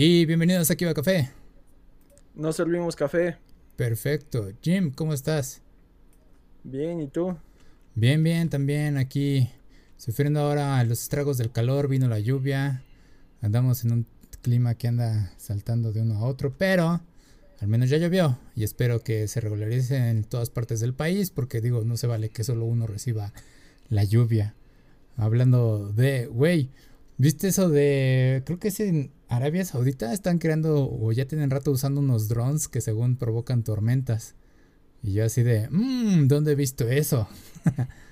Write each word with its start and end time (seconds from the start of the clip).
Y 0.00 0.26
bienvenidos 0.26 0.70
aquí 0.70 0.84
a 0.84 0.94
Café. 0.94 1.28
No 2.36 2.52
servimos 2.52 2.94
café. 2.94 3.36
Perfecto. 3.74 4.52
Jim, 4.62 4.92
¿cómo 4.92 5.12
estás? 5.12 5.60
Bien, 6.62 7.00
¿y 7.00 7.08
tú? 7.08 7.36
Bien, 7.96 8.22
bien, 8.22 8.48
también 8.48 8.96
aquí 8.96 9.50
sufriendo 9.96 10.38
ahora 10.38 10.84
los 10.84 11.02
estragos 11.02 11.36
del 11.36 11.50
calor, 11.50 11.88
vino 11.88 12.06
la 12.06 12.20
lluvia, 12.20 12.84
andamos 13.40 13.84
en 13.84 13.90
un 13.90 14.06
clima 14.40 14.76
que 14.76 14.86
anda 14.86 15.32
saltando 15.36 15.90
de 15.90 16.02
uno 16.02 16.18
a 16.18 16.26
otro, 16.26 16.54
pero 16.56 17.00
al 17.58 17.66
menos 17.66 17.90
ya 17.90 17.96
llovió 17.96 18.38
y 18.54 18.62
espero 18.62 19.00
que 19.00 19.26
se 19.26 19.40
regularice 19.40 19.96
en 20.10 20.22
todas 20.22 20.48
partes 20.48 20.78
del 20.78 20.94
país 20.94 21.30
porque 21.32 21.60
digo, 21.60 21.82
no 21.82 21.96
se 21.96 22.06
vale 22.06 22.28
que 22.28 22.44
solo 22.44 22.66
uno 22.66 22.86
reciba 22.86 23.32
la 23.88 24.04
lluvia. 24.04 24.54
Hablando 25.16 25.92
de, 25.92 26.26
güey, 26.26 26.70
¿viste 27.16 27.48
eso 27.48 27.68
de, 27.68 28.44
creo 28.46 28.60
que 28.60 28.68
es 28.68 28.78
en 28.78 29.17
Arabia 29.28 29.64
Saudita, 29.64 30.12
están 30.12 30.38
creando 30.38 30.90
o 30.90 31.12
ya 31.12 31.26
tienen 31.26 31.50
rato 31.50 31.70
usando 31.70 32.00
unos 32.00 32.28
drones 32.28 32.68
que 32.68 32.80
según 32.80 33.16
provocan 33.16 33.62
tormentas? 33.62 34.34
Y 35.02 35.12
yo 35.12 35.24
así 35.24 35.42
de, 35.42 35.68
mmm, 35.70 36.26
¿dónde 36.26 36.52
he 36.52 36.54
visto 36.54 36.88
eso? 36.88 37.28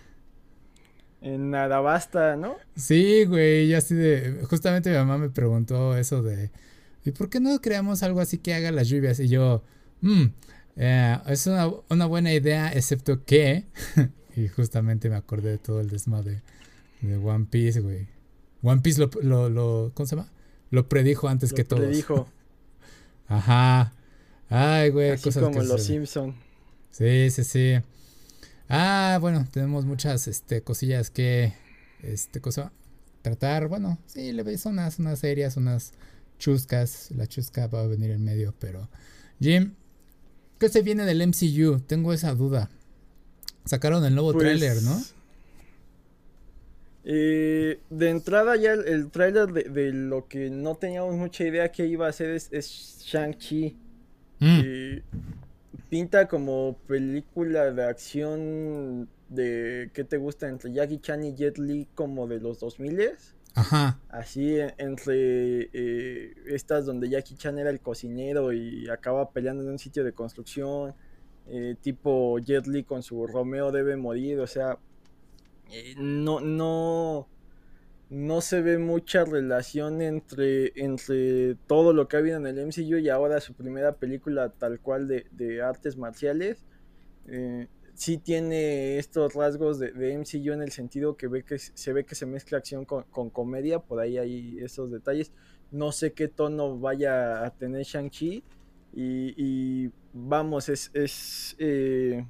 en 1.21 1.55
Adabasta, 1.55 2.37
¿no? 2.37 2.57
Sí, 2.77 3.24
güey, 3.24 3.69
yo 3.69 3.79
así 3.79 3.95
de, 3.95 4.45
justamente 4.48 4.91
mi 4.91 4.97
mamá 4.97 5.19
me 5.19 5.30
preguntó 5.30 5.97
eso 5.97 6.23
de, 6.23 6.51
¿y 7.05 7.10
por 7.10 7.29
qué 7.30 7.41
no 7.41 7.60
creamos 7.60 8.02
algo 8.02 8.21
así 8.21 8.38
que 8.38 8.55
haga 8.55 8.71
las 8.71 8.88
lluvias? 8.88 9.19
Y 9.19 9.29
yo, 9.29 9.62
mmm, 10.02 10.27
es 10.77 11.46
una, 11.46 11.71
una, 11.88 12.07
buena 12.07 12.33
idea, 12.33 12.71
excepto 12.73 13.24
que, 13.24 13.65
y 14.37 14.48
justamente 14.48 15.09
me 15.09 15.16
acordé 15.16 15.51
de 15.51 15.59
todo 15.59 15.80
el 15.80 15.88
desmadre 15.88 16.43
de 17.01 17.16
One 17.16 17.46
Piece, 17.51 17.80
güey. 17.80 18.07
One 18.62 18.83
Piece 18.83 19.01
lo, 19.01 19.10
lo, 19.23 19.48
lo 19.48 19.93
¿cómo 19.95 20.07
se 20.07 20.16
llama? 20.16 20.29
Lo 20.70 20.88
predijo 20.88 21.29
antes 21.29 21.52
que 21.52 21.65
todo. 21.65 21.80
Lo 21.80 21.87
predijo. 21.87 22.29
Ajá. 23.29 23.93
Ay, 24.49 24.90
güey, 24.90 25.10
Así 25.10 25.30
como 25.32 25.63
los 25.63 25.82
Simpson. 25.82 26.35
Sí, 26.90 27.30
sí, 27.30 27.45
sí. 27.45 27.74
Ah, 28.68 29.18
bueno, 29.21 29.46
tenemos 29.51 29.85
muchas 29.85 30.29
este, 30.29 30.63
cosillas 30.63 31.10
que 31.10 31.52
este, 32.02 32.40
cosa, 32.40 32.73
tratar. 33.23 33.68
Bueno, 33.68 33.99
sí, 34.07 34.32
le 34.32 34.43
veis 34.43 34.66
unas, 34.66 34.99
unas 34.99 35.18
serias, 35.18 35.57
unas 35.57 35.93
chuscas. 36.38 37.10
La 37.12 37.27
chusca 37.27 37.66
va 37.66 37.80
a 37.80 37.87
venir 37.87 38.10
en 38.10 38.24
medio, 38.24 38.55
pero. 38.59 38.88
Jim, 39.40 39.74
¿qué 40.59 40.68
se 40.68 40.83
viene 40.83 41.05
del 41.05 41.27
MCU? 41.27 41.80
Tengo 41.80 42.12
esa 42.12 42.35
duda. 42.35 42.71
Sacaron 43.65 44.05
el 44.05 44.15
nuevo 44.15 44.33
trailer, 44.33 44.79
tráiler, 44.79 44.83
¿no? 44.83 45.02
Eh, 47.09 47.79
de 47.88 48.10
entrada 48.10 48.57
ya 48.57 48.73
el, 48.73 49.10
tráiler 49.12 49.52
de, 49.52 49.93
lo 49.93 50.26
que 50.26 50.51
no 50.51 50.74
teníamos 50.74 51.15
mucha 51.15 51.45
idea 51.45 51.71
que 51.71 51.87
iba 51.87 52.07
a 52.07 52.10
hacer 52.10 52.30
es, 52.30 53.01
Shang-Chi. 53.07 53.76
Mm. 54.40 54.60
Eh, 54.65 55.02
pinta 55.88 56.27
como 56.27 56.77
película 56.88 57.71
de 57.71 57.84
acción 57.84 59.09
de 59.29 59.90
¿qué 59.95 60.02
te 60.02 60.16
gusta? 60.16 60.49
entre 60.49 60.73
Jackie 60.73 60.99
Chan 60.99 61.23
y 61.23 61.34
Jet 61.34 61.59
Li 61.59 61.87
como 61.95 62.27
de 62.27 62.40
los 62.40 62.59
2000 62.59 63.12
Ajá. 63.54 64.00
Así 64.09 64.59
entre 64.77 65.71
eh, 65.72 66.34
estas 66.47 66.84
donde 66.87 67.09
Jackie 67.09 67.37
Chan 67.37 67.56
era 67.59 67.71
el 67.71 67.81
cocinero 67.81 68.53
y 68.53 68.88
acaba 68.91 69.31
peleando 69.31 69.62
en 69.62 69.71
un 69.71 69.78
sitio 69.78 70.04
de 70.04 70.12
construcción, 70.12 70.93
eh, 71.47 71.77
tipo 71.81 72.38
Jet 72.41 72.66
Li 72.66 72.82
con 72.82 73.03
su 73.03 73.27
Romeo 73.27 73.71
debe 73.72 73.97
morir, 73.97 74.41
o 74.41 74.47
sea, 74.47 74.78
eh, 75.70 75.94
no, 75.97 76.41
no, 76.41 77.28
no 78.09 78.41
se 78.41 78.62
ve 78.62 78.78
mucha 78.78 79.25
relación 79.25 80.00
entre, 80.00 80.72
entre 80.76 81.56
todo 81.66 81.92
lo 81.92 82.06
que 82.09 82.16
ha 82.16 82.20
habido 82.20 82.36
en 82.36 82.47
el 82.47 82.66
MCU 82.66 82.98
y 82.98 83.09
ahora 83.09 83.41
su 83.41 83.54
primera 83.54 83.97
película 83.97 84.50
tal 84.50 84.81
cual 84.81 85.09
de, 85.09 85.62
artes 85.62 85.97
marciales. 85.97 86.65
Eh, 87.28 87.66
sí 87.94 88.19
tiene 88.19 88.99
estos 88.99 89.34
rasgos 89.34 89.78
de, 89.81 89.91
MCU 90.19 90.53
en 90.53 90.62
el 90.62 90.71
sentido 90.71 91.16
que, 91.16 91.26
ve 91.26 91.43
que 91.43 91.59
se 91.59 91.93
ve 91.93 92.05
que 92.05 92.15
se 92.15 92.26
mezcla 92.26 92.59
acción 92.59 92.84
con, 92.84 93.31
comedia, 93.31 93.81
por 93.81 94.00
ahí 94.00 94.19
hay 94.19 94.59
esos 94.60 94.91
detalles. 94.93 95.32
No 95.72 95.91
sé 95.91 96.12
qué 96.12 96.28
tono 96.28 96.78
vaya 96.78 97.44
a 97.44 97.50
tener 97.50 97.82
Shang-Chi 97.82 98.44
y, 98.93 99.91
vamos, 100.12 100.69
es... 100.69 100.91
es 100.94 101.56
eh, 101.59 102.25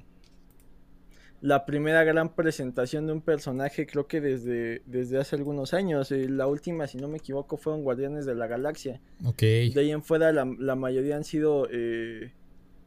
la 1.41 1.65
primera 1.65 2.03
gran 2.03 2.33
presentación 2.33 3.05
de 3.05 3.13
un 3.13 3.21
personaje 3.21 3.85
creo 3.85 4.07
que 4.07 4.21
desde, 4.21 4.81
desde 4.85 5.19
hace 5.19 5.35
algunos 5.35 5.73
años. 5.73 6.11
Eh, 6.11 6.27
la 6.29 6.47
última, 6.47 6.87
si 6.87 6.97
no 6.97 7.07
me 7.07 7.17
equivoco, 7.17 7.57
fueron 7.57 7.83
Guardianes 7.83 8.25
de 8.25 8.35
la 8.35 8.47
Galaxia. 8.47 8.99
Ok. 9.23 9.41
De 9.41 9.73
ahí 9.77 9.91
en 9.91 10.03
fuera 10.03 10.31
la, 10.31 10.75
mayoría 10.75 11.15
han 11.15 11.23
sido... 11.23 11.67
Eh, 11.71 12.31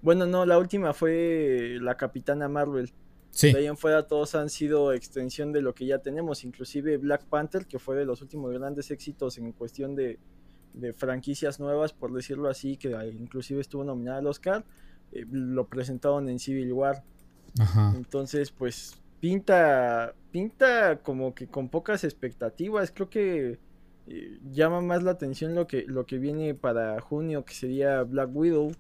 bueno, 0.03 0.27
no, 0.27 0.47
la 0.47 0.59
última 0.59 0.93
fue 0.95 1.79
la 1.81 1.97
Capitana 1.97 2.49
Marvel. 2.49 2.91
Sí. 3.31 3.53
De 3.53 3.61
ahí 3.61 3.67
en 3.67 3.77
fuera 3.77 4.09
todos 4.09 4.35
han 4.35 4.51
sido 4.51 4.93
extensión 4.93 5.53
de 5.53 5.63
lo 5.63 5.75
que 5.75 5.87
ya 5.87 5.99
tenemos, 5.99 6.43
inclusive 6.43 6.97
Black 6.97 7.25
Panther, 7.27 7.67
que 7.67 7.79
fue 7.79 7.95
de 7.97 8.05
los 8.05 8.21
últimos 8.23 8.53
grandes 8.53 8.91
éxitos 8.91 9.39
en 9.39 9.53
cuestión 9.53 9.95
de, 9.95 10.19
de 10.75 10.93
franquicias 10.93 11.61
nuevas, 11.61 11.93
por 11.93 12.13
decirlo 12.13 12.49
así, 12.49 12.77
que 12.77 12.91
inclusive 13.13 13.61
estuvo 13.61 13.85
nominada 13.85 14.19
al 14.19 14.27
Oscar, 14.27 14.65
eh, 15.13 15.25
lo 15.31 15.67
presentaron 15.67 16.29
en 16.29 16.39
Civil 16.39 16.73
War. 16.73 17.03
Entonces, 17.95 18.51
pues 18.51 19.01
pinta, 19.21 20.15
pinta 20.31 21.01
como 21.03 21.35
que 21.35 21.47
con 21.47 21.69
pocas 21.69 22.05
expectativas. 22.05 22.91
Creo 22.91 23.11
que 23.11 23.59
eh, 24.07 24.39
llama 24.51 24.81
más 24.81 25.03
la 25.03 25.13
atención 25.13 25.55
lo 25.55 25.67
que, 25.67 25.85
lo 25.87 26.07
que 26.07 26.19
viene 26.19 26.55
para 26.55 27.01
junio, 27.01 27.45
que 27.45 27.55
sería 27.55 28.03
Black 28.03 28.31
Widow. 28.35 28.73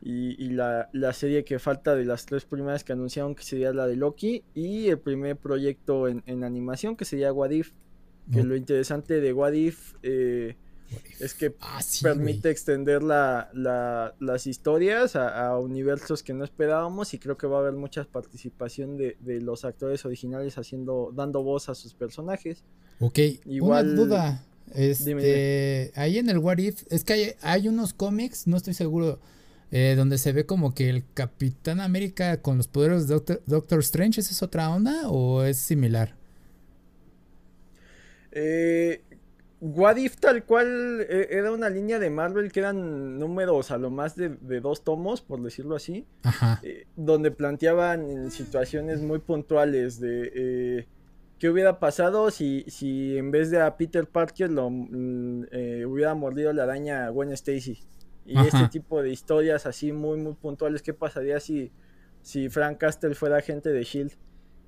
Y, 0.00 0.50
la, 0.50 0.88
serie 1.12 1.44
que 1.44 1.58
falta 1.58 1.96
de 1.96 2.04
las 2.04 2.24
tres 2.24 2.44
primeras 2.44 2.84
que 2.84 2.92
anunciaron, 2.92 3.34
que 3.34 3.42
sería 3.42 3.72
la 3.72 3.86
de 3.86 3.96
Loki. 3.96 4.44
Y 4.54 4.88
el 4.88 4.98
primer 4.98 5.36
proyecto 5.36 6.06
en, 6.08 6.44
animación, 6.44 6.96
que 6.96 7.04
sería 7.04 7.32
Wadif. 7.32 7.72
Que 8.32 8.44
lo 8.44 8.54
interesante 8.56 9.20
de 9.22 9.32
Wadif 9.32 9.94
eh, 10.02 10.56
es 11.20 11.34
que 11.34 11.54
ah, 11.60 11.80
permite 12.02 12.50
extender 12.50 13.02
la, 13.02 13.50
las 14.18 14.46
historias 14.46 15.16
a, 15.16 15.56
universos 15.58 16.22
que 16.22 16.32
no 16.32 16.44
esperábamos 16.44 17.14
y 17.14 17.18
creo 17.18 17.36
que 17.36 17.46
va 17.46 17.58
a 17.58 17.60
haber 17.60 17.74
mucha 17.74 18.04
participación 18.04 18.96
de, 18.96 19.16
los 19.40 19.64
actores 19.64 20.04
originales 20.04 20.58
haciendo 20.58 21.12
dando 21.14 21.42
voz 21.42 21.68
a 21.68 21.74
sus 21.74 21.94
personajes. 21.94 22.62
Ok, 23.00 23.18
Igual, 23.44 23.90
una 23.90 23.96
duda. 23.96 24.44
Este, 24.74 25.92
ahí 25.94 26.18
en 26.18 26.28
el 26.28 26.38
What 26.38 26.58
If, 26.58 26.84
es 26.90 27.04
que 27.04 27.36
hay, 27.40 27.68
unos 27.68 27.94
cómics, 27.94 28.46
no 28.46 28.56
estoy 28.56 28.74
seguro, 28.74 29.18
eh, 29.70 29.94
donde 29.96 30.18
se 30.18 30.32
ve 30.32 30.44
como 30.44 30.74
que 30.74 30.90
el 30.90 31.04
Capitán 31.14 31.80
América 31.80 32.42
con 32.42 32.58
los 32.58 32.68
poderes 32.68 33.08
de 33.08 33.14
Doctor, 33.14 33.42
Doctor 33.46 33.80
Strange, 33.80 34.20
¿esa 34.20 34.32
es 34.32 34.42
otra 34.42 34.70
onda 34.70 35.08
o 35.08 35.42
es 35.42 35.56
similar? 35.56 36.18
Eh, 38.32 39.02
What 39.60 39.96
tal 40.20 40.44
cual 40.44 41.00
eh, 41.00 41.28
era 41.30 41.50
una 41.50 41.68
línea 41.68 41.98
de 41.98 42.10
Marvel 42.10 42.52
que 42.52 42.60
eran 42.60 43.18
números 43.18 43.72
a 43.72 43.78
lo 43.78 43.90
más 43.90 44.14
de, 44.14 44.28
dos 44.60 44.84
tomos, 44.84 45.20
por 45.20 45.42
decirlo 45.42 45.74
así, 45.74 46.06
eh, 46.62 46.86
donde 46.94 47.32
planteaban 47.32 48.30
situaciones 48.30 49.00
muy 49.00 49.18
puntuales 49.18 49.98
de 49.98 50.32
eh, 50.32 50.86
qué 51.40 51.50
hubiera 51.50 51.80
pasado 51.80 52.30
si, 52.30 52.64
si 52.68 53.18
en 53.18 53.32
vez 53.32 53.50
de 53.50 53.60
a 53.60 53.76
Peter 53.76 54.06
Parker 54.06 54.48
lo 54.48 54.70
mm, 54.70 55.46
hubiera 55.86 56.14
mordido 56.14 56.52
la 56.52 56.62
araña 56.62 57.06
a 57.06 57.10
Gwen 57.10 57.32
Stacy. 57.32 57.80
Y 58.26 58.38
este 58.38 58.68
tipo 58.68 59.02
de 59.02 59.10
historias 59.10 59.66
así 59.66 59.90
muy 59.90 60.18
muy 60.18 60.34
puntuales, 60.34 60.82
qué 60.82 60.94
pasaría 60.94 61.40
si, 61.40 61.72
si 62.22 62.48
Frank 62.48 62.78
Castle 62.78 63.14
fuera 63.14 63.38
agente 63.38 63.70
de 63.70 63.82
Shield 63.82 64.12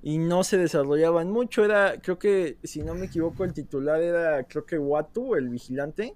y 0.03 0.19
no 0.19 0.45
se 0.45 0.59
desarrollaban 0.59 1.31
mucho. 1.31 1.65
Era, 1.65 2.01
creo 2.01 2.19
que, 2.19 2.57
si 2.63 2.83
no 2.83 2.95
me 2.95 3.07
equivoco, 3.07 3.45
el 3.45 3.53
titular 3.53 4.01
era, 4.03 4.45
creo 4.45 4.65
que 4.65 4.79
Watu, 4.79 5.35
el 5.35 5.49
vigilante. 5.49 6.15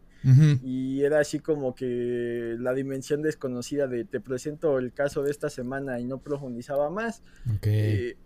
Y 0.62 1.02
era 1.02 1.20
así 1.20 1.38
como 1.38 1.74
que 1.74 2.56
la 2.58 2.72
dimensión 2.72 3.20
desconocida 3.20 3.86
de 3.86 4.06
te 4.06 4.20
presento 4.20 4.78
el 4.78 4.94
caso 4.94 5.22
de 5.22 5.30
esta 5.30 5.50
semana 5.50 6.00
y 6.00 6.06
no 6.06 6.16
profundizaba 6.16 6.88
más. 6.88 7.22
Eh, 7.62 8.16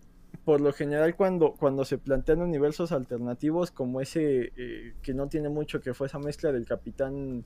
por 0.45 0.61
lo 0.61 0.71
general 0.71 1.17
cuando, 1.17 1.55
cuando 1.59 1.83
se 1.83 1.97
plantean 1.97 2.41
universos 2.41 2.93
alternativos 2.93 3.71
como 3.71 3.99
ese 3.99 4.53
eh, 4.55 4.93
que 5.01 5.13
no 5.13 5.27
tiene 5.27 5.49
mucho 5.49 5.81
que 5.81 5.93
fue 5.93 6.07
esa 6.07 6.19
mezcla 6.19 6.53
del 6.53 6.65
capitán 6.65 7.43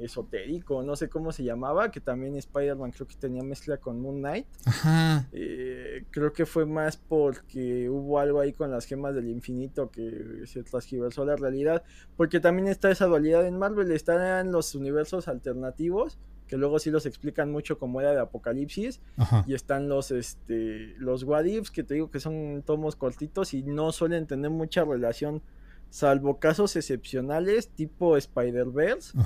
esotérico, 0.00 0.82
no 0.82 0.96
sé 0.96 1.08
cómo 1.08 1.32
se 1.32 1.44
llamaba, 1.44 1.90
que 1.90 2.00
también 2.00 2.36
Spider-Man 2.36 2.92
creo 2.92 3.06
que 3.06 3.16
tenía 3.16 3.42
mezcla 3.42 3.76
con 3.76 4.00
Moon 4.00 4.18
Knight. 4.18 4.46
Ajá. 4.64 5.28
Eh, 5.32 6.04
creo 6.10 6.32
que 6.32 6.46
fue 6.46 6.66
más 6.66 6.96
porque 6.96 7.88
hubo 7.88 8.18
algo 8.18 8.40
ahí 8.40 8.52
con 8.52 8.70
las 8.70 8.86
gemas 8.86 9.14
del 9.14 9.28
infinito 9.28 9.90
que 9.90 10.42
se 10.46 10.62
transgiversó 10.62 11.24
la 11.24 11.36
realidad, 11.36 11.82
porque 12.16 12.40
también 12.40 12.68
está 12.68 12.90
esa 12.90 13.06
dualidad 13.06 13.46
en 13.46 13.58
Marvel, 13.58 13.90
están 13.92 14.52
los 14.52 14.74
universos 14.74 15.28
alternativos, 15.28 16.18
que 16.46 16.56
luego 16.56 16.78
sí 16.78 16.90
los 16.90 17.06
explican 17.06 17.50
mucho 17.50 17.78
como 17.78 18.00
era 18.00 18.12
de 18.12 18.20
Apocalipsis, 18.20 19.00
y 19.46 19.54
están 19.54 19.88
los 19.88 20.10
este 20.10 20.94
los 20.98 21.24
What 21.24 21.44
que 21.72 21.82
te 21.82 21.94
digo 21.94 22.10
que 22.10 22.20
son 22.20 22.62
tomos 22.64 22.96
cortitos 22.96 23.54
y 23.54 23.62
no 23.62 23.92
suelen 23.92 24.26
tener 24.26 24.50
mucha 24.50 24.84
relación 24.84 25.42
salvo 25.90 26.38
casos 26.40 26.74
excepcionales 26.76 27.68
tipo 27.68 28.16
Spider-Verse, 28.16 29.16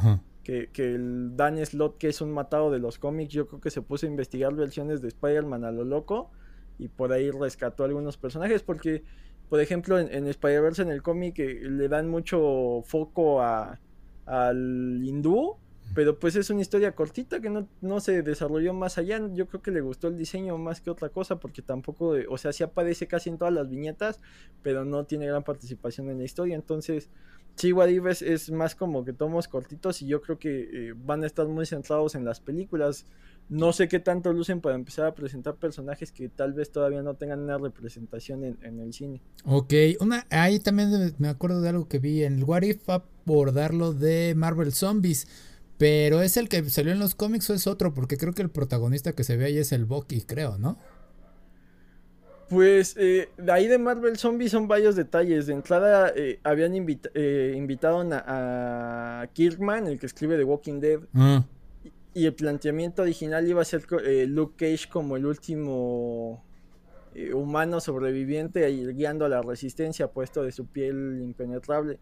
que, 0.73 0.95
el 0.95 1.37
Dan 1.37 1.65
Slot, 1.65 1.99
que 1.99 2.09
es 2.09 2.23
un 2.23 2.33
matado 2.33 2.71
de 2.71 2.79
los 2.79 2.99
cómics, 2.99 3.33
yo 3.33 3.47
creo 3.47 3.61
que 3.61 3.71
se 3.71 3.83
puso 3.83 4.06
a 4.06 4.09
investigar 4.09 4.55
versiones 4.55 5.03
de 5.03 5.09
Spider-Man 5.09 5.65
a 5.65 5.71
lo 5.71 5.85
loco 5.85 6.31
y 6.79 6.89
por 6.89 7.12
ahí 7.12 7.31
rescató 7.31 7.85
algunos 7.85 8.17
personajes 8.17 8.62
porque, 8.62 9.03
por 9.50 9.61
ejemplo, 9.61 9.99
en, 9.99 10.27
Spider-Verse 10.27 10.83
en 10.83 10.91
el 10.91 11.03
cómic 11.03 11.39
eh, 11.39 11.61
le 11.62 11.89
dan 11.89 12.09
mucho 12.09 12.83
foco 12.87 13.43
a, 13.43 13.79
al 14.25 15.03
hindú 15.05 15.56
pero 15.94 16.19
pues 16.19 16.37
es 16.37 16.50
una 16.50 16.61
historia 16.61 16.93
cortita 16.94 17.40
que 17.40 17.50
no, 17.81 18.00
se 18.00 18.23
desarrolló 18.23 18.75
más 18.75 18.99
allá. 18.99 19.20
Yo 19.32 19.46
creo 19.46 19.62
que 19.62 19.70
le 19.70 19.81
gustó 19.81 20.08
el 20.08 20.17
diseño 20.17 20.58
más 20.58 20.81
que 20.81 20.90
otra 20.90 21.08
cosa 21.08 21.37
porque 21.37 21.62
tampoco, 21.62 22.14
o 22.29 22.38
sea, 22.38 22.52
sí 22.52 22.62
aparece 22.62 23.06
casi 23.06 23.31
en 23.31 23.38
todas 23.38 23.55
las 23.55 23.69
viñetas, 23.69 24.20
pero 24.62 24.85
no 24.85 25.05
tiene 25.05 25.26
gran 25.26 25.44
participación 25.44 26.11
en 26.11 26.19
la 26.19 26.25
historia. 26.25 26.55
Entonces, 26.55 27.08
sí, 27.56 27.73
Wadif 27.73 28.23
es, 28.23 28.50
más 28.50 28.75
como 28.75 29.05
que 29.05 29.12
tomos 29.12 29.49
cortitos 29.49 30.02
y 30.02 30.06
yo 30.06 30.20
creo 30.20 30.38
que 30.38 30.69
eh, 30.73 30.94
van 30.96 31.25
a 31.25 31.26
estar 31.26 31.46
muy 31.46 31.67
centrados 31.67 32.14
en 32.14 32.25
las 32.25 32.40
películas. 32.40 33.06
No 33.49 33.73
sé 33.73 33.88
qué 33.88 33.99
tanto 33.99 34.31
lucen 34.32 34.61
para 34.61 34.75
empezar 34.75 35.06
a 35.06 35.14
presentar 35.14 35.56
personajes 35.56 36.12
que 36.12 36.29
tal 36.29 36.52
vez 36.52 36.70
todavía 36.70 37.02
no 37.02 37.14
tengan 37.14 37.40
una 37.40 37.56
representación 37.56 38.44
en, 38.44 38.81
el 38.81 38.93
cine. 38.93 39.23
Ok, 39.46 39.73
una, 40.00 40.26
ahí 40.29 40.61
también 40.61 41.14
me 41.19 41.29
acuerdo 41.29 41.62
de 41.62 41.70
algo 41.70 41.88
que 41.88 41.99
vi 41.99 42.25
en 42.25 42.37
el 42.37 42.44
What 42.44 42.62
If 42.62 42.88
abordarlo 42.90 43.94
de 43.94 44.35
Marvel 44.37 44.73
Zombies 44.73 45.26
pero 45.78 46.22
es 46.22 46.36
el 46.36 46.48
que 46.48 46.69
salió 46.69 46.92
en 46.92 46.98
los 46.98 47.14
cómics 47.14 47.48
o 47.50 47.54
es 47.54 47.66
otro, 47.69 47.94
porque 47.94 48.16
creo 48.16 48.34
que 48.34 48.42
el 48.42 48.50
protagonista 48.50 49.12
que 49.12 49.22
se 49.22 49.36
ve 49.36 49.46
ahí 49.46 49.58
es 49.58 49.70
el 49.70 49.84
Bucky, 49.84 50.22
creo, 50.22 50.58
¿no? 50.58 50.76
Pues 52.48 52.96
eh, 52.98 53.28
de 53.36 53.52
ahí 53.52 53.69
de 53.69 53.78
Marvel 53.78 54.16
Zombies 54.16 54.52
son 54.52 54.66
varios 54.66 54.96
detalles. 54.96 55.46
De 55.46 55.52
entrada 55.52 56.12
eh, 56.16 56.40
habían 56.42 56.72
eh, 56.75 57.54
invitado 57.56 58.02
a, 58.10 59.28
Kirkman, 59.34 59.86
el 59.86 59.98
que 59.98 60.06
escribe 60.06 60.36
The 60.36 60.44
Walking 60.44 60.80
Dead. 60.80 61.00
Ah. 61.14 61.44
Y, 62.14 62.26
el 62.26 62.34
planteamiento 62.34 63.02
original 63.02 63.46
iba 63.46 63.62
a 63.62 63.64
ser 63.64 63.86
Luke 64.26 64.54
Cage 64.56 64.88
como 64.90 65.16
el 65.16 65.26
último 65.26 66.42
humano 67.32 67.80
sobreviviente 67.80 68.69
guiando 68.92 69.25
a 69.25 69.28
la 69.28 69.42
resistencia 69.42 70.08
puesto 70.08 70.42
de 70.42 70.52
su 70.52 70.66
piel 70.66 71.20
impenetrable 71.22 71.98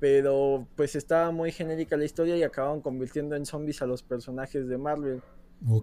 pero 0.00 0.66
pues 0.76 0.96
estaba 0.96 1.30
muy 1.30 1.52
genérica 1.52 1.96
la 1.96 2.06
historia 2.06 2.36
y 2.36 2.42
acabaron 2.42 2.80
convirtiendo 2.80 3.36
en 3.36 3.44
zombies 3.44 3.82
a 3.82 3.86
los 3.86 4.02
personajes 4.02 4.66
de 4.66 4.78
Marvel. 4.78 5.22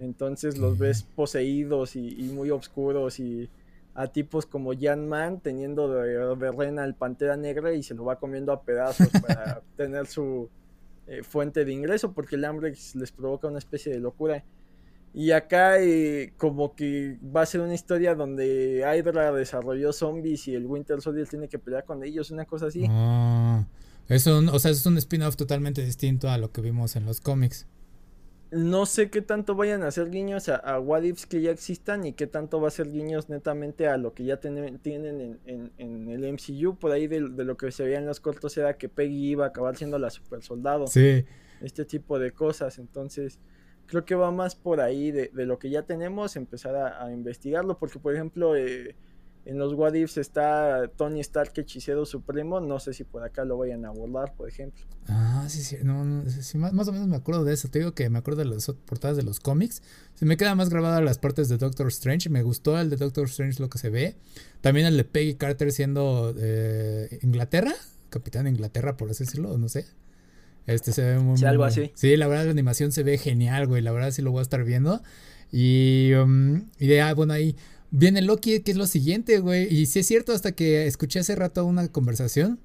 Entonces 0.01 0.57
los 0.57 0.77
ves 0.79 1.03
poseídos 1.03 1.95
y, 1.95 2.31
muy 2.33 2.49
oscuros 2.49 3.19
y 3.19 3.47
a 3.93 4.07
tipos 4.07 4.47
como 4.47 4.71
Jan 4.77 5.07
Man 5.07 5.39
teniendo 5.39 5.87
de, 5.87 6.35
de, 6.35 6.51
rena 6.51 6.83
el 6.83 6.95
Pantera 6.95 7.37
Negra 7.37 7.73
y 7.73 7.83
se 7.83 7.93
lo 7.93 8.05
va 8.05 8.17
comiendo 8.17 8.51
a 8.51 8.63
pedazos 8.63 9.07
para 9.27 9.61
tener 9.75 10.07
su 10.07 10.49
eh, 11.05 11.21
fuente 11.23 11.63
de 11.63 11.71
ingreso 11.71 12.11
porque 12.11 12.35
el 12.35 12.45
hambre 12.45 12.73
les 12.95 13.11
provoca 13.11 13.47
una 13.47 13.59
especie 13.59 13.93
de 13.93 13.99
locura. 13.99 14.43
Y 15.13 15.31
acá 15.31 15.79
eh, 15.79 16.33
como 16.37 16.75
que 16.75 17.17
va 17.23 17.41
a 17.41 17.45
ser 17.45 17.61
una 17.61 17.73
historia 17.73 18.13
donde 18.13 18.83
Hydra 18.83 19.31
desarrolló 19.31 19.93
zombies 19.93 20.47
y 20.47 20.55
el 20.55 20.65
Winter 20.65 21.01
Soldier 21.01 21.27
tiene 21.27 21.47
que 21.47 21.59
pelear 21.59 21.85
con 21.85 22.03
ellos, 22.03 22.31
una 22.31 22.45
cosa 22.45 22.67
así. 22.67 22.85
Ah. 22.89 23.65
Es 24.09 24.25
un, 24.27 24.49
o 24.49 24.59
sea, 24.59 24.71
es 24.71 24.85
un 24.85 24.97
spin-off 24.97 25.35
totalmente 25.35 25.83
distinto 25.83 26.29
a 26.29 26.37
lo 26.37 26.51
que 26.51 26.61
vimos 26.61 26.95
en 26.95 27.05
los 27.05 27.19
cómics. 27.19 27.67
No 28.49 28.85
sé 28.85 29.09
qué 29.09 29.21
tanto 29.21 29.55
vayan 29.55 29.83
a 29.83 29.87
hacer 29.87 30.09
guiños 30.09 30.47
a, 30.47 30.55
a 30.55 30.79
what 30.79 31.03
ifs 31.03 31.25
que 31.25 31.41
ya 31.41 31.51
existan 31.51 32.05
y 32.05 32.13
qué 32.13 32.27
tanto 32.27 32.61
va 32.61 32.69
a 32.69 32.71
ser 32.71 32.89
guiños 32.89 33.27
netamente 33.27 33.87
a 33.87 33.97
lo 33.97 34.13
que 34.13 34.23
ya 34.23 34.39
tienen 34.39 34.79
en, 35.45 36.09
el 36.09 36.33
MCU. 36.33 36.77
Por 36.77 36.91
ahí 36.93 37.07
de, 37.07 37.19
lo 37.19 37.57
que 37.57 37.71
se 37.73 37.83
veía 37.83 37.97
en 37.97 38.05
los 38.05 38.21
cortos 38.21 38.57
era 38.57 38.77
que 38.77 38.87
Peggy 38.87 39.31
iba 39.31 39.45
a 39.45 39.49
acabar 39.49 39.75
siendo 39.75 39.99
la 39.99 40.09
super 40.09 40.41
soldado. 40.41 40.87
Sí. 40.87 41.25
Este 41.59 41.83
tipo 41.83 42.19
de 42.19 42.31
cosas. 42.31 42.79
Entonces, 42.79 43.39
creo 43.85 44.05
que 44.05 44.15
va 44.15 44.31
más 44.31 44.55
por 44.55 44.79
ahí 44.79 45.11
de, 45.11 45.29
lo 45.33 45.59
que 45.59 45.69
ya 45.69 45.81
tenemos, 45.81 46.37
empezar 46.37 46.75
a, 46.77 47.11
investigarlo. 47.11 47.77
Porque, 47.77 47.99
por 47.99 48.15
ejemplo, 48.15 48.55
eh, 48.55 48.95
en 49.47 49.57
los 49.57 49.73
What 49.73 49.93
Ifs 49.93 50.17
está 50.17 50.91
Tony 50.97 51.21
Stark, 51.21 51.53
hechicero 51.55 52.05
supremo. 52.05 52.59
No 52.59 52.81
sé 52.81 52.93
si 52.93 53.05
por 53.05 53.23
acá 53.23 53.45
lo 53.45 53.57
vayan 53.57 53.85
a 53.85 53.87
abordar, 53.87 54.33
por 54.35 54.49
ejemplo. 54.49 54.83
Ah, 55.07 55.45
sí, 55.47 55.61
sí. 55.61 55.77
No, 55.83 56.03
más, 56.03 56.87
o 56.89 56.91
menos 56.91 57.07
me 57.07 57.15
acuerdo 57.15 57.45
de 57.45 57.53
eso. 57.53 57.69
Te 57.69 57.79
digo 57.79 57.93
que 57.93 58.09
me 58.09 58.19
acuerdo 58.19 58.39
de 58.39 58.49
las 58.49 58.67
portadas 58.85 59.15
de 59.15 59.23
los 59.23 59.39
cómics. 59.39 59.81
Se 60.15 60.25
me 60.25 60.35
queda 60.35 60.53
más 60.53 60.69
grabada 60.69 60.99
las 60.99 61.17
partes 61.17 61.47
de 61.47 61.57
Doctor 61.57 61.87
Strange. 61.87 62.29
Me 62.29 62.43
gustó 62.43 62.77
el 62.77 62.89
de 62.89 62.97
Doctor 62.97 63.27
Strange 63.27 63.61
lo 63.61 63.69
que 63.69 63.77
se 63.77 63.89
ve. 63.89 64.17
También 64.59 64.85
el 64.85 64.97
de 64.97 65.05
Peggy 65.05 65.35
Carter 65.35 65.71
siendo 65.71 66.35
eh, 66.37 67.17
Inglaterra. 67.21 67.73
Capitán 68.09 68.43
de 68.43 68.49
Inglaterra, 68.49 68.97
por 68.97 69.09
así 69.09 69.23
decirlo. 69.23 69.57
No 69.57 69.69
sé. 69.69 69.85
Este 70.65 70.91
se 70.91 71.03
ve 71.03 71.19
muy. 71.19 71.37
Sí, 71.37 71.45
algo 71.45 71.63
así. 71.63 71.91
Sí, 71.95 72.17
la 72.17 72.27
verdad 72.27 72.43
la 72.43 72.51
animación 72.51 72.91
se 72.91 73.03
ve 73.03 73.17
genial, 73.17 73.65
güey. 73.67 73.81
La 73.81 73.93
verdad 73.93 74.11
sí 74.11 74.21
lo 74.21 74.31
voy 74.31 74.39
a 74.39 74.41
estar 74.41 74.65
viendo. 74.65 75.01
Y, 75.53 76.11
um, 76.15 76.65
y 76.77 76.87
de, 76.87 76.99
ah, 76.99 77.13
bueno, 77.13 77.31
ahí 77.31 77.55
Viene 77.91 78.21
Loki, 78.21 78.59
que 78.61 78.71
es 78.71 78.77
lo 78.77 78.87
siguiente, 78.87 79.39
güey. 79.39 79.73
Y 79.73 79.85
si 79.85 79.99
es 79.99 80.07
cierto, 80.07 80.33
hasta 80.33 80.51
que 80.51 80.87
escuché 80.87 81.19
hace 81.19 81.35
rato 81.35 81.65
una 81.65 81.87
conversación. 81.87 82.59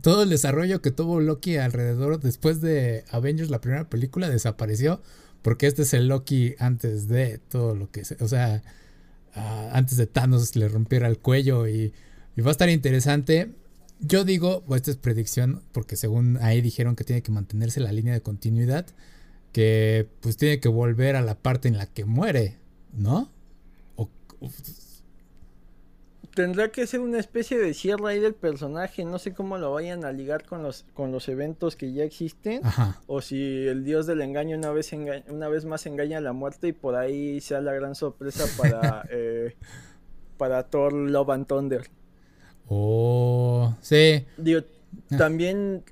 Todo 0.00 0.22
el 0.22 0.30
desarrollo 0.30 0.80
que 0.80 0.90
tuvo 0.90 1.20
Loki 1.20 1.56
alrededor 1.56 2.20
después 2.20 2.60
de 2.60 3.04
Avengers, 3.10 3.50
la 3.50 3.60
primera 3.60 3.88
película, 3.88 4.28
desapareció. 4.28 5.02
Porque 5.42 5.66
este 5.66 5.82
es 5.82 5.94
el 5.94 6.08
Loki 6.08 6.54
antes 6.58 7.08
de 7.08 7.38
todo 7.38 7.74
lo 7.74 7.90
que... 7.90 8.02
O 8.20 8.28
sea, 8.28 8.62
ah, 9.34 9.70
antes 9.72 9.96
de 9.96 10.06
Thanos 10.06 10.56
le 10.56 10.68
rompiera 10.68 11.08
el 11.08 11.18
cuello 11.18 11.66
y, 11.66 11.92
va 12.40 12.48
a 12.48 12.52
estar 12.52 12.68
interesante. 12.68 13.52
Yo 14.00 14.24
digo, 14.24 14.64
esta 14.74 14.90
es 14.90 14.96
predicción, 14.96 15.62
porque 15.72 15.96
según 15.96 16.38
ahí 16.42 16.60
dijeron 16.60 16.96
que 16.96 17.04
tiene 17.04 17.22
que 17.22 17.32
mantenerse 17.32 17.80
la 17.80 17.92
línea 17.92 18.12
de 18.12 18.20
continuidad, 18.20 18.86
que 19.52 20.08
pues 20.20 20.36
tiene 20.36 20.60
que 20.60 20.68
volver 20.68 21.16
a 21.16 21.22
la 21.22 21.36
parte 21.38 21.68
en 21.68 21.78
la 21.78 21.86
que 21.86 22.04
muere, 22.04 22.58
¿no? 22.92 23.30
Tendrá 26.34 26.70
que 26.70 26.86
ser 26.86 27.00
una 27.00 27.18
especie 27.18 27.58
de 27.58 27.74
cierre 27.74 28.10
ahí 28.10 28.18
del 28.18 28.34
personaje. 28.34 29.04
No 29.04 29.18
sé 29.18 29.34
cómo 29.34 29.58
lo 29.58 29.72
vayan 29.72 30.04
a 30.04 30.12
ligar 30.12 30.46
con 30.46 30.62
los, 30.62 30.86
con 30.94 31.12
los 31.12 31.28
eventos 31.28 31.76
que 31.76 31.92
ya 31.92 32.04
existen. 32.04 32.62
O 33.06 33.20
si 33.20 33.66
el 33.66 33.84
dios 33.84 34.06
del 34.06 34.22
engaño 34.22 34.56
una 34.56 34.70
vez, 34.70 34.92
una 35.28 35.48
vez 35.48 35.66
más 35.66 35.84
engaña 35.84 36.18
a 36.18 36.20
la 36.22 36.32
muerte 36.32 36.68
y 36.68 36.72
por 36.72 36.94
ahí 36.94 37.40
sea 37.42 37.60
la 37.60 37.74
gran 37.74 37.94
sorpresa 37.94 38.46
para, 38.56 39.04
eh, 39.10 39.56
para 40.38 40.62
Thor 40.62 40.94
Love 40.94 41.30
and 41.30 41.46
Thunder. 41.46 41.90
Oh, 42.66 43.74
sí. 43.82 44.24
Ah. 44.38 44.42
También 45.16 45.84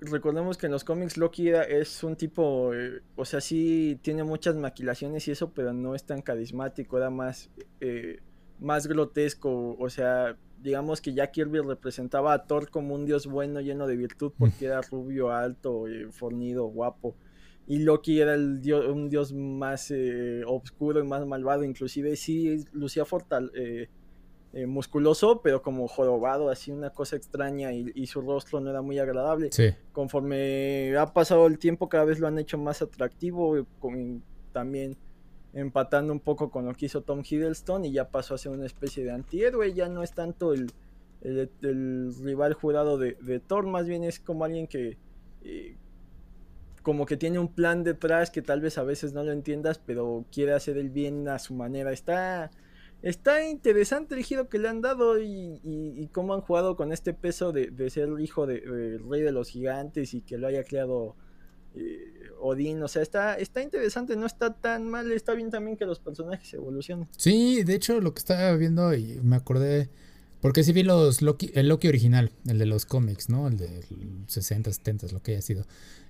recordemos 0.00 0.56
que 0.56 0.66
en 0.66 0.72
los 0.72 0.84
cómics 0.84 1.16
Loki 1.16 1.48
es 1.48 2.02
un 2.02 2.16
tipo, 2.16 2.74
eh, 2.74 3.02
o 3.16 3.24
sea, 3.24 3.40
sí 3.40 3.98
tiene 4.02 4.24
muchas 4.24 4.56
maquilaciones 4.56 5.26
y 5.28 5.32
eso, 5.32 5.52
pero 5.52 5.72
no 5.72 5.94
es 5.94 6.04
tan 6.04 6.22
carismático, 6.22 6.96
era 6.96 7.10
más, 7.10 7.50
eh, 7.80 8.20
más 8.60 8.86
grotesco, 8.86 9.76
o 9.78 9.90
sea, 9.90 10.36
digamos 10.60 11.00
que 11.00 11.14
Jack 11.14 11.32
Kirby 11.32 11.60
representaba 11.60 12.32
a 12.32 12.46
Thor 12.46 12.70
como 12.70 12.94
un 12.94 13.04
dios 13.06 13.26
bueno, 13.26 13.60
lleno 13.60 13.86
de 13.86 13.96
virtud, 13.96 14.32
porque 14.38 14.66
era 14.66 14.80
rubio, 14.82 15.30
alto, 15.30 15.86
eh, 15.88 16.08
fornido, 16.10 16.66
guapo. 16.66 17.16
Y 17.66 17.80
Loki 17.80 18.20
era 18.20 18.34
el 18.34 18.60
dios, 18.60 18.86
un 18.86 19.10
dios 19.10 19.32
más 19.32 19.92
oscuro 20.46 21.00
y 21.00 21.06
más 21.06 21.26
malvado, 21.26 21.64
inclusive 21.64 22.16
sí 22.16 22.64
lucía 22.72 23.04
fortal, 23.04 23.52
eh, 24.54 24.66
musculoso, 24.66 25.42
pero 25.42 25.60
como 25.60 25.86
jorobado, 25.88 26.48
así 26.48 26.70
una 26.70 26.90
cosa 26.90 27.16
extraña 27.16 27.72
y, 27.72 28.06
su 28.06 28.22
rostro 28.22 28.60
no 28.60 28.70
era 28.70 28.80
muy 28.80 28.98
agradable. 28.98 29.50
Conforme 29.92 30.96
ha 30.96 31.12
pasado 31.12 31.46
el 31.46 31.58
tiempo, 31.58 31.88
cada 31.88 32.04
vez 32.04 32.18
lo 32.18 32.26
han 32.26 32.38
hecho 32.38 32.56
más 32.56 32.80
atractivo, 32.80 33.66
con, 33.78 34.22
también 34.52 34.96
empatando 35.52 36.12
un 36.12 36.20
poco 36.20 36.50
con 36.50 36.64
lo 36.64 36.74
que 36.74 36.86
hizo 36.86 37.02
Tom 37.02 37.22
Hiddleston 37.28 37.84
y 37.84 37.92
ya 37.92 38.08
pasó 38.08 38.34
a 38.34 38.38
ser 38.38 38.52
una 38.52 38.66
especie 38.66 39.04
de 39.04 39.10
antihéroe, 39.10 39.74
ya 39.74 39.88
no 39.88 40.02
es 40.02 40.12
tanto 40.12 40.52
el, 40.52 40.72
el, 41.20 42.14
rival 42.22 42.54
jurado 42.54 42.96
de, 42.96 43.42
Thor, 43.46 43.66
más 43.66 43.86
bien 43.86 44.04
es 44.04 44.18
como 44.20 44.44
alguien 44.44 44.66
que... 44.66 44.96
Eh, 45.42 45.76
como 46.82 47.04
que 47.04 47.18
tiene 47.18 47.38
un 47.38 47.48
plan 47.48 47.84
detrás 47.84 48.30
que 48.30 48.40
tal 48.40 48.62
vez 48.62 48.78
a 48.78 48.82
veces 48.82 49.12
no 49.12 49.22
lo 49.22 49.32
entiendas, 49.32 49.78
pero 49.78 50.24
quiere 50.32 50.54
hacer 50.54 50.78
el 50.78 50.88
bien 50.88 51.28
a 51.28 51.38
su 51.38 51.52
manera. 51.52 51.92
Está, 51.92 52.50
está 53.02 53.46
interesante 53.46 54.14
el 54.14 54.24
giro 54.24 54.48
que 54.48 54.58
le 54.58 54.68
han 54.68 54.80
dado 54.80 55.20
y, 55.20 56.08
cómo 56.12 56.34
han 56.34 56.40
jugado 56.40 56.76
con 56.76 56.92
este 56.92 57.14
peso 57.14 57.52
de, 57.52 57.90
ser 57.90 58.08
el 58.08 58.20
hijo 58.20 58.46
del 58.46 59.08
rey 59.08 59.22
de 59.22 59.32
los 59.32 59.50
gigantes 59.50 60.14
y 60.14 60.22
que 60.22 60.38
lo 60.38 60.46
haya 60.48 60.64
creado 60.64 61.16
eh, 61.74 62.30
Odín. 62.40 62.82
O 62.82 62.88
sea, 62.88 63.02
está, 63.02 63.34
está 63.34 63.62
interesante, 63.62 64.16
no 64.16 64.26
está 64.26 64.54
tan 64.54 64.88
mal. 64.88 65.10
Está 65.12 65.34
bien 65.34 65.50
también 65.50 65.76
que 65.76 65.84
los 65.84 66.00
personajes 66.00 66.52
evolucionen. 66.54 67.08
Sí, 67.16 67.62
de 67.62 67.74
hecho, 67.74 68.00
lo 68.00 68.14
que 68.14 68.18
estaba 68.18 68.56
viendo 68.56 68.94
y 68.94 69.20
me 69.22 69.36
acordé. 69.36 69.88
Porque 70.40 70.62
sí 70.62 70.72
vi 70.72 70.84
los 70.84 71.20
Loki, 71.20 71.50
el 71.54 71.66
Loki 71.66 71.88
original, 71.88 72.30
el 72.46 72.58
de 72.58 72.66
los 72.66 72.86
cómics, 72.86 73.28
¿no? 73.28 73.48
El 73.48 73.56
de 73.56 73.84
60, 74.28 74.72
70, 74.72 75.08
lo 75.08 75.20
que 75.20 75.32
haya 75.32 75.42
sido. 75.42 75.64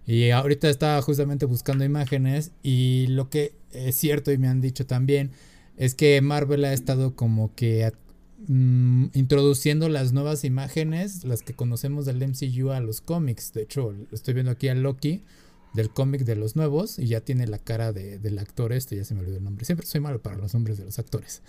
Y 0.05 0.31
ahorita 0.31 0.69
estaba 0.69 1.01
justamente 1.01 1.47
buscando 1.47 1.83
imágenes 1.83 2.53
y 2.63 3.07
lo 3.09 3.31
que 3.31 3.55
es 3.73 3.97
cierto 3.97 4.31
y 4.31 4.37
me 4.37 4.49
han 4.49 4.61
dicho 4.61 4.87
también 4.87 5.31
es 5.79 5.95
que 5.95 6.21
Marvel 6.21 6.65
ha 6.65 6.73
estado 6.73 7.15
como 7.15 7.55
que 7.55 7.91
mm, 8.47 9.07
introduciendo 9.15 9.89
las 9.89 10.13
nuevas 10.13 10.45
imágenes, 10.45 11.25
las 11.25 11.43
que 11.43 11.55
conocemos 11.55 12.05
del 12.05 12.17
MCU 12.17 12.71
a 12.71 12.81
los 12.81 13.01
cómics. 13.01 13.53
De 13.55 13.63
hecho, 13.63 13.95
estoy 14.13 14.35
viendo 14.35 14.53
aquí 14.53 14.69
a 14.69 14.75
Loki 14.75 15.23
del 15.75 15.91
cómic 15.91 16.23
de 16.23 16.37
los 16.37 16.57
nuevos 16.57 16.99
y 16.99 17.07
ya 17.07 17.21
tiene 17.21 17.47
la 17.47 17.59
cara 17.59 17.93
de, 17.93 18.19
del 18.19 18.39
actor 18.39 18.73
este, 18.73 18.97
ya 18.97 19.05
se 19.05 19.15
me 19.15 19.21
olvidó 19.21 19.39
el 19.39 19.45
nombre. 19.45 19.65
Siempre 19.65 19.87
soy 19.87 20.01
malo 20.01 20.21
para 20.21 20.37
los 20.37 20.53
nombres 20.53 20.79
de 20.79 20.85
los 20.85 20.99
actores. 20.99 21.43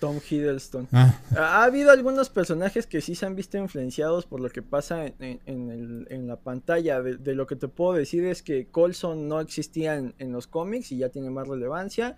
Tom 0.00 0.20
Hiddleston. 0.28 0.88
Ah. 0.92 1.18
Ha 1.36 1.64
habido 1.64 1.90
algunos 1.90 2.28
personajes 2.28 2.86
que 2.86 3.00
sí 3.00 3.14
se 3.14 3.26
han 3.26 3.34
visto 3.34 3.56
influenciados 3.58 4.26
por 4.26 4.40
lo 4.40 4.50
que 4.50 4.62
pasa 4.62 5.06
en, 5.18 6.28
la 6.28 6.36
pantalla. 6.36 7.02
De, 7.02 7.34
lo 7.34 7.46
que 7.46 7.56
te 7.56 7.68
puedo 7.68 7.94
decir 7.94 8.24
es 8.24 8.42
que 8.42 8.66
Colson 8.66 9.28
no 9.28 9.40
existía 9.40 9.96
en, 9.96 10.32
los 10.32 10.46
cómics 10.46 10.92
y 10.92 10.98
ya 10.98 11.08
tiene 11.08 11.30
más 11.30 11.48
relevancia. 11.48 12.16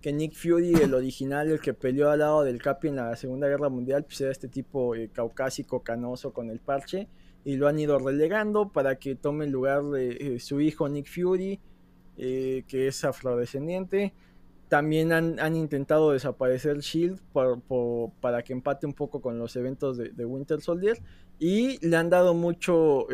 Que 0.00 0.12
Nick 0.12 0.34
Fury, 0.34 0.74
el 0.74 0.94
original, 0.94 1.50
el 1.50 1.60
que 1.60 1.74
peleó 1.74 2.10
al 2.10 2.20
lado 2.20 2.44
del 2.44 2.62
Capi 2.62 2.88
en 2.88 2.96
la 2.96 3.16
Segunda 3.16 3.48
Guerra 3.48 3.68
Mundial, 3.68 4.04
pues 4.04 4.20
era 4.20 4.30
este 4.30 4.48
tipo 4.48 4.94
eh, 4.94 5.10
caucásico, 5.12 5.82
canoso 5.82 6.32
con 6.32 6.50
el 6.50 6.60
parche. 6.60 7.08
Y 7.44 7.56
lo 7.56 7.66
han 7.68 7.78
ido 7.78 7.98
relegando 7.98 8.68
para 8.68 8.96
que 8.96 9.14
tome 9.14 9.46
el 9.46 9.50
lugar 9.50 9.82
de 9.84 10.10
eh, 10.10 10.40
su 10.40 10.60
hijo 10.60 10.88
Nick 10.88 11.06
Fury, 11.08 11.58
eh, 12.16 12.64
que 12.68 12.88
es 12.88 13.04
afrodescendiente 13.04 14.12
también 14.68 15.12
han, 15.12 15.56
intentado 15.56 16.12
desaparecer 16.12 16.78
Shield 16.80 17.20
para 18.20 18.42
que 18.42 18.52
empate 18.52 18.86
un 18.86 18.92
poco 18.92 19.20
con 19.20 19.38
los 19.38 19.56
eventos 19.56 19.96
de, 19.96 20.24
Winter 20.24 20.60
Soldier. 20.60 20.98
Y 21.38 21.84
le 21.86 21.96
han 21.96 22.10
dado 22.10 22.34
mucho. 22.34 23.06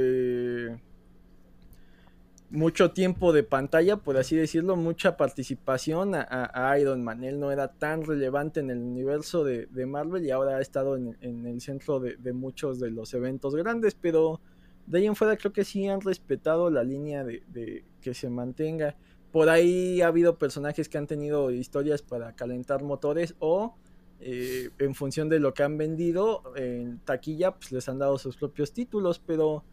Mucho 2.51 2.93
tiempo 2.93 3.33
de 3.33 3.43
pantalla, 3.43 3.97
por 3.97 4.17
así 4.17 4.37
decirlo, 4.37 4.77
mucha 4.77 5.17
participación 5.17 6.15
a, 6.15 6.79
Iron 6.79 7.03
Man. 7.03 7.25
Él 7.25 7.41
no 7.41 7.51
era 7.51 7.69
tan 7.69 8.05
relevante 8.05 8.61
en 8.61 8.71
el 8.71 8.79
universo 8.79 9.43
de, 9.43 9.87
Marvel 9.87 10.25
y 10.25 10.31
ahora 10.31 10.59
ha 10.59 10.61
estado 10.61 10.97
en, 10.97 11.17
el 11.21 11.61
centro 11.61 11.99
de, 12.01 12.33
muchos 12.33 12.79
de 12.79 12.91
los 12.91 13.13
eventos 13.15 13.57
grandes, 13.57 13.95
pero 13.95 14.41
de 14.87 14.99
ahí 14.99 15.07
en 15.07 15.17
fuera 15.17 15.37
creo 15.37 15.53
que 15.53 15.65
sí 15.65 15.89
han 15.89 16.01
respetado 16.01 16.71
la 16.71 16.85
línea 16.85 17.25
de 17.25 17.85
que 18.01 18.15
se 18.15 18.29
mantenga 18.29 18.95
por 19.35 19.49
ahí 19.49 20.01
ha 20.01 20.07
habido 20.07 20.39
personajes 20.39 20.89
que 20.89 20.97
han 20.97 21.09
tenido 21.09 21.51
historias 21.51 22.03
para 22.03 22.37
calentar 22.37 22.85
motores 22.85 23.35
o 23.41 23.75
eh, 24.21 24.71
en 24.79 24.95
función 24.95 25.29
de 25.29 25.41
lo 25.41 25.53
que 25.53 25.65
han 25.65 25.77
vendido 25.77 26.55
en 26.55 27.01
taquilla, 27.01 27.51
pues 27.51 27.73
les 27.73 27.89
han 27.89 27.99
dado 27.99 28.17
sus 28.17 28.37
propios 28.37 28.73
títulos, 28.73 29.19
pero 29.19 29.65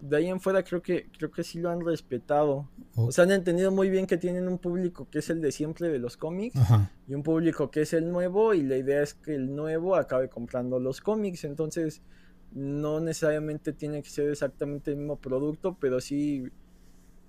de 0.00 0.16
ahí 0.16 0.28
en 0.28 0.40
fuera 0.40 0.62
creo 0.62 0.80
que 0.80 1.08
creo 1.16 1.30
que 1.30 1.42
sí 1.42 1.58
lo 1.58 1.70
han 1.70 1.84
respetado. 1.84 2.68
O 2.94 3.12
sea, 3.12 3.24
han 3.24 3.32
entendido 3.32 3.70
muy 3.70 3.90
bien 3.90 4.06
que 4.06 4.16
tienen 4.16 4.48
un 4.48 4.58
público 4.58 5.08
que 5.10 5.20
es 5.20 5.30
el 5.30 5.40
de 5.40 5.52
siempre 5.52 5.88
de 5.88 5.98
los 5.98 6.16
cómics 6.16 6.58
y 7.06 7.14
un 7.14 7.22
público 7.22 7.70
que 7.70 7.82
es 7.82 7.92
el 7.92 8.10
nuevo 8.10 8.54
y 8.54 8.62
la 8.62 8.76
idea 8.76 9.02
es 9.02 9.14
que 9.14 9.34
el 9.34 9.54
nuevo 9.54 9.96
acabe 9.96 10.28
comprando 10.28 10.78
los 10.78 11.00
cómics, 11.00 11.44
entonces 11.44 12.02
no 12.52 13.00
necesariamente 13.00 13.72
tiene 13.72 14.02
que 14.02 14.10
ser 14.10 14.30
exactamente 14.30 14.92
el 14.92 14.96
mismo 14.98 15.16
producto, 15.16 15.76
pero 15.78 16.00
sí 16.00 16.44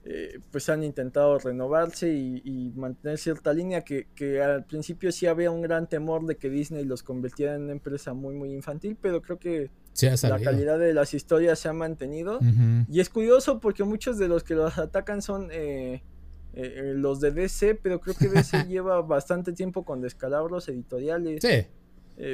eh, 0.05 0.39
pues 0.49 0.69
han 0.69 0.83
intentado 0.83 1.38
renovarse 1.39 2.11
y, 2.11 2.71
mantener 2.75 3.17
cierta 3.17 3.53
línea 3.53 3.81
que, 3.81 4.41
al 4.41 4.63
principio 4.65 5.11
sí 5.11 5.27
había 5.27 5.51
un 5.51 5.61
gran 5.61 5.88
temor 5.88 6.25
de 6.25 6.38
que 6.38 6.49
Disney 6.49 6.85
los 6.85 7.03
convirtiera 7.03 7.55
en 7.55 7.63
una 7.63 7.73
empresa 7.73 8.13
muy 8.13 8.33
muy 8.33 8.53
infantil, 8.53 8.97
pero 8.99 9.21
creo 9.21 9.38
que 9.38 9.69
la 10.23 10.39
calidad 10.39 10.79
de 10.79 10.93
las 10.93 11.13
historias 11.13 11.59
se 11.59 11.69
ha 11.69 11.73
mantenido. 11.73 12.39
Y 12.89 12.99
es 12.99 13.09
curioso 13.09 13.59
porque 13.59 13.83
muchos 13.83 14.17
de 14.17 14.27
los 14.27 14.43
que 14.43 14.55
los 14.55 14.77
atacan 14.77 15.21
son 15.21 15.49
eh, 15.51 16.03
eh, 16.53 16.93
los 16.95 17.19
de 17.19 17.31
DC, 17.31 17.75
pero 17.75 17.99
creo 17.99 18.15
que 18.15 18.27
DC 18.27 18.65
lleva 18.67 19.01
bastante 19.01 19.53
tiempo 19.53 19.83
con 19.83 20.01
descalabros 20.01 20.67
editoriales. 20.69 21.43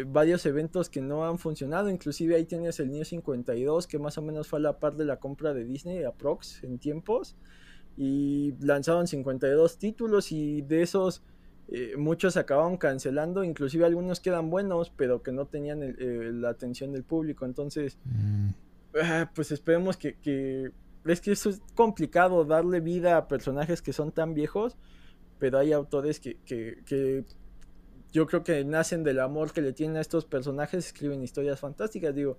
varios 0.08 0.46
eventos 0.46 0.90
que 0.90 1.02
no 1.02 1.28
han 1.28 1.38
funcionado, 1.38 1.90
inclusive 1.90 2.36
ahí 2.36 2.46
tienes 2.46 2.80
el 2.80 2.90
New 2.90 3.06
52 3.06 3.86
que 3.86 4.00
más 4.00 4.18
o 4.18 4.22
menos 4.22 4.48
fue 4.48 4.60
a 4.60 4.62
la 4.64 4.80
par 4.80 4.96
de 4.96 5.06
la 5.06 5.18
compra 5.18 5.54
de 5.54 5.64
Disney 5.64 6.04
a 6.04 6.12
Prox 6.12 6.64
en 6.64 6.80
tiempos. 6.80 7.36
Y 7.98 8.54
lanzaron 8.60 9.08
52 9.08 9.78
títulos 9.78 10.32
y 10.32 10.62
de 10.64 10.82
esos 10.82 11.24
eh, 11.68 11.96
muchos 11.98 12.38
acabaron 12.38 12.78
cancelando, 12.78 13.44
inclusive 13.44 13.86
algunos 13.86 14.20
quedan 14.20 14.50
buenos, 14.50 14.92
pero 14.96 15.24
que 15.24 15.32
no 15.32 15.48
tenían 15.48 15.82
eh, 15.82 16.32
la 16.32 16.50
atención 16.50 16.92
del 16.92 17.04
público. 17.04 17.46
Entonces, 17.46 17.98
mm. 18.06 18.50
ah, 19.02 19.32
pues 19.34 19.52
esperemos 19.52 19.98
que, 19.98 20.16
que, 20.20 20.72
Es 21.06 21.22
que 21.22 21.32
eso 21.32 21.50
es 21.50 21.62
complicado, 21.74 22.46
darle 22.46 22.80
vida 22.82 23.18
a 23.18 23.28
personajes 23.28 23.82
que 23.82 23.94
son 23.94 24.12
tan 24.12 24.34
viejos, 24.34 24.78
pero 25.40 25.58
hay 25.58 25.74
autores 25.74 26.20
que, 26.20 26.38
que, 26.46 26.84
que 26.86 27.26
yo 28.12 28.28
creo 28.28 28.44
que 28.44 28.64
nacen 28.64 29.04
del 29.04 29.20
amor 29.20 29.52
que 29.52 29.62
le 29.62 29.74
tienen 29.74 29.98
a 29.98 30.02
estos 30.02 30.26
personajes, 30.26 30.86
escriben 30.86 31.24
historias 31.24 31.60
fantásticas. 31.60 32.14
Digo, 32.14 32.38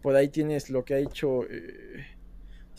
por 0.00 0.16
ahí 0.16 0.28
tienes 0.28 0.70
lo 0.70 0.84
que 0.84 0.94
ha 0.94 0.98
hecho... 0.98 1.44
Eh, 1.44 2.04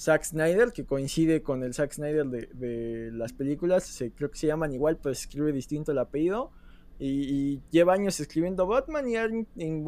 Zack 0.04 0.26
Snyder, 0.26 0.74
que 0.74 0.86
coincide 0.86 1.42
con 1.42 1.64
el 1.64 1.74
Zack 1.74 1.94
Snyder 1.94 2.26
de, 2.28 3.10
las 3.14 3.32
películas, 3.32 3.86
se, 3.86 4.12
creo 4.12 4.30
que 4.30 4.38
se 4.38 4.48
llaman 4.48 4.74
igual, 4.74 4.98
pero 4.98 5.14
escribe 5.14 5.54
distinto 5.54 5.94
el 5.94 6.00
apellido. 6.00 6.52
Y, 7.00 7.62
lleva 7.72 7.94
años 7.94 8.20
escribiendo 8.20 8.68
Batman 8.68 9.08
y 9.10 9.16
ha 9.16 9.28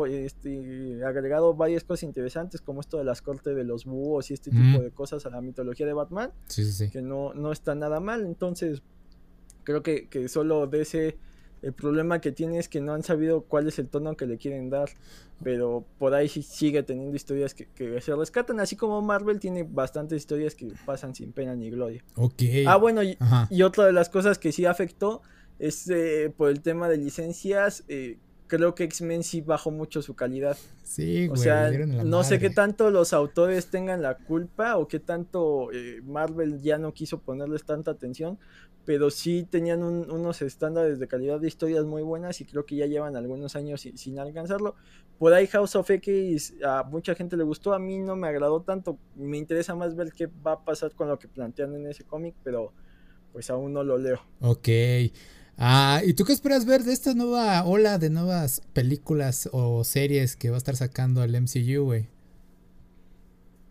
este, 0.08 1.02
agregado 1.06 1.54
varias 1.54 1.84
cosas 1.84 2.04
interesantes, 2.04 2.62
como 2.62 2.82
esto 2.82 2.98
de 2.98 3.04
las 3.04 3.22
cortes 3.22 3.56
de 3.56 3.64
los 3.64 3.86
búhos 3.86 4.32
y 4.32 4.34
este 4.34 4.52
tipo 4.52 4.82
de 4.82 4.92
cosas 4.92 5.26
a 5.26 5.30
la 5.30 5.42
mitología 5.42 5.86
de 5.86 5.94
Batman, 5.94 6.32
que 6.92 7.02
no, 7.02 7.34
no 7.34 7.52
está 7.52 7.76
nada 7.76 8.00
mal. 8.00 8.26
Entonces, 8.26 8.82
creo 9.64 9.84
que, 9.84 10.08
que 10.08 10.28
solo 10.30 10.68
de 10.68 10.82
ese 10.82 11.18
el 11.66 11.74
problema 11.74 12.22
que 12.22 12.32
tiene 12.32 12.60
es 12.60 12.70
que 12.70 12.80
no 12.80 12.94
han 12.94 13.02
sabido 13.02 13.42
cuál 13.42 13.68
es 13.68 13.80
el 13.80 13.88
tono 13.88 14.16
que 14.16 14.28
le 14.28 14.38
quieren 14.38 14.70
dar. 14.70 14.90
Pero 15.44 15.84
por 15.98 16.14
ahí 16.14 16.30
sí 16.30 16.44
sigue 16.44 16.84
teniendo 16.84 17.16
historias 17.16 17.56
que, 17.56 17.68
se 18.02 18.16
rescatan. 18.16 18.60
Así 18.60 18.76
como 18.76 19.02
Marvel 19.02 19.40
tiene 19.40 19.64
bastantes 19.64 20.18
historias 20.18 20.54
que 20.54 20.68
pasan 20.86 21.16
sin 21.16 21.32
pena 21.32 21.56
ni 21.56 21.72
gloria. 21.72 22.04
Ok. 22.18 22.44
Ah, 22.68 22.78
bueno, 22.78 23.02
y, 23.02 23.18
otra 23.64 23.88
de 23.88 23.94
las 23.94 24.10
cosas 24.10 24.38
que 24.38 24.52
sí 24.52 24.66
afectó 24.66 25.24
es 25.58 25.90
eh, 25.90 26.32
por 26.38 26.52
el 26.52 26.62
tema 26.62 26.88
de 26.88 26.98
licencias. 26.98 27.84
Eh, 27.88 28.20
creo 28.48 28.76
que 28.76 28.84
X-Men 28.84 29.24
sí 29.24 29.42
bajó 29.42 29.72
mucho 29.72 30.02
su 30.02 30.16
calidad. 30.16 30.58
Sí, 30.84 31.28
O 31.30 31.36
sea, 31.36 31.72
no 31.72 32.24
sé 32.24 32.40
qué 32.40 32.50
tanto 32.50 32.92
los 32.92 33.14
autores 33.14 33.68
tengan 33.68 34.02
la 34.02 34.18
culpa 34.18 34.78
o 34.78 34.88
qué 34.88 35.00
tanto 35.00 35.72
eh, 35.72 36.02
Marvel 36.04 36.62
ya 36.62 36.78
no 36.78 36.94
quiso 36.94 37.20
ponerles 37.20 37.66
tanta 37.66 37.92
atención, 37.92 38.38
pero 38.86 39.10
sí 39.10 39.48
tenían 39.50 39.84
unos 39.84 40.42
estándares 40.42 41.00
de 41.00 41.08
calidad 41.08 41.40
de 41.40 41.48
historias 41.48 41.86
muy 41.86 42.04
buenas 42.04 42.40
y 42.40 42.46
creo 42.46 42.66
que 42.66 42.76
ya 42.76 42.86
llevan 42.86 43.16
algunos 43.16 43.56
años 43.56 43.82
sin, 43.82 44.20
alcanzarlo. 44.20 44.76
Por 45.18 45.34
ahí 45.34 45.48
House 45.48 45.76
of 45.76 45.90
X 45.90 46.56
a 46.64 46.84
mucha 46.84 47.16
gente 47.16 47.36
le 47.36 47.44
gustó, 47.44 47.74
a 47.74 47.80
mí 47.80 47.98
no 47.98 48.16
me 48.16 48.28
agradó 48.28 48.62
tanto, 48.62 49.00
me 49.16 49.38
interesa 49.38 49.74
más 49.76 49.96
ver 49.96 50.12
qué 50.12 50.28
va 50.28 50.54
a 50.54 50.64
pasar 50.64 50.94
con 50.94 51.08
lo 51.08 51.18
que 51.18 51.28
plantean 51.28 51.74
en 51.76 51.88
ese 51.88 52.04
cómic, 52.04 52.36
pero 52.44 52.74
pues 53.34 53.50
aún 53.50 53.74
no 53.74 53.84
lo 53.84 53.98
leo. 53.98 54.22
Ok. 54.40 54.70
Ah, 55.58 56.02
¿y 56.06 56.14
tú 56.14 56.26
qué 56.26 56.34
esperas 56.34 56.66
ver 56.66 56.84
de 56.84 56.92
esta 56.92 57.14
nueva 57.14 57.64
ola 57.66 57.98
de 57.98 58.10
nuevas 58.10 58.62
películas 58.74 59.50
o 59.54 59.84
series 59.84 60.36
que 60.36 60.50
va 60.50 60.56
a 60.56 60.58
estar 60.58 60.76
sacando 60.76 61.24
el 61.24 61.40
MCU, 61.40 61.84
güey? 61.84 62.08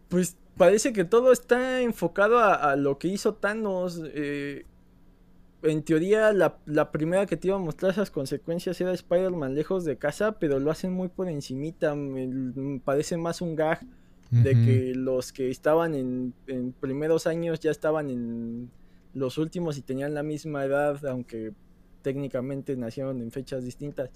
Pues 0.08 0.36
parece 0.56 0.92
que 0.92 1.04
todo 1.04 1.32
está 1.32 1.82
enfocado 1.82 2.38
a, 2.38 2.74
lo 2.76 2.98
que 2.98 3.08
hizo 3.08 3.34
Thanos. 3.34 4.00
Eh, 4.14 4.64
en 5.62 5.82
teoría, 5.82 6.32
la, 6.32 6.90
primera 6.90 7.26
que 7.26 7.36
te 7.36 7.48
iba 7.48 7.56
a 7.56 7.60
mostrar 7.60 7.92
esas 7.92 8.10
consecuencias 8.10 8.80
era 8.80 8.92
Spider-Man 8.92 9.54
lejos 9.54 9.84
de 9.84 9.96
casa, 9.96 10.38
pero 10.38 10.60
lo 10.60 10.70
hacen 10.70 10.92
muy 10.92 11.08
por 11.08 11.28
encimita. 11.28 11.94
Me, 11.94 12.80
parece 12.80 13.16
más 13.16 13.42
un 13.42 13.56
gag 13.56 13.80
de 14.30 14.50
que 14.52 14.92
los 14.96 15.32
que 15.32 15.50
estaban 15.50 15.94
en, 15.94 16.34
en 16.48 16.72
primeros 16.72 17.26
años 17.26 17.60
ya 17.60 17.70
estaban 17.70 18.10
en 18.10 18.70
los 19.12 19.38
últimos 19.38 19.78
y 19.78 19.82
tenían 19.82 20.12
la 20.12 20.22
misma 20.22 20.64
edad, 20.64 21.04
aunque 21.06 21.52
técnicamente 22.04 22.76
nacieron 22.76 23.20
en 23.20 23.32
fechas 23.32 23.64
distintas. 23.64 24.10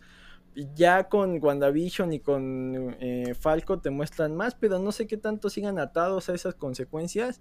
Ya 0.76 1.08
con 1.08 1.42
WandaVision 1.42 2.12
y 2.12 2.20
con 2.20 2.96
eh, 3.00 3.34
Falco 3.38 3.80
te 3.80 3.90
muestran 3.90 4.36
más, 4.36 4.54
pero 4.54 4.78
no 4.78 4.92
sé 4.92 5.06
qué 5.06 5.16
tanto 5.16 5.50
sigan 5.50 5.78
atados 5.78 6.28
a 6.28 6.34
esas 6.34 6.54
consecuencias 6.54 7.40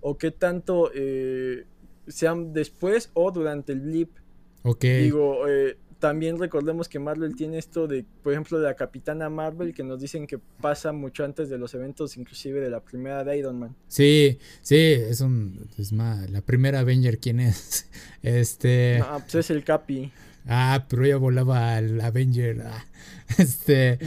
o 0.00 0.16
qué 0.16 0.30
tanto 0.30 0.90
eh, 0.94 1.66
sean 2.06 2.52
después 2.52 3.10
o 3.14 3.30
durante 3.30 3.72
el 3.72 3.80
blip. 3.80 4.10
Ok. 4.62 4.84
Digo, 4.84 5.48
eh, 5.48 5.76
también 5.98 6.38
recordemos 6.38 6.88
que 6.88 6.98
Marvel 6.98 7.34
tiene 7.34 7.58
esto 7.58 7.88
de, 7.88 8.04
por 8.22 8.32
ejemplo, 8.32 8.58
de 8.58 8.64
la 8.64 8.74
Capitana 8.74 9.28
Marvel, 9.28 9.74
que 9.74 9.82
nos 9.82 10.00
dicen 10.00 10.26
que 10.26 10.38
pasa 10.38 10.92
mucho 10.92 11.24
antes 11.24 11.48
de 11.48 11.58
los 11.58 11.74
eventos, 11.74 12.16
inclusive 12.16 12.60
de 12.60 12.70
la 12.70 12.80
primera 12.80 13.24
de 13.24 13.36
Iron 13.36 13.58
Man. 13.58 13.76
Sí, 13.88 14.38
sí, 14.62 14.76
es 14.76 15.20
un. 15.20 15.68
Es 15.76 15.92
más, 15.92 16.30
la 16.30 16.40
primera 16.40 16.80
Avenger, 16.80 17.18
¿quién 17.18 17.40
es? 17.40 17.90
Este. 18.22 19.00
Ah, 19.02 19.18
pues 19.20 19.36
es 19.36 19.50
el 19.50 19.64
Capi. 19.64 20.12
Ah, 20.46 20.86
pero 20.88 21.04
ella 21.04 21.16
volaba 21.16 21.76
al 21.76 22.00
Avenger. 22.00 22.62
Ah, 22.64 22.84
este. 23.38 23.98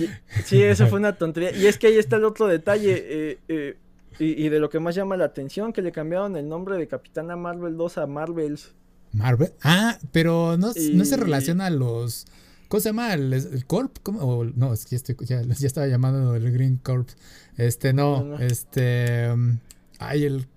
sí, 0.45 0.61
eso 0.61 0.87
fue 0.87 0.99
una 0.99 1.15
tontería. 1.17 1.51
Y 1.51 1.65
es 1.67 1.77
que 1.77 1.87
ahí 1.87 1.97
está 1.97 2.15
el 2.17 2.25
otro 2.25 2.47
detalle. 2.47 2.93
Eh, 2.97 3.39
eh, 3.47 3.77
y, 4.19 4.45
y, 4.45 4.49
de 4.49 4.59
lo 4.59 4.69
que 4.69 4.79
más 4.79 4.93
llama 4.93 5.17
la 5.17 5.25
atención, 5.25 5.73
que 5.73 5.81
le 5.81 5.91
cambiaron 5.91 6.35
el 6.37 6.47
nombre 6.47 6.77
de 6.77 6.87
Capitana 6.87 7.35
Marvel 7.35 7.75
2 7.77 7.97
a 7.97 8.07
Marvels. 8.07 8.73
Marvel. 9.13 9.53
Ah, 9.63 9.97
pero 10.11 10.57
no, 10.57 10.73
no 10.93 11.05
se 11.05 11.17
relaciona 11.17 11.67
a 11.67 11.69
los. 11.69 12.25
¿Cómo 12.67 12.81
se 12.81 12.89
llama? 12.89 13.13
¿El, 13.13 13.65
Corp? 13.67 13.97
¿Cómo? 14.01 14.45
no, 14.55 14.73
es 14.73 14.85
que 14.85 14.97
ya, 15.25 15.41
ya, 15.41 15.67
estaba 15.67 15.87
llamando 15.87 16.35
el 16.35 16.51
Green 16.51 16.77
Corp. 16.77 17.09
Este, 17.57 17.93
no, 17.93 18.37
este. 18.39 19.29
Um, 19.31 19.59
ay, 19.99 20.23
el. 20.23 20.47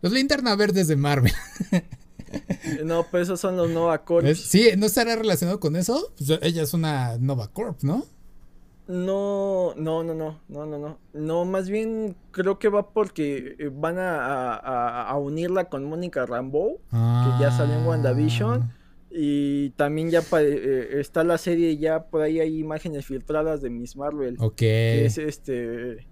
Los 0.00 0.12
linterna 0.12 0.56
verdes 0.56 0.88
de 0.88 0.96
Marvel. 0.96 1.32
no, 2.84 3.06
pues 3.10 3.24
esos 3.24 3.40
son 3.40 3.56
los 3.56 3.68
Nova 3.70 4.04
Corps. 4.04 4.38
Sí, 4.38 4.70
¿no 4.78 4.86
estará 4.86 5.16
relacionado 5.16 5.60
con 5.60 5.76
eso? 5.76 6.12
Pues 6.16 6.38
ella 6.42 6.62
es 6.62 6.72
una 6.72 7.18
Nova 7.18 7.48
Corp, 7.48 7.82
¿no? 7.82 8.06
No, 8.90 9.72
no, 9.76 10.02
no, 10.02 10.14
no, 10.14 10.40
no, 10.48 10.66
no, 10.66 10.78
no. 10.78 10.98
No, 11.12 11.44
más 11.44 11.70
bien 11.70 12.16
creo 12.32 12.58
que 12.58 12.68
va 12.68 12.90
porque 12.90 13.54
eh, 13.56 13.70
van 13.72 13.96
a, 13.98 15.14
unirla 15.16 15.68
con 15.68 15.84
Mónica 15.84 16.26
Rambeau, 16.26 16.80
que 16.90 17.30
ya 17.40 17.52
salió 17.52 17.76
en 17.76 17.86
WandaVision. 17.86 18.62
Ah. 18.62 18.76
Y 19.12 19.70
también 19.70 20.10
ya 20.10 20.22
eh, 20.40 20.88
está 20.94 21.22
la 21.22 21.38
serie, 21.38 21.76
ya 21.76 22.04
por 22.06 22.22
ahí 22.22 22.40
hay 22.40 22.58
imágenes 22.58 23.06
filtradas 23.06 23.62
de 23.62 23.70
Miss 23.70 23.96
Marvel. 23.96 24.36
Ok. 24.40 24.56
Que 24.56 25.04
es 25.04 25.18
este, 25.18 26.08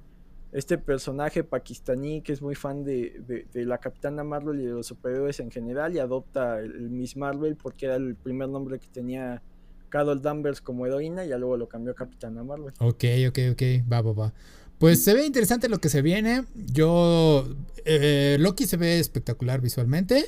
este 0.52 0.78
personaje 0.78 1.42
pakistaní 1.42 2.22
que 2.22 2.32
es 2.32 2.40
muy 2.40 2.54
fan 2.54 2.84
de, 2.84 3.44
la 3.54 3.78
Capitana 3.78 4.22
Marvel 4.22 4.60
y 4.60 4.66
de 4.66 4.72
los 4.72 4.86
superhéroes 4.86 5.40
en 5.40 5.50
general 5.50 5.94
y 5.94 5.98
adopta 5.98 6.60
el 6.60 6.90
Miss 6.90 7.16
Marvel 7.16 7.56
porque 7.56 7.86
era 7.86 7.96
el 7.96 8.14
primer 8.14 8.48
nombre 8.48 8.78
que 8.78 8.86
tenía 8.86 9.42
Carol 9.88 10.22
Danvers 10.22 10.60
como 10.60 10.86
heroína 10.86 11.24
y 11.24 11.28
ya 11.28 11.38
luego 11.38 11.56
lo 11.56 11.68
cambió 11.68 11.92
a 11.92 11.94
Capitana 11.94 12.42
Marvel. 12.42 12.72
Ok, 12.78 13.04
ok, 13.28 13.38
ok, 13.52 13.62
va, 13.90 14.02
va, 14.02 14.12
va. 14.12 14.32
Pues 14.78 15.02
se 15.02 15.12
ve 15.12 15.26
interesante 15.26 15.68
lo 15.68 15.80
que 15.80 15.88
se 15.88 16.02
viene. 16.02 16.44
Yo. 16.54 17.48
Eh, 17.84 18.36
Loki 18.38 18.66
se 18.66 18.76
ve 18.76 19.00
espectacular 19.00 19.60
visualmente. 19.60 20.26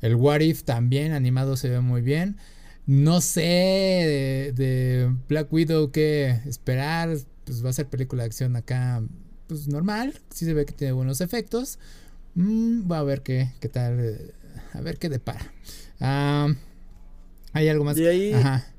El 0.00 0.16
What 0.16 0.40
If 0.40 0.64
también 0.64 1.12
animado 1.12 1.56
se 1.56 1.68
ve 1.68 1.80
muy 1.80 2.02
bien. 2.02 2.36
No 2.84 3.20
sé 3.20 4.52
de, 4.56 5.14
Black 5.28 5.52
Widow 5.52 5.92
qué 5.92 6.40
esperar. 6.46 7.16
Pues 7.44 7.64
va 7.64 7.70
a 7.70 7.72
ser 7.72 7.86
película 7.86 8.24
de 8.24 8.26
acción 8.26 8.56
acá. 8.56 9.02
Pues 9.46 9.68
normal. 9.68 10.14
Sí 10.30 10.46
se 10.46 10.54
ve 10.54 10.66
que 10.66 10.72
tiene 10.72 10.92
buenos 10.92 11.20
efectos. 11.20 11.78
Mm, 12.34 12.90
va 12.90 12.98
a 12.98 13.04
ver 13.04 13.22
qué, 13.22 13.52
qué 13.60 13.68
tal. 13.68 14.00
Eh, 14.00 14.32
a 14.72 14.80
ver 14.80 14.98
qué 14.98 15.08
depara. 15.10 15.52
Ah, 16.00 16.48
¿Hay 17.52 17.68
algo 17.68 17.84
más? 17.84 17.94
De 17.94 18.08
ahí, 18.08 18.32
Ajá 18.32 18.71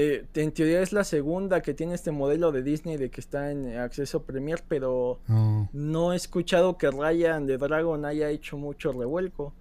eh, 0.00 0.24
en 0.34 0.52
teoría 0.52 0.80
es 0.80 0.92
la 0.92 1.02
segunda 1.02 1.60
que 1.60 1.74
tiene 1.74 1.96
este 1.96 2.12
modelo 2.12 2.52
de 2.52 2.62
Disney 2.62 2.96
de 2.96 3.10
que 3.10 3.20
está 3.20 3.50
en 3.50 3.76
acceso 3.76 4.22
Premier, 4.22 4.62
pero 4.68 5.18
oh. 5.28 5.68
no 5.72 6.12
he 6.12 6.16
escuchado 6.16 6.78
que 6.78 6.88
Ryan 6.88 7.46
de 7.46 7.58
Dragon 7.58 8.04
haya 8.04 8.30
hecho 8.30 8.56
mucho 8.56 8.92
revuelco. 8.92 9.52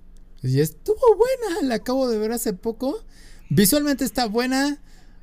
Y 0.44 0.60
estuvo 0.60 1.00
buena, 1.16 1.68
la 1.68 1.76
acabo 1.76 2.08
de 2.08 2.20
ver 2.20 2.34
hace 2.34 2.54
poco. 2.54 3.04
Visualmente 3.50 4.06
está 4.06 4.28
buena, 4.28 4.78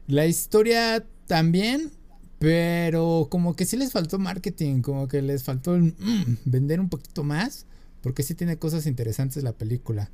la 0.09 0.27
historia 0.27 1.07
también, 1.29 1.93
pero 2.41 3.29
como 3.31 3.55
que 3.55 3.67
sí 3.67 3.77
les 3.77 3.93
faltó 3.93 4.19
marketing, 4.19 4.83
como 4.83 5.07
que 5.07 5.23
les 5.23 5.45
faltó 5.45 5.79
mm, 5.79 6.39
vender 6.45 6.81
un 6.81 6.89
poquito 6.89 7.23
más, 7.23 7.67
porque 8.03 8.25
sí 8.25 8.35
tiene 8.35 8.59
cosas 8.59 8.85
interesantes 8.89 9.45
la 9.45 9.53
película. 9.53 10.11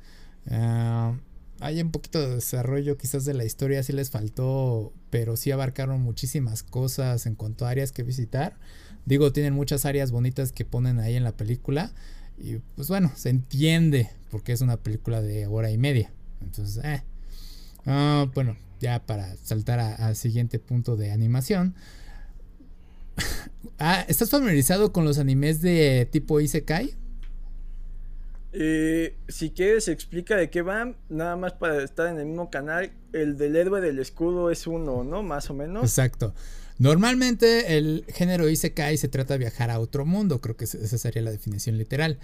Ah, 0.47 1.15
hay 1.61 1.81
un 1.81 1.91
poquito 1.91 2.19
de 2.19 2.35
desarrollo 2.35 2.97
quizás 2.97 3.23
de 3.23 3.33
la 3.33 3.45
historia, 3.45 3.83
sí 3.83 3.93
les 3.93 4.09
faltó, 4.09 4.93
pero 5.09 5.37
sí 5.37 5.51
abarcaron 5.51 6.01
muchísimas 6.01 6.63
cosas 6.63 7.25
en 7.25 7.35
cuanto 7.35 7.65
a 7.65 7.69
áreas 7.69 7.91
que 7.91 8.03
visitar. 8.03 8.57
Digo, 9.05 9.31
tienen 9.31 9.53
muchas 9.53 9.85
áreas 9.85 10.11
bonitas 10.11 10.51
que 10.51 10.65
ponen 10.65 10.99
ahí 10.99 11.15
en 11.15 11.23
la 11.23 11.37
película. 11.37 11.93
Y 12.37 12.57
pues 12.75 12.87
bueno, 12.87 13.11
se 13.15 13.29
entiende 13.29 14.09
porque 14.31 14.51
es 14.51 14.61
una 14.61 14.77
película 14.77 15.21
de 15.21 15.45
hora 15.47 15.71
y 15.71 15.77
media. 15.77 16.11
Entonces, 16.41 16.83
eh. 16.83 17.03
Ah, 17.85 18.27
bueno, 18.33 18.57
ya 18.79 19.05
para 19.05 19.35
saltar 19.37 19.79
al 19.79 20.15
siguiente 20.15 20.59
punto 20.59 20.97
de 20.97 21.11
animación. 21.11 21.75
ah, 23.79 24.03
¿Estás 24.07 24.29
familiarizado 24.29 24.91
con 24.91 25.05
los 25.05 25.19
animes 25.19 25.61
de 25.61 26.07
tipo 26.11 26.39
Isekai? 26.39 26.95
Eh, 28.53 29.17
si 29.27 29.51
quieres, 29.51 29.87
explica 29.87 30.35
de 30.35 30.49
qué 30.49 30.61
van, 30.61 30.97
nada 31.09 31.35
más 31.35 31.53
para 31.53 31.83
estar 31.83 32.07
en 32.07 32.19
el 32.19 32.25
mismo 32.25 32.49
canal. 32.49 32.91
El 33.13 33.37
del 33.37 33.55
héroe 33.55 33.81
del 33.81 33.99
escudo 33.99 34.51
es 34.51 34.67
uno, 34.67 35.03
¿no? 35.03 35.23
Más 35.23 35.49
o 35.49 35.53
menos. 35.53 35.83
Exacto. 35.83 36.33
Normalmente 36.77 37.77
el 37.77 38.05
género 38.07 38.49
Isekai 38.49 38.97
se 38.97 39.07
trata 39.07 39.35
de 39.35 39.37
viajar 39.37 39.69
a 39.69 39.79
otro 39.79 40.05
mundo, 40.05 40.41
creo 40.41 40.57
que 40.57 40.65
esa 40.65 40.97
sería 40.97 41.21
la 41.21 41.31
definición 41.31 41.77
literal. 41.77 42.17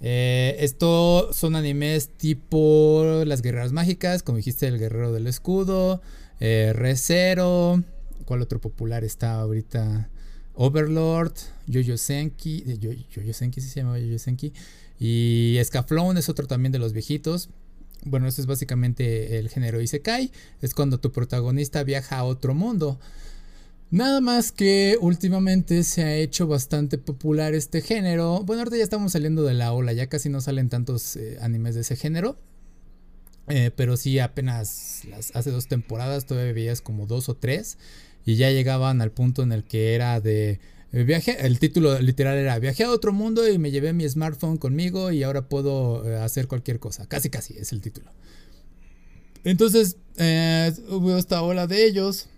Eh, 0.00 0.56
esto 0.58 1.32
son 1.32 1.56
animes 1.56 2.08
tipo 2.08 3.22
Las 3.24 3.40
Guerreras 3.40 3.72
Mágicas, 3.72 4.22
como 4.22 4.36
dijiste, 4.36 4.66
el 4.66 4.78
Guerrero 4.78 5.12
del 5.12 5.28
Escudo, 5.28 6.02
eh, 6.40 6.72
Recero, 6.74 7.82
¿cuál 8.26 8.42
otro 8.42 8.60
popular 8.60 9.04
está 9.04 9.40
ahorita? 9.40 10.10
Overlord, 10.54 11.32
Yoyo 11.66 11.96
Senki, 11.96 12.64
Yoyo 12.78 13.32
se 13.32 13.80
llama 13.80 13.98
Yoyo 13.98 14.18
Senki. 14.18 14.52
Y 15.04 15.58
Scaflón 15.64 16.16
es 16.16 16.28
otro 16.28 16.46
también 16.46 16.70
de 16.70 16.78
los 16.78 16.92
viejitos. 16.92 17.48
Bueno, 18.04 18.28
eso 18.28 18.40
es 18.40 18.46
básicamente 18.46 19.36
el 19.40 19.48
género 19.48 19.80
Isekai. 19.80 20.30
Es 20.60 20.74
cuando 20.74 21.00
tu 21.00 21.10
protagonista 21.10 21.82
viaja 21.82 22.18
a 22.18 22.24
otro 22.24 22.54
mundo. 22.54 23.00
Nada 23.90 24.20
más 24.20 24.52
que 24.52 24.96
últimamente 25.00 25.82
se 25.82 26.04
ha 26.04 26.14
hecho 26.14 26.46
bastante 26.46 26.98
popular 26.98 27.52
este 27.52 27.80
género. 27.80 28.44
Bueno, 28.44 28.60
ahorita 28.60 28.76
ya 28.76 28.84
estamos 28.84 29.10
saliendo 29.10 29.42
de 29.42 29.54
la 29.54 29.72
ola, 29.72 29.92
ya 29.92 30.06
casi 30.06 30.28
no 30.28 30.40
salen 30.40 30.68
tantos 30.68 31.16
eh, 31.16 31.36
animes 31.40 31.74
de 31.74 31.80
ese 31.80 31.96
género. 31.96 32.38
Eh, 33.48 33.72
pero 33.74 33.96
sí, 33.96 34.20
apenas 34.20 35.02
hace 35.34 35.50
dos 35.50 35.66
temporadas 35.66 36.26
todavía 36.26 36.52
veías 36.52 36.80
como 36.80 37.08
dos 37.08 37.28
o 37.28 37.34
tres. 37.34 37.76
Y 38.24 38.36
ya 38.36 38.52
llegaban 38.52 39.00
al 39.00 39.10
punto 39.10 39.42
en 39.42 39.50
el 39.50 39.64
que 39.64 39.96
era 39.96 40.20
de 40.20 40.60
Viaje, 40.92 41.46
el 41.46 41.58
título 41.58 41.98
literal 42.00 42.36
era 42.36 42.58
Viajé 42.58 42.84
a 42.84 42.90
otro 42.90 43.14
mundo 43.14 43.48
y 43.48 43.56
me 43.58 43.70
llevé 43.70 43.94
mi 43.94 44.06
smartphone 44.06 44.58
conmigo 44.58 45.10
y 45.10 45.22
ahora 45.22 45.48
puedo 45.48 46.06
eh, 46.06 46.16
hacer 46.16 46.48
cualquier 46.48 46.78
cosa. 46.78 47.06
Casi, 47.06 47.30
casi 47.30 47.56
es 47.56 47.72
el 47.72 47.80
título. 47.80 48.12
Entonces, 49.42 49.96
eh, 50.18 50.70
hubo 50.90 51.16
esta 51.16 51.42
ola 51.42 51.66
de 51.66 51.86
ellos 51.86 52.28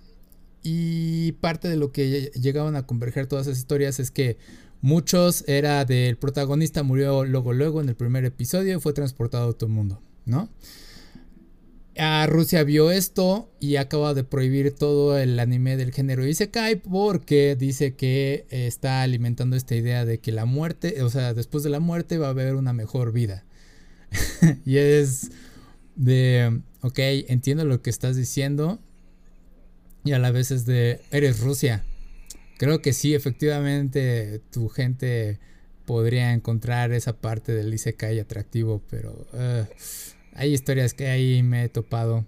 y 0.62 1.32
parte 1.32 1.68
de 1.68 1.76
lo 1.76 1.90
que 1.90 2.30
llegaban 2.40 2.76
a 2.76 2.86
converger 2.86 3.26
todas 3.26 3.46
esas 3.46 3.58
historias 3.58 3.98
es 3.98 4.12
que 4.12 4.38
muchos 4.80 5.44
era 5.48 5.84
del 5.84 6.16
protagonista 6.16 6.82
murió 6.82 7.24
luego 7.24 7.52
luego 7.52 7.80
en 7.80 7.88
el 7.88 7.96
primer 7.96 8.24
episodio 8.24 8.76
y 8.76 8.80
fue 8.80 8.92
transportado 8.92 9.44
a 9.44 9.48
otro 9.48 9.68
mundo, 9.68 10.00
¿no? 10.26 10.48
A 11.96 12.26
Rusia 12.26 12.64
vio 12.64 12.90
esto 12.90 13.48
y 13.60 13.76
acaba 13.76 14.14
de 14.14 14.24
prohibir 14.24 14.74
todo 14.74 15.16
el 15.16 15.38
anime 15.38 15.76
del 15.76 15.92
género 15.92 16.26
Isekai 16.26 16.76
porque 16.76 17.54
dice 17.56 17.94
que 17.94 18.46
está 18.50 19.02
alimentando 19.02 19.54
esta 19.54 19.76
idea 19.76 20.04
de 20.04 20.18
que 20.18 20.32
la 20.32 20.44
muerte, 20.44 21.02
o 21.02 21.08
sea, 21.08 21.34
después 21.34 21.62
de 21.62 21.70
la 21.70 21.78
muerte 21.78 22.18
va 22.18 22.26
a 22.26 22.30
haber 22.30 22.56
una 22.56 22.72
mejor 22.72 23.12
vida. 23.12 23.44
y 24.64 24.78
es 24.78 25.30
de, 25.94 26.62
ok, 26.80 26.98
entiendo 27.28 27.64
lo 27.64 27.80
que 27.80 27.90
estás 27.90 28.16
diciendo 28.16 28.80
y 30.04 30.12
a 30.12 30.18
la 30.18 30.32
vez 30.32 30.50
es 30.50 30.66
de, 30.66 31.00
eres 31.12 31.38
Rusia. 31.38 31.84
Creo 32.58 32.82
que 32.82 32.92
sí, 32.92 33.14
efectivamente 33.14 34.40
tu 34.50 34.68
gente 34.68 35.38
podría 35.84 36.32
encontrar 36.32 36.92
esa 36.92 37.16
parte 37.16 37.52
del 37.52 37.72
Isekai 37.72 38.18
atractivo, 38.18 38.82
pero... 38.90 39.26
Uh, 39.32 39.64
hay 40.34 40.52
historias 40.52 40.94
que 40.94 41.06
ahí 41.08 41.42
me 41.42 41.64
he 41.64 41.68
topado. 41.68 42.24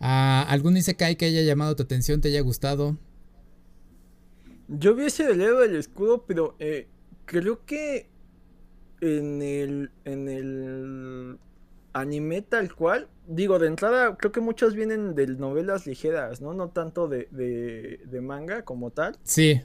Ah, 0.00 0.44
¿Algún 0.48 0.76
Isekai 0.76 1.16
que 1.16 1.26
haya 1.26 1.42
llamado 1.42 1.76
tu 1.76 1.84
atención, 1.84 2.20
te 2.20 2.28
haya 2.28 2.40
gustado? 2.40 2.98
Yo 4.68 4.94
vi 4.94 5.06
ese 5.06 5.26
del 5.26 5.38
del 5.38 5.76
escudo, 5.76 6.24
pero 6.26 6.56
eh, 6.58 6.88
creo 7.26 7.64
que 7.64 8.08
en 9.00 9.42
el, 9.42 9.90
en 10.04 10.28
el 10.28 11.38
anime 11.92 12.42
tal 12.42 12.74
cual, 12.74 13.08
digo, 13.26 13.58
de 13.58 13.68
entrada, 13.68 14.16
creo 14.16 14.32
que 14.32 14.40
muchos 14.40 14.74
vienen 14.74 15.14
de 15.14 15.26
novelas 15.26 15.86
ligeras, 15.86 16.40
¿no? 16.40 16.54
No 16.54 16.70
tanto 16.70 17.08
de, 17.08 17.28
de 17.30 18.20
manga 18.20 18.64
como 18.64 18.90
tal. 18.90 19.18
Sí, 19.24 19.60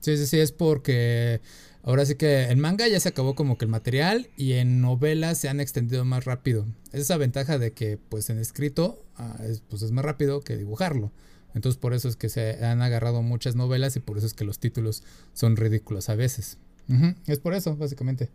sí, 0.00 0.16
sí, 0.16 0.26
sí, 0.26 0.40
es 0.40 0.52
porque 0.52 1.40
Ahora 1.88 2.04
sí 2.04 2.16
que 2.16 2.42
en 2.42 2.60
manga 2.60 2.86
ya 2.86 3.00
se 3.00 3.08
acabó 3.08 3.34
como 3.34 3.56
que 3.56 3.64
el 3.64 3.70
material 3.70 4.28
y 4.36 4.52
en 4.52 4.82
novelas 4.82 5.38
se 5.38 5.48
han 5.48 5.58
extendido 5.58 6.04
más 6.04 6.26
rápido. 6.26 6.66
Es 6.92 7.00
esa 7.00 7.16
ventaja 7.16 7.56
de 7.56 7.72
que 7.72 7.96
pues 7.96 8.28
en 8.28 8.38
escrito 8.38 9.02
ah, 9.16 9.38
es, 9.48 9.62
pues 9.70 9.80
es 9.80 9.90
más 9.90 10.04
rápido 10.04 10.42
que 10.42 10.58
dibujarlo. 10.58 11.12
Entonces 11.54 11.78
por 11.78 11.94
eso 11.94 12.06
es 12.10 12.16
que 12.16 12.28
se 12.28 12.62
han 12.62 12.82
agarrado 12.82 13.22
muchas 13.22 13.56
novelas 13.56 13.96
y 13.96 14.00
por 14.00 14.18
eso 14.18 14.26
es 14.26 14.34
que 14.34 14.44
los 14.44 14.58
títulos 14.58 15.02
son 15.32 15.56
ridículos 15.56 16.10
a 16.10 16.14
veces. 16.14 16.58
Es 17.26 17.38
por 17.38 17.54
eso, 17.54 17.74
básicamente. 17.74 18.28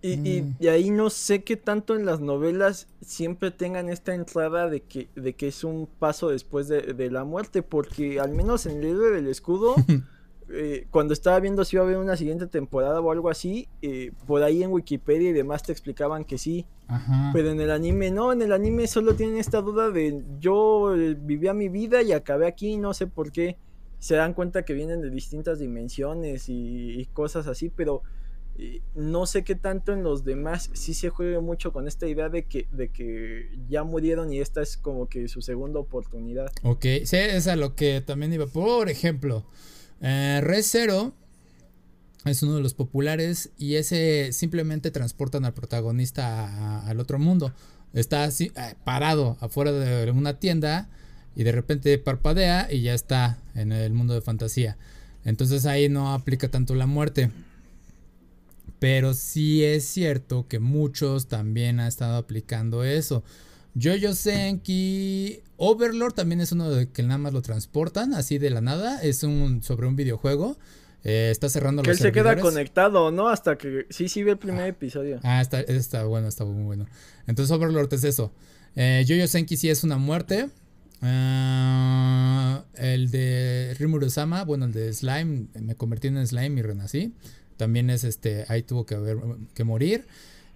Y, 0.00 0.16
mm. 0.42 0.56
y, 0.60 0.68
ahí 0.68 0.90
no 0.90 1.10
sé 1.10 1.42
qué 1.42 1.56
tanto 1.56 1.96
en 1.96 2.06
las 2.06 2.20
novelas 2.20 2.86
siempre 3.04 3.50
tengan 3.50 3.88
esta 3.88 4.14
entrada 4.14 4.70
de 4.70 4.82
que, 4.82 5.08
de 5.16 5.32
que 5.34 5.48
es 5.48 5.64
un 5.64 5.88
paso 5.98 6.28
después 6.28 6.68
de, 6.68 6.94
de 6.94 7.10
la 7.10 7.24
muerte, 7.24 7.62
porque 7.62 8.20
al 8.20 8.30
menos 8.30 8.66
en 8.66 8.76
el 8.76 8.82
libro 8.82 9.10
del 9.10 9.26
escudo 9.26 9.74
Eh, 10.50 10.86
cuando 10.90 11.12
estaba 11.12 11.38
viendo 11.40 11.62
si 11.64 11.76
iba 11.76 11.82
a 11.82 11.86
haber 11.86 11.98
una 11.98 12.16
siguiente 12.16 12.46
temporada 12.46 13.00
o 13.00 13.10
algo 13.10 13.28
así, 13.28 13.68
eh, 13.82 14.12
por 14.26 14.42
ahí 14.42 14.62
en 14.62 14.72
Wikipedia 14.72 15.28
y 15.28 15.32
demás 15.32 15.62
te 15.62 15.72
explicaban 15.72 16.24
que 16.24 16.38
sí. 16.38 16.66
Pero 17.34 17.50
en 17.50 17.60
el 17.60 17.70
anime 17.70 18.10
no, 18.10 18.32
en 18.32 18.40
el 18.40 18.52
anime 18.52 18.86
solo 18.86 19.14
tienen 19.14 19.36
esta 19.36 19.60
duda 19.60 19.90
de 19.90 20.24
yo 20.40 20.94
eh, 20.94 21.14
vivía 21.20 21.52
mi 21.52 21.68
vida 21.68 22.00
y 22.00 22.12
acabé 22.12 22.46
aquí, 22.46 22.78
no 22.78 22.94
sé 22.94 23.06
por 23.06 23.30
qué. 23.30 23.58
Se 23.98 24.14
dan 24.14 24.32
cuenta 24.32 24.64
que 24.64 24.72
vienen 24.72 25.02
de 25.02 25.10
distintas 25.10 25.58
dimensiones 25.58 26.44
y, 26.48 27.06
cosas 27.12 27.46
así, 27.46 27.68
pero 27.68 28.02
no 28.94 29.26
sé 29.26 29.44
qué 29.44 29.54
tanto 29.54 29.92
en 29.92 30.02
los 30.02 30.24
demás 30.24 30.70
sí 30.72 30.94
se 30.94 31.10
juegue 31.10 31.40
mucho 31.40 31.72
con 31.72 31.86
esta 31.86 32.08
idea 32.08 32.28
de 32.28 32.44
que, 32.44 32.66
de 32.72 32.88
que 32.88 33.50
ya 33.68 33.84
murieron 33.84 34.32
y 34.32 34.40
esta 34.40 34.62
es 34.62 34.76
como 34.76 35.08
que 35.08 35.28
su 35.28 35.42
segunda 35.42 35.80
oportunidad. 35.80 36.50
Ok, 36.62 36.86
sí, 37.04 37.16
es 37.16 37.48
a 37.48 37.56
lo 37.56 37.74
que 37.74 38.00
también 38.00 38.32
iba. 38.32 38.46
Por 38.46 38.88
ejemplo, 38.88 39.44
eh, 40.00 40.40
es 42.24 42.42
uno 42.42 42.56
de 42.56 42.62
los 42.62 42.74
populares 42.74 43.50
y 43.58 43.76
ese 43.76 44.32
simplemente 44.32 44.90
transportan 44.90 45.44
al 45.44 45.54
protagonista 45.54 46.86
al 46.86 47.00
otro 47.00 47.18
mundo. 47.18 47.52
Está 47.94 48.24
así, 48.24 48.52
eh, 48.56 48.74
parado 48.84 49.36
afuera 49.40 49.72
de 49.72 50.10
una 50.10 50.38
tienda 50.38 50.88
y 51.34 51.44
de 51.44 51.52
repente 51.52 51.96
parpadea 51.98 52.68
y 52.70 52.82
ya 52.82 52.94
está 52.94 53.38
en 53.54 53.72
el 53.72 53.92
mundo 53.92 54.14
de 54.14 54.20
fantasía. 54.20 54.76
Entonces 55.24 55.66
ahí 55.66 55.88
no 55.88 56.12
aplica 56.12 56.48
tanto 56.48 56.74
la 56.74 56.86
muerte. 56.86 57.30
Pero 58.78 59.14
sí 59.14 59.64
es 59.64 59.84
cierto 59.84 60.46
que 60.48 60.58
muchos 60.60 61.26
también 61.26 61.80
han 61.80 61.88
estado 61.88 62.16
aplicando 62.16 62.84
eso. 62.84 63.24
Jojo 63.80 64.14
Senki 64.14 65.40
Overlord 65.58 66.14
también 66.14 66.40
es 66.40 66.52
uno 66.52 66.70
de 66.70 66.88
que 66.88 67.02
nada 67.02 67.18
más 67.18 67.32
lo 67.32 67.42
transportan 67.42 68.14
así 68.14 68.38
de 68.38 68.48
la 68.48 68.60
nada. 68.60 69.02
Es 69.02 69.24
un 69.24 69.62
sobre 69.62 69.86
un 69.86 69.96
videojuego. 69.96 70.56
Eh, 71.04 71.28
está 71.30 71.48
cerrando 71.48 71.82
que 71.82 71.90
él 71.90 71.98
se 71.98 72.12
queda 72.12 72.38
conectado, 72.38 73.10
¿no? 73.10 73.28
Hasta 73.28 73.58
que 73.58 73.86
sí, 73.90 74.08
sí 74.08 74.22
ve 74.22 74.32
el 74.32 74.38
primer 74.38 74.68
episodio. 74.68 75.20
Ah, 75.22 75.40
está, 75.40 75.60
está 75.60 76.04
bueno, 76.04 76.28
está 76.28 76.44
muy 76.44 76.64
bueno. 76.64 76.86
Entonces 77.26 77.54
Overlord 77.54 77.92
es 77.92 78.04
eso. 78.04 78.32
Eh, 78.76 79.04
Jojo 79.06 79.26
Senki 79.26 79.56
sí 79.56 79.68
es 79.68 79.82
una 79.82 79.96
muerte. 79.96 80.48
Ah, 81.02 82.64
el 82.74 83.10
de 83.10 83.74
Rimuru 83.78 84.10
Sama, 84.10 84.44
bueno, 84.44 84.64
el 84.64 84.72
de 84.72 84.92
Slime, 84.92 85.46
me 85.60 85.74
convertí 85.74 86.08
en 86.08 86.24
Slime 86.24 86.60
y 86.60 86.62
renací. 86.62 87.14
También 87.56 87.90
es 87.90 88.04
este, 88.04 88.44
ahí 88.48 88.62
tuvo 88.62 88.86
que 88.86 88.94
haber 88.94 89.18
que 89.54 89.64
morir. 89.64 90.06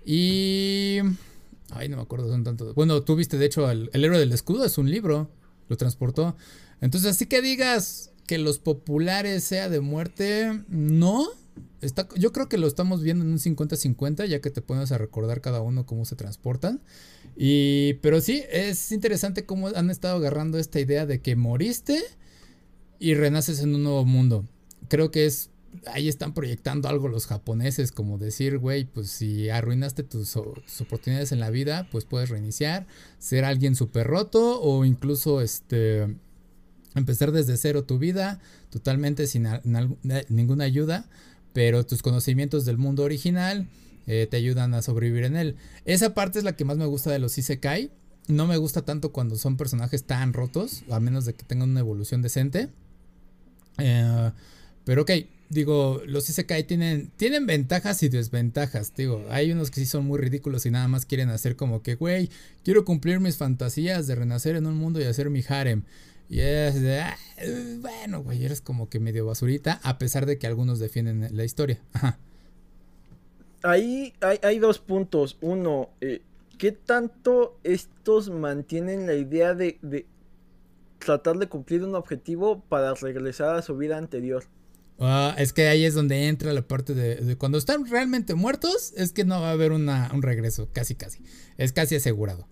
Y. 0.04 1.00
Ay, 1.74 1.88
no 1.88 1.96
me 1.96 2.02
acuerdo, 2.02 2.28
son 2.28 2.44
tantos. 2.44 2.74
Bueno, 2.74 3.02
tú 3.02 3.16
viste, 3.16 3.38
de 3.38 3.46
hecho, 3.46 3.70
el, 3.70 3.90
héroe 3.92 4.18
del 4.18 4.32
escudo 4.32 4.64
es 4.64 4.78
un 4.78 4.90
libro. 4.90 5.30
Lo 5.68 5.76
transportó. 5.76 6.36
Entonces, 6.80 7.10
así 7.10 7.26
que 7.26 7.40
digas 7.40 8.12
que 8.26 8.38
los 8.38 8.58
populares 8.58 9.44
sea 9.44 9.68
de 9.68 9.80
muerte, 9.80 10.64
no. 10.68 11.26
Está, 11.80 12.08
yo 12.16 12.32
creo 12.32 12.48
que 12.48 12.58
lo 12.58 12.66
estamos 12.66 13.02
viendo 13.02 13.24
en 13.24 13.30
un 13.30 13.38
50-50, 13.38 14.26
ya 14.26 14.40
que 14.40 14.50
te 14.50 14.62
pones 14.62 14.92
a 14.92 14.98
recordar 14.98 15.40
cada 15.40 15.60
uno 15.60 15.86
cómo 15.86 16.04
se 16.04 16.16
transportan. 16.16 16.80
Y, 17.36 17.94
pero 17.94 18.20
sí, 18.20 18.44
es 18.50 18.92
interesante 18.92 19.46
cómo 19.46 19.68
han 19.68 19.90
estado 19.90 20.16
agarrando 20.16 20.58
esta 20.58 20.80
idea 20.80 21.06
de 21.06 21.20
que 21.20 21.36
moriste 21.36 22.02
y 22.98 23.14
renaces 23.14 23.60
en 23.60 23.74
un 23.74 23.82
nuevo 23.82 24.04
mundo. 24.04 24.44
Creo 24.88 25.10
que 25.10 25.26
es 25.26 25.50
ahí 25.86 26.08
están 26.08 26.34
proyectando 26.34 26.88
algo 26.88 27.08
los 27.08 27.26
japoneses, 27.26 27.92
como 27.92 28.18
decir, 28.18 28.58
güey, 28.58 28.84
pues 28.84 29.10
si 29.10 29.48
arruinaste 29.48 30.02
tus, 30.02 30.36
oportunidades 30.36 31.32
en 31.32 31.40
la 31.40 31.50
vida, 31.50 31.88
pues 31.90 32.04
puedes 32.04 32.28
reiniciar, 32.28 32.86
ser 33.18 33.44
alguien 33.44 33.74
súper 33.74 34.06
roto 34.06 34.60
o 34.60 34.84
incluso 34.84 35.40
este 35.40 36.16
empezar 36.94 37.32
desde 37.32 37.56
cero 37.56 37.84
tu 37.84 37.98
vida, 37.98 38.40
totalmente 38.70 39.26
sin 39.26 39.48
ninguna 40.28 40.64
ayuda, 40.64 41.08
pero 41.54 41.86
tus 41.86 42.02
conocimientos 42.02 42.64
del 42.64 42.76
mundo 42.76 43.02
original 43.02 43.66
eh, 44.06 44.26
te 44.30 44.36
ayudan 44.36 44.74
a 44.74 44.82
sobrevivir 44.82 45.24
en 45.24 45.36
él. 45.36 45.56
Esa 45.84 46.12
parte 46.12 46.38
es 46.38 46.44
la 46.44 46.54
que 46.54 46.64
más 46.64 46.76
me 46.76 46.86
gusta 46.86 47.10
de 47.10 47.18
los 47.18 47.38
Isekai. 47.38 47.90
No 48.28 48.46
me 48.46 48.56
gusta 48.56 48.82
tanto 48.82 49.10
cuando 49.10 49.36
son 49.36 49.56
personajes 49.56 50.04
tan 50.04 50.32
rotos, 50.32 50.84
a 50.90 51.00
menos 51.00 51.24
de 51.24 51.34
que 51.34 51.44
tengan 51.44 51.70
una 51.70 51.80
evolución 51.80 52.22
decente. 52.22 52.68
Eh, 53.78 54.30
pero 54.84 55.02
ok, 55.02 55.10
digo, 55.52 56.02
los 56.06 56.28
Isekai 56.28 56.64
tienen, 56.64 57.10
tienen 57.16 57.46
ventajas 57.46 58.02
y 58.02 58.08
desventajas, 58.08 58.94
digo, 58.94 59.24
hay 59.30 59.52
unos 59.52 59.70
que 59.70 59.80
sí 59.80 59.86
son 59.86 60.06
muy 60.06 60.18
ridículos 60.18 60.66
y 60.66 60.70
nada 60.70 60.88
más 60.88 61.06
quieren 61.06 61.28
hacer 61.28 61.56
como 61.56 61.82
que, 61.82 61.94
güey, 61.94 62.30
quiero 62.64 62.84
cumplir 62.84 63.20
mis 63.20 63.36
fantasías 63.36 64.06
de 64.06 64.14
renacer 64.14 64.56
en 64.56 64.66
un 64.66 64.76
mundo 64.76 65.00
y 65.00 65.04
hacer 65.04 65.30
mi 65.30 65.44
harem. 65.46 65.82
Y 66.28 66.40
es 66.40 66.80
de, 66.80 67.00
ah, 67.00 67.16
bueno, 67.80 68.22
güey, 68.22 68.44
eres 68.44 68.62
como 68.62 68.88
que 68.88 69.00
medio 69.00 69.26
basurita, 69.26 69.80
a 69.82 69.98
pesar 69.98 70.24
de 70.24 70.38
que 70.38 70.46
algunos 70.46 70.78
defienden 70.78 71.28
la 71.36 71.44
historia. 71.44 71.78
Ajá. 71.92 72.18
Ahí 73.62 74.14
hay, 74.42 74.58
dos 74.58 74.78
puntos. 74.78 75.36
Uno, 75.40 75.90
eh, 76.00 76.22
¿qué 76.58 76.72
tanto 76.72 77.58
estos 77.62 78.30
mantienen 78.30 79.06
la 79.06 79.14
idea 79.14 79.54
de, 79.54 79.78
de 79.82 80.06
tratar 80.98 81.36
de 81.36 81.48
cumplir 81.48 81.84
un 81.84 81.94
objetivo 81.94 82.60
para 82.60 82.94
regresar 82.94 83.54
a 83.54 83.62
su 83.62 83.76
vida 83.76 83.98
anterior? 83.98 84.44
Ah, 85.04 85.34
es 85.36 85.52
que 85.52 85.66
ahí 85.66 85.84
es 85.84 85.94
donde 85.94 86.28
entra 86.28 86.52
la 86.52 86.62
parte 86.62 86.94
de, 86.94 87.36
cuando 87.36 87.58
están 87.58 87.86
realmente 87.86 88.34
muertos, 88.34 88.92
es 88.96 89.12
que 89.12 89.24
no 89.24 89.40
va 89.40 89.48
a 89.48 89.52
haber 89.52 89.72
un 89.72 89.88
regreso, 90.22 90.68
casi 90.72 90.94
casi. 90.94 91.18
Es 91.58 91.72
casi 91.72 91.96
asegurado. 91.96 92.46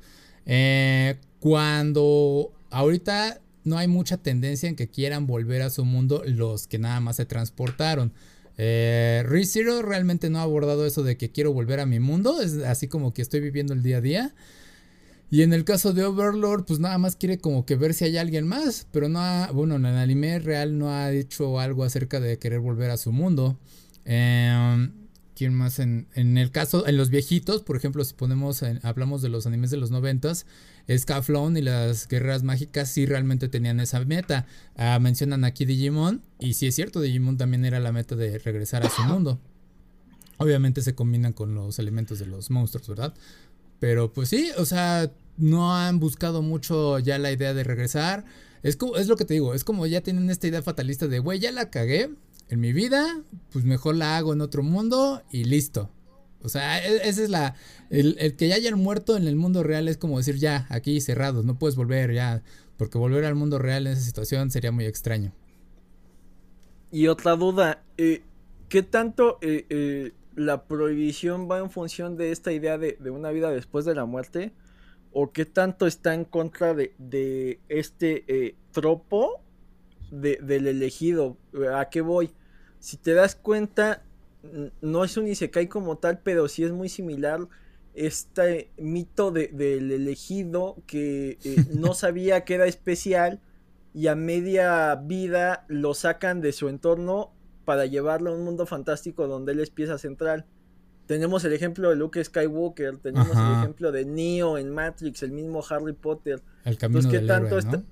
Eh, 0.47 1.17
cuando 1.39 2.53
ahorita 2.71 3.41
no 3.63 3.79
hay 3.79 3.87
mucha 3.87 4.17
tendencia 4.17 4.69
en 4.69 4.75
que 4.75 4.89
quieran 4.89 5.29
volver 5.29 5.63
a 5.63 5.71
su 5.71 5.85
mundo 5.85 6.25
los 6.27 6.67
que 6.67 6.79
nada 6.79 6.99
más 6.99 7.17
se 7.17 7.25
transportaron. 7.25 8.13
Eh, 8.59 9.23
ReZero 9.27 9.83
realmente 9.83 10.29
no 10.29 10.41
ha 10.41 10.43
abordado 10.43 10.85
eso 10.87 11.05
de 11.05 11.17
que 11.17 11.31
quiero 11.31 11.53
volver 11.53 11.79
a 11.79 11.87
mi 11.87 12.01
mundo, 12.01 12.41
es 12.43 12.57
así 12.65 12.89
como 12.89 13.15
que 13.15 13.23
estoy 13.23 13.39
viviendo 13.39 13.75
el 13.75 13.85
día 13.85 13.99
a 13.99 14.01
día. 14.01 14.35
Y 15.31 15.43
en 15.43 15.53
el 15.53 15.65
caso 15.65 15.93
de 15.93 16.05
Overlord, 16.05 16.65
pues 16.65 16.81
nada 16.81 16.99
más 16.99 17.15
quiere 17.15 17.39
como 17.39 17.65
que 17.65 17.77
ver 17.77 17.95
si 17.95 18.05
hay 18.05 18.17
alguien 18.17 18.49
más, 18.49 18.89
pero 18.91 19.09
no 19.09 19.21
ha, 19.21 19.51
bueno, 19.53 19.77
en 19.77 19.87
el 19.87 19.97
anime 19.97 20.41
real 20.41 20.77
no 20.77 20.91
ha 20.91 21.09
dicho 21.09 21.61
algo 21.61 21.85
acerca 21.85 22.19
de 22.19 22.39
querer 22.39 22.59
volver 22.59 22.91
a 22.91 22.97
su 22.97 23.13
mundo. 23.13 23.57
Em, 24.05 24.93
¿Quién 25.37 25.55
más? 25.55 25.79
En, 25.79 26.07
el 26.15 26.51
caso, 26.51 26.87
en 26.87 26.97
los 26.97 27.09
viejitos, 27.11 27.63
por 27.63 27.77
ejemplo, 27.77 28.05
si 28.05 28.13
ponemos, 28.13 28.63
hablamos 28.83 29.23
de 29.23 29.29
los 29.29 29.47
animes 29.47 29.71
de 29.71 29.79
los 29.79 29.91
noventas, 29.91 30.45
Scaflón 30.95 31.57
y 31.57 31.63
las 31.63 32.09
guerreras 32.09 32.43
mágicas 32.43 32.91
sí 32.91 33.07
realmente 33.07 33.49
tenían 33.49 33.81
esa 33.81 34.05
meta. 34.05 34.47
Ah, 34.77 34.99
mencionan 35.01 35.45
aquí 35.45 35.65
Digimon, 35.65 36.23
y 36.41 36.55
sí 36.55 36.67
es 36.67 36.75
cierto, 36.75 37.01
Digimon 37.01 37.39
también 37.39 37.65
era 37.65 37.79
la 37.81 37.93
meta 37.93 38.17
de 38.17 38.39
regresar 38.39 38.85
a 38.85 38.91
su 38.91 39.03
mundo. 39.05 39.41
Obviamente 40.39 40.83
se 40.83 40.95
combinan 40.95 41.33
con 41.33 41.55
los 41.55 41.79
elementos 41.79 42.19
de 42.19 42.27
los 42.27 42.51
monstruos, 42.51 42.89
¿verdad? 42.89 43.15
Pero 43.81 44.13
pues 44.13 44.29
sí, 44.29 44.51
o 44.57 44.65
sea, 44.65 45.11
no 45.37 45.75
han 45.75 45.99
buscado 45.99 46.43
mucho 46.43 46.99
ya 46.99 47.19
la 47.19 47.33
idea 47.33 47.55
de 47.55 47.65
regresar. 47.65 48.25
Es, 48.63 48.77
como, 48.77 48.97
es 48.97 49.09
lo 49.09 49.17
que 49.17 49.25
te 49.25 49.35
digo, 49.35 49.55
es 49.55 49.65
como 49.65 49.87
ya 49.87 50.03
tienen 50.03 50.31
esta 50.31 50.47
idea 50.47 50.63
fatalista 50.63 51.09
de, 51.09 51.19
güey, 51.19 51.41
ya 51.41 51.51
la 51.51 51.71
cagué 51.71 52.11
en 52.49 52.61
mi 52.61 52.73
vida, 52.73 53.23
pues 53.53 53.65
mejor 53.65 53.97
la 53.97 54.17
hago 54.17 54.35
en 54.35 54.43
otro 54.43 54.63
mundo 54.63 55.23
y 55.33 55.45
listo. 55.45 55.91
O 56.43 56.49
sea, 56.49 56.85
e, 56.87 57.09
ese 57.09 57.25
es 57.25 57.31
la... 57.31 57.55
El, 57.89 58.17
el, 58.19 58.37
que 58.37 58.49
ya 58.49 58.55
hayan 58.55 58.79
muerto 58.79 59.17
en 59.17 59.27
el 59.27 59.37
mundo 59.37 59.63
real 59.63 59.89
es 59.89 59.97
como 59.97 60.19
decir, 60.19 60.37
ya, 60.37 60.67
aquí 60.69 61.01
cerrados, 61.01 61.45
no 61.45 61.59
puedes 61.59 61.77
volver 61.77 62.13
ya, 62.13 62.43
porque 62.77 62.99
volver 62.99 63.25
al 63.25 63.35
mundo 63.35 63.59
real 63.59 63.87
en 63.87 63.95
esa 63.95 64.03
situación 64.03 64.51
sería 64.51 64.73
muy 64.73 64.85
extraño. 64.85 65.33
Y 66.93 67.07
otra 67.07 67.37
duda, 67.37 67.83
eh, 67.97 68.23
¿qué 68.69 68.83
tanto 68.83 69.39
eh, 69.43 69.67
eh, 69.71 70.13
la 70.41 70.65
prohibición 70.65 71.51
va 71.51 71.59
en 71.59 71.71
función 71.71 72.17
de 72.17 72.33
esta 72.33 72.53
idea 72.53 72.79
de, 72.79 72.97
una 73.11 73.31
vida 73.31 73.51
después 73.51 73.85
de 73.85 73.95
la 73.95 74.07
muerte? 74.07 74.53
¿O 75.13 75.33
qué 75.33 75.45
tanto 75.45 75.87
está 75.87 76.15
en 76.15 76.25
contra 76.25 76.75
de, 76.75 77.61
este 77.69 78.25
eh, 78.27 78.55
tropo 78.73 79.43
del 80.11 80.67
elegido? 80.67 81.37
¿A 81.75 81.91
qué 81.91 82.01
voy? 82.01 82.31
Si 82.79 82.97
te 82.97 83.13
das 83.13 83.35
cuenta, 83.35 84.03
no 84.81 85.05
es 85.05 85.17
un 85.17 85.29
Isekai 85.29 85.69
como 85.69 85.99
tal, 85.99 86.21
pero 86.21 86.49
sí 86.49 86.65
es 86.65 86.73
muy 86.73 86.89
similar 86.89 87.47
este 87.95 88.71
mito 88.79 89.31
del 89.33 89.91
elegido 89.91 90.77
que 90.87 91.39
eh, 91.45 91.57
no 91.75 91.93
sabía 91.93 92.45
que 92.45 92.55
era 92.55 92.67
especial 92.67 93.41
y 93.93 94.07
a 94.07 94.15
media 94.15 94.95
vida 94.95 95.65
lo 95.69 95.95
sacan 95.95 96.41
de 96.41 96.53
su 96.53 96.69
entorno 96.69 97.33
para 97.65 97.87
llevarlo 97.87 98.31
a 98.31 98.35
un 98.35 98.45
mundo 98.45 98.67
fantástico 98.67 99.27
donde 99.27 99.53
él 99.53 99.61
es 99.61 99.71
pieza 99.71 99.99
central. 99.99 100.47
Tenemos 101.07 101.45
el 101.45 101.53
ejemplo 101.53 101.91
de 101.91 101.97
Luke 101.97 102.23
Skywalker, 102.23 102.99
tenemos 102.99 103.37
el 103.37 103.59
ejemplo 103.59 103.91
de 103.91 104.05
Neo 104.05 104.59
en 104.59 104.71
Matrix, 104.71 105.23
el 105.25 105.33
mismo 105.33 105.63
Harry 105.69 105.93
Potter. 105.93 106.41
El 106.65 106.79
camino 106.79 107.09
del 107.09 107.27
tanto 107.27 107.59
héroe, 107.59 107.83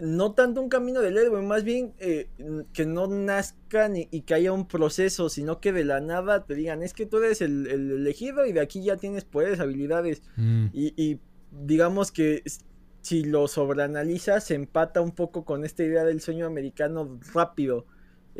¿no? 0.00 0.32
tanto 0.32 0.62
un 0.62 0.70
camino 0.70 1.02
del 1.02 1.18
héroe, 1.18 1.42
más 1.42 1.62
bien 1.62 1.92
eh, 1.98 2.28
que 2.72 2.86
no 2.86 3.06
nazcan 3.06 3.96
y, 3.96 4.06
que 4.22 4.32
haya 4.32 4.52
un 4.52 4.66
proceso, 4.66 5.28
sino 5.28 5.60
que 5.60 5.72
de 5.72 5.84
la 5.84 6.00
nada 6.00 6.44
te 6.44 6.54
digan, 6.54 6.82
es 6.82 6.94
que 6.94 7.04
tú 7.04 7.18
eres 7.18 7.42
el, 7.42 7.66
elegido 7.66 8.46
y 8.46 8.52
de 8.52 8.60
aquí 8.60 8.82
ya 8.82 8.96
tienes 8.96 9.24
poderes, 9.24 9.60
habilidades. 9.60 10.22
Mm. 10.36 10.66
Y, 10.72 10.94
y, 10.96 11.20
digamos 11.50 12.12
que 12.12 12.42
si 13.02 13.24
lo 13.24 13.46
sobreanalizas, 13.48 14.44
se 14.44 14.54
empata 14.54 15.00
un 15.00 15.12
poco 15.12 15.44
con 15.44 15.64
esta 15.64 15.84
idea 15.84 16.04
del 16.04 16.20
sueño 16.20 16.46
americano 16.46 17.18
rápido 17.34 17.86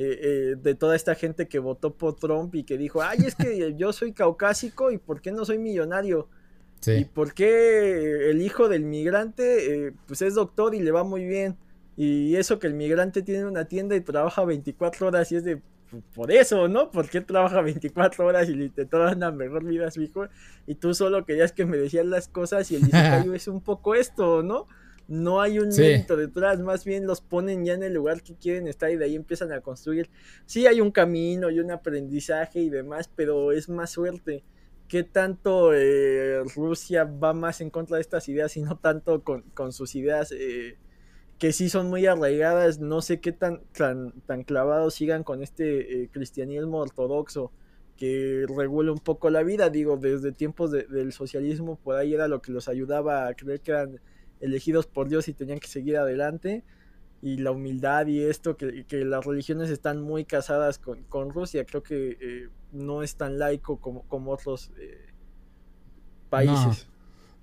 eh, 0.01 0.21
eh, 0.23 0.57
de 0.63 0.77
toda 0.77 0.95
esta 0.95 1.17
gente 1.17 1.49
que 1.49 1.59
votó 1.59 1.93
por 1.93 2.15
Trump 2.15 2.55
y 2.55 2.63
que 2.63 2.79
dijo, 2.79 3.03
ay, 3.03 3.19
es 3.27 3.35
que 3.35 3.75
yo 3.75 3.93
soy 3.93 4.13
caucásico 4.13 4.93
y 4.93 4.99
¿por 4.99 5.21
qué 5.21 5.33
no 5.33 5.45
soy 5.45 5.59
millonario? 5.59 6.29
¿Y 6.87 7.05
por 7.07 7.35
qué 7.35 8.31
el 8.31 8.41
hijo 8.41 8.69
del 8.69 8.85
migrante, 8.85 9.89
eh, 9.89 9.93
pues 10.07 10.23
es 10.23 10.35
doctor 10.35 10.77
y 10.77 10.79
le 10.79 10.93
va 10.93 11.03
muy 11.03 11.25
bien? 11.25 11.57
Y 11.97 12.37
eso 12.37 12.61
que 12.61 12.69
el 12.69 12.75
migrante 12.75 13.23
tiene 13.23 13.45
una 13.45 13.65
tienda 13.65 13.97
y 13.97 14.01
trabaja 14.01 14.45
24 14.45 15.09
horas 15.09 15.33
y 15.33 15.37
es 15.37 15.43
de, 15.43 15.61
por 16.15 16.31
eso, 16.31 16.69
¿no? 16.69 16.93
Porque 16.93 17.21
trabaja 17.21 17.61
24 17.61 18.25
horas 18.25 18.49
y 18.49 18.69
te 18.69 18.87
toda 18.87 19.17
una 19.17 19.33
mejor 19.33 19.65
vida 19.65 19.91
su 19.91 20.03
hijo? 20.03 20.29
Y 20.69 20.77
tú 20.77 20.95
solo 20.95 21.25
querías 21.25 21.51
que 21.51 21.67
me 21.67 21.77
decías 21.77 22.07
las 22.07 22.29
cosas 22.29 22.71
y 22.71 22.77
el 22.77 22.83
Isekai 22.87 23.35
es 23.35 23.49
un 23.49 23.61
poco 23.61 23.97
esto, 23.97 24.45
¿no? 24.45 24.69
No 25.09 25.41
hay 25.41 25.59
un 25.59 25.71
mérito 25.71 26.19
detrás, 26.19 26.61
más 26.61 26.85
bien 26.85 27.07
los 27.07 27.23
ponen 27.23 27.65
ya 27.65 27.73
en 27.73 27.83
el 27.83 27.95
lugar 27.95 28.23
que 28.23 28.37
quieren 28.37 28.69
estar 28.69 28.91
y 28.91 28.97
de 28.97 29.07
ahí 29.07 29.17
empiezan 29.17 29.51
a 29.53 29.63
construir. 29.63 30.11
Sí 30.45 30.67
hay 30.67 30.83
un 30.83 30.91
camino 30.91 31.51
y 31.51 31.61
un 31.61 31.71
aprendizaje 31.71 32.61
y 32.61 32.69
demás, 32.69 33.11
pero 33.17 33.53
es 33.53 33.71
más 33.71 33.91
suerte. 33.91 34.45
¿Qué 34.87 35.05
tanto 35.05 35.73
eh, 35.73 36.43
Rusia 36.55 37.05
va 37.05 37.33
más 37.33 37.63
en 37.63 37.71
contra 37.71 37.97
de 37.97 38.03
estas 38.03 38.29
ideas 38.29 38.55
y 38.59 38.63
no 38.63 38.77
tanto 38.77 39.23
con, 39.25 39.73
sus 39.73 39.95
ideas 39.95 40.31
eh, 40.31 40.77
que 41.39 41.53
sí 41.55 41.71
son 41.71 41.89
muy 41.89 42.05
arraigadas? 42.05 42.79
No 42.79 43.01
sé 43.01 43.19
qué 43.21 43.33
tan, 43.33 43.63
tan, 43.73 44.13
tan 44.27 44.45
clavados 44.45 44.95
sigan 44.95 45.25
con 45.25 45.43
este 45.43 46.03
eh, 46.03 46.11
cristianismo 46.13 46.81
ortodoxo 46.81 47.51
que 47.97 48.45
regula 48.47 48.93
un 48.93 49.01
poco 49.01 49.31
la 49.31 49.43
vida. 49.43 49.71
Digo, 49.71 49.97
desde 49.97 50.33
tiempos 50.33 50.71
del 50.71 51.13
socialismo 51.15 51.77
por 51.77 51.97
ahí 51.97 52.13
era 52.13 52.29
lo 52.29 52.43
que 52.43 52.53
los 52.53 52.69
ayudaba 52.69 53.27
a 53.27 53.35
creer 53.35 53.61
que 53.63 53.71
eran 53.71 54.01
elegidos 54.41 54.87
por 54.87 55.09
Dios 55.09 55.29
y 55.29 55.35
tenían 55.35 55.61
que 55.61 55.69
seguir 55.69 55.97
adelante. 55.97 56.65
Y 57.21 57.39
la 57.39 57.51
humildad 57.51 58.07
y 58.07 58.23
esto, 58.23 58.57
que, 58.57 58.85
las 59.05 59.25
religiones 59.25 59.71
están 59.71 60.01
muy 60.01 60.25
casadas 60.25 60.79
con, 60.79 61.31
Rusia, 61.31 61.65
creo 61.65 61.83
que 61.83 62.17
eh, 62.21 62.49
no 62.73 63.03
es 63.03 63.17
tan 63.17 63.39
laico 63.39 63.81
como, 63.81 64.03
como 64.03 64.31
otros 64.31 64.71
eh, 64.79 65.07
países. 66.31 66.87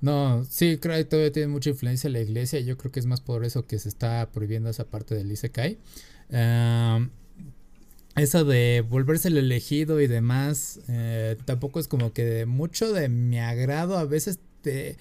No. 0.02 0.46
sí, 0.46 0.78
creo 0.78 0.96
que 0.98 1.06
todavía 1.06 1.32
tiene 1.32 1.48
mucha 1.48 1.72
influencia 1.72 2.10
la 2.10 2.20
iglesia. 2.20 2.60
Yo 2.60 2.78
creo 2.78 2.92
que 2.92 3.00
es 3.00 3.06
más 3.06 3.22
por 3.22 3.44
eso 3.44 3.66
que 3.66 3.80
se 3.80 3.90
está 3.90 4.30
prohibiendo 4.32 4.70
esa 4.70 4.86
parte 4.86 5.16
del 5.16 5.32
Isekai. 5.32 5.78
eso 8.16 8.46
de 8.46 8.86
volverse 8.88 9.28
el 9.28 9.38
elegido 9.38 10.00
y 10.00 10.08
demás, 10.08 10.80
eh, 10.88 11.38
tampoco 11.46 11.80
es 11.80 11.88
como 11.88 12.14
que 12.14 12.46
mucho 12.46 12.94
de 12.94 13.10
mi 13.10 13.40
agrado. 13.40 13.98
A 13.98 14.06
veces 14.06 14.40
te 14.62 14.98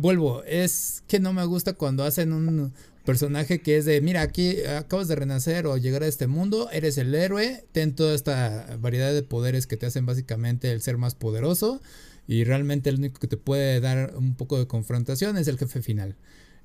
vuelvo, 0.00 0.42
es 0.44 1.02
que 1.08 1.20
no 1.20 1.32
me 1.32 1.44
gusta 1.44 1.74
cuando 1.74 2.04
hacen 2.04 2.32
un 2.32 2.72
personaje 3.04 3.62
que 3.62 3.78
es 3.78 3.86
de, 3.86 4.00
mira, 4.02 4.20
aquí 4.20 4.62
acabas 4.64 5.08
de 5.08 5.14
renacer 5.14 5.66
o 5.66 5.78
llegar 5.78 6.02
a 6.02 6.06
este 6.06 6.26
mundo, 6.26 6.68
eres 6.70 6.98
el 6.98 7.14
héroe, 7.14 7.64
ten 7.72 7.94
toda 7.94 8.14
esta 8.14 8.76
variedad 8.80 9.14
de 9.14 9.22
poderes 9.22 9.66
que 9.66 9.78
te 9.78 9.86
hacen 9.86 10.04
básicamente 10.04 10.70
el 10.72 10.82
ser 10.82 10.98
más 10.98 11.14
poderoso 11.14 11.80
y 12.26 12.44
realmente 12.44 12.90
el 12.90 12.96
único 12.96 13.18
que 13.18 13.26
te 13.26 13.38
puede 13.38 13.80
dar 13.80 14.14
un 14.14 14.34
poco 14.34 14.58
de 14.58 14.66
confrontación 14.66 15.38
es 15.38 15.48
el 15.48 15.56
jefe 15.56 15.80
final. 15.80 16.16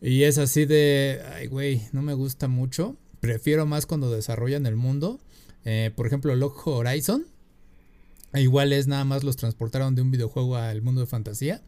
Y 0.01 0.23
es 0.23 0.37
así 0.37 0.65
de, 0.65 1.21
ay 1.33 1.47
güey, 1.47 1.83
no 1.93 2.01
me 2.01 2.13
gusta 2.13 2.49
mucho, 2.49 2.97
prefiero 3.21 3.65
más 3.65 3.85
cuando 3.85 4.11
desarrollan 4.11 4.65
el 4.65 4.75
mundo. 4.75 5.21
Eh, 5.63 5.91
por 5.95 6.07
ejemplo, 6.07 6.35
Lock 6.35 6.67
Horizon, 6.67 7.25
igual 8.33 8.73
es 8.73 8.87
nada 8.87 9.05
más 9.05 9.23
los 9.23 9.37
transportaron 9.37 9.95
de 9.95 10.01
un 10.01 10.11
videojuego 10.11 10.57
al 10.57 10.81
mundo 10.81 10.99
de 10.99 11.07
fantasía. 11.07 11.61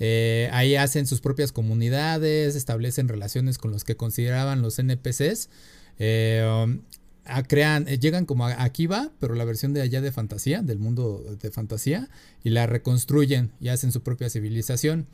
Eh, 0.00 0.48
ahí 0.52 0.76
hacen 0.76 1.06
sus 1.06 1.20
propias 1.20 1.52
comunidades, 1.52 2.56
establecen 2.56 3.06
relaciones 3.08 3.58
con 3.58 3.70
los 3.70 3.84
que 3.84 3.96
consideraban 3.96 4.62
los 4.62 4.78
NPCs. 4.78 5.50
Eh, 5.98 6.42
um, 6.64 6.80
crean, 7.46 7.86
eh, 7.86 7.98
llegan 7.98 8.24
como 8.24 8.46
a 8.46 8.62
Akiva, 8.62 9.12
pero 9.20 9.34
la 9.34 9.44
versión 9.44 9.74
de 9.74 9.82
allá 9.82 10.00
de 10.00 10.10
fantasía, 10.10 10.62
del 10.62 10.78
mundo 10.78 11.22
de 11.40 11.50
fantasía, 11.50 12.08
y 12.42 12.50
la 12.50 12.66
reconstruyen 12.66 13.52
y 13.60 13.68
hacen 13.68 13.92
su 13.92 14.02
propia 14.02 14.30
civilización. 14.30 15.06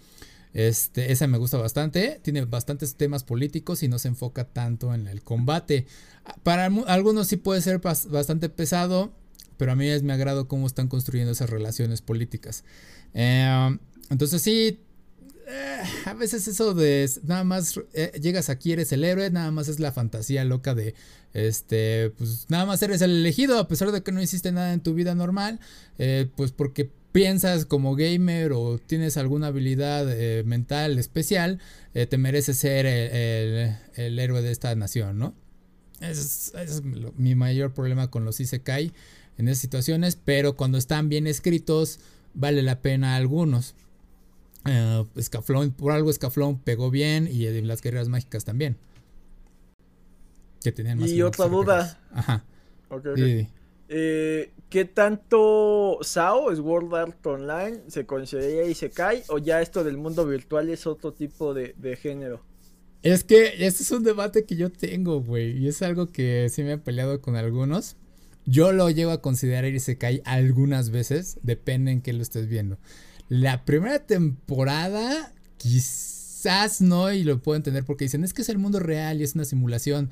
Este, 0.55 1.13
esa 1.13 1.27
me 1.27 1.37
gusta 1.37 1.59
bastante. 1.59 2.21
Tiene 2.23 2.45
bastantes 2.45 2.95
temas 2.95 3.25
políticos 3.25 3.83
y 3.83 3.89
no 3.89 3.99
se 3.99 4.09
enfoca 4.09 4.45
tanto 4.45 4.95
en 4.95 5.09
el 5.09 5.23
combate. 5.23 5.87
Para 6.45 6.67
algunos 6.87 7.27
sí 7.27 7.37
puede 7.37 7.61
ser 7.61 7.81
bastante 7.81 8.49
pesado, 8.49 9.13
pero 9.57 9.73
a 9.73 9.75
mí 9.77 9.89
es 9.89 10.05
mi 10.05 10.13
agrado 10.13 10.47
cómo 10.47 10.67
están 10.69 10.87
construyendo 10.89 11.33
esas 11.33 11.51
relaciones 11.51 12.03
políticas. 12.03 12.65
Um, 13.15 13.79
entonces 14.11 14.43
sí, 14.43 14.81
eh, 15.49 15.83
a 16.07 16.15
veces 16.15 16.49
eso 16.49 16.75
de 16.75 17.09
nada 17.23 17.45
más 17.45 17.79
eh, 17.93 18.11
llegas 18.21 18.51
aquí, 18.51 18.73
eres 18.73 18.91
el 18.91 19.05
héroe, 19.05 19.31
nada 19.31 19.53
más 19.53 19.69
es 19.69 19.79
la 19.79 19.93
fantasía 19.93 20.45
loca 20.45 20.75
de, 20.75 20.95
este, 21.35 22.11
pues 22.19 22.47
nada 22.49 22.67
más 22.67 22.83
eres 22.83 23.01
el 23.01 23.13
elegido, 23.13 23.61
a 23.61 23.69
pesar 23.69 23.93
de 23.93 24.03
que 24.03 24.11
no 24.11 24.21
hiciste 24.21 24.51
nada 24.51 24.73
en 24.73 24.81
tu 24.81 24.93
vida 24.95 25.15
normal, 25.15 25.61
eh, 25.99 26.29
pues 26.37 26.51
porque 26.51 26.91
piensas 27.13 27.65
como 27.65 27.95
gamer 27.95 28.53
o 28.53 28.79
tienes 28.79 29.17
alguna 29.17 29.47
habilidad 29.47 30.05
mental 30.45 30.99
especial, 30.99 31.61
te 31.95 32.19
mereces 32.19 32.59
ser 32.59 32.85
el, 32.85 34.19
héroe 34.19 34.43
de 34.43 34.53
esta 34.53 34.75
nación, 34.75 35.19
¿no? 35.19 35.35
Ese 36.01 36.63
es, 36.63 36.83
mi 36.85 37.35
mayor 37.35 37.73
problema 37.73 38.11
con 38.11 38.27
los 38.27 38.39
Isekai 38.39 38.93
en 39.39 39.49
esas 39.49 39.63
situaciones, 39.63 40.19
pero 40.23 40.57
cuando 40.57 40.77
están 40.77 41.09
bien 41.09 41.27
escritos, 41.27 42.01
vale 42.35 42.63
la 42.63 42.83
pena 42.83 43.17
algunos. 43.17 43.75
Uh, 44.67 45.71
por 45.71 45.93
algo 45.93 46.11
Escaflón 46.11 46.59
pegó 46.59 46.91
bien 46.91 47.29
y 47.31 47.47
las 47.63 47.83
guerreras 47.83 48.09
mágicas 48.09 48.45
también. 48.45 48.77
Que 50.63 50.73
tenían 50.73 50.99
más 50.99 51.11
Y 51.11 51.23
otra 51.23 51.47
duda. 51.47 52.01
Ajá. 52.13 52.45
Eh, 53.89 54.51
¿Qué 54.69 54.85
tanto 54.85 55.99
SAO 56.03 56.51
es 56.51 56.59
World 56.59 56.95
Art 56.95 57.27
Online? 57.27 57.83
¿Se 57.89 58.05
considera 58.05 58.67
y 58.67 58.75
se 58.75 58.91
cae? 58.91 59.23
¿O 59.29 59.39
ya 59.39 59.63
esto 59.63 59.85
del 59.85 59.97
mundo 59.97 60.27
virtual 60.27 60.69
es 60.71 60.87
otro 60.87 61.13
tipo 61.13 61.55
de, 61.55 61.75
género? 62.01 62.43
Es 63.03 63.23
que 63.23 63.65
este 63.65 63.85
es 63.85 63.91
un 63.93 64.03
debate 64.03 64.45
que 64.45 64.57
yo 64.57 64.71
tengo, 64.71 65.21
güey. 65.21 65.57
Y 65.57 65.69
es 65.69 65.83
algo 65.83 66.11
que 66.11 66.49
sí 66.51 66.63
me 66.63 66.73
he 66.73 66.79
peleado 66.79 67.21
con 67.21 67.37
algunos. 67.37 67.97
Yo 68.45 68.73
lo 68.73 68.91
llevo 68.91 69.13
a 69.13 69.23
considerar 69.23 69.67
y 69.67 69.79
se 69.79 69.99
cae 69.99 70.23
algunas 70.25 70.91
veces. 70.91 71.39
Depende 71.43 71.93
en 71.93 72.03
qué 72.03 72.13
lo 72.13 72.23
estés 72.23 72.49
viendo. 72.49 72.79
La 73.29 73.65
primera 73.65 73.99
temporada, 74.01 75.33
quizás 75.57 76.81
no, 76.81 77.13
y 77.13 77.25
lo 77.25 77.43
puedo 77.43 77.57
entender 77.57 77.85
porque 77.85 78.05
dicen, 78.05 78.23
es 78.25 78.33
que 78.33 78.43
es 78.43 78.49
el 78.49 78.59
mundo 78.59 78.79
real 78.79 79.21
y 79.21 79.25
es 79.25 79.35
una 79.35 79.45
simulación. 79.45 80.11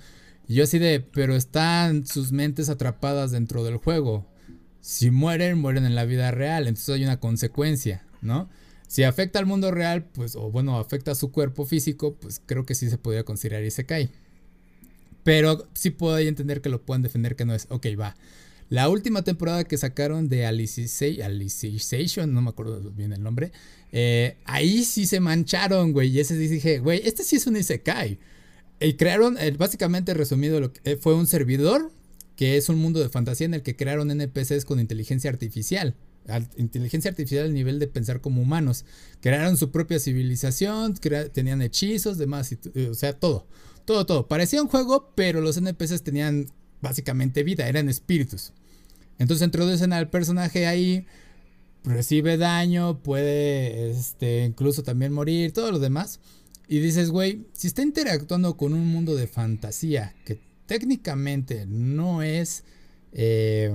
Y 0.49 0.55
yo 0.55 0.65
así 0.65 0.79
de, 0.79 1.01
pero 1.01 1.37
están 1.37 2.07
sus 2.07 2.33
mentes 2.33 2.69
atrapadas 2.69 3.31
dentro 3.31 3.65
del 3.65 3.77
juego. 3.77 4.27
Si 4.81 5.11
mueren, 5.11 5.59
mueren 5.59 5.87
en 5.87 5.95
la 5.95 6.05
vida 6.05 6.31
real, 6.31 6.67
entonces 6.67 6.95
hay 6.95 7.05
una 7.05 7.21
consecuencia, 7.21 8.05
¿no? 8.21 8.49
Si 8.87 9.03
afecta 9.03 9.39
al 9.39 9.47
mundo 9.47 9.71
real, 9.71 10.05
pues, 10.05 10.37
o 10.37 10.51
bueno, 10.51 10.79
afecta 10.79 11.13
a 11.13 11.15
su 11.15 11.33
cuerpo 11.33 11.65
físico, 11.65 12.15
pues 12.17 12.41
creo 12.45 12.67
que 12.67 12.75
sí 12.75 12.91
se 12.91 12.99
podría 12.99 13.25
considerar 13.25 13.65
y 13.65 13.71
se 13.71 13.87
cae. 13.87 14.11
Pero 15.23 15.67
sí 15.73 15.91
puedo 15.91 16.19
entender 16.19 16.61
que 16.61 16.69
lo 16.69 16.83
puedan 16.83 17.03
defender 17.03 17.35
que 17.35 17.47
no 17.47 17.55
es, 17.55 17.67
ok, 17.71 17.87
va. 17.99 18.15
La 18.71 18.89
última 18.89 19.23
temporada 19.23 19.65
que 19.65 19.77
sacaron 19.77 20.29
de 20.29 20.47
Alicization, 20.47 22.33
no 22.33 22.43
me 22.43 22.51
acuerdo 22.51 22.81
bien 22.91 23.13
el 23.13 23.23
nombre, 23.23 23.53
eh, 23.93 24.39
ahí 24.45 24.85
sí 24.85 25.07
se 25.07 25.21
mancharon, 25.21 25.93
güey. 25.93 26.09
Y 26.09 26.21
ese 26.21 26.37
dije, 26.37 26.79
güey, 26.79 27.01
este 27.05 27.25
sí 27.25 27.37
es 27.37 27.47
un 27.47 27.57
Isekai. 27.57 28.19
Y 28.81 28.95
crearon, 28.95 29.39
eh, 29.39 29.53
básicamente 29.53 30.15
resumido, 30.15 30.61
lo 30.61 30.73
que, 30.73 30.81
eh, 30.85 30.97
fue 30.97 31.15
un 31.15 31.27
servidor 31.27 31.93
que 32.37 32.57
es 32.57 32.69
un 32.69 32.77
mundo 32.79 32.99
de 32.99 33.09
fantasía 33.09 33.45
en 33.45 33.55
el 33.55 33.63
que 33.63 33.77
crearon 33.77 34.11
NPCs 34.11 34.65
con 34.65 34.81
inteligencia 34.81 35.31
artificial. 35.31 35.95
inteligencia 36.57 37.11
artificial 37.11 37.45
al 37.45 37.55
nivel 37.55 37.79
de 37.79 37.87
pensar 37.87 38.21
como 38.23 38.41
humanos. 38.43 38.87
Crearon 39.21 39.59
su 39.59 39.71
propia 39.71 40.01
civilización, 40.01 40.95
tenían 41.33 41.61
hechizos, 41.61 42.17
demás, 42.19 42.57
o 42.91 42.95
sea, 42.95 43.13
todo. 43.13 43.47
Todo, 43.85 44.07
todo. 44.07 44.27
Parecía 44.27 44.63
un 44.63 44.69
juego, 44.69 45.13
pero 45.15 45.43
los 45.43 45.59
NPCs 45.59 46.03
tenían 46.03 46.47
básicamente 46.85 47.43
vida, 47.43 47.67
eran 47.69 47.89
espíritus. 47.89 48.53
Entonces 49.19 49.45
introducen 49.45 49.93
al 49.93 50.09
personaje 50.11 50.69
ahí, 50.69 51.07
recibe 51.83 52.37
daño, 52.37 53.03
puede 53.03 53.91
este, 53.91 54.45
incluso 54.45 54.85
también 54.85 55.13
morir, 55.13 55.53
todo 55.53 55.73
lo 55.73 55.81
demás. 55.81 56.21
Y 56.69 56.79
dices, 56.79 57.11
güey, 57.11 57.47
si 57.53 57.67
está 57.67 57.83
interactuando 57.83 58.57
con 58.57 58.73
un 58.73 58.87
mundo 58.87 59.17
de 59.17 59.27
fantasía 59.27 60.15
que 60.25 60.41
técnicamente 60.67 61.67
no 61.67 62.23
es 62.23 62.65
eh, 63.13 63.71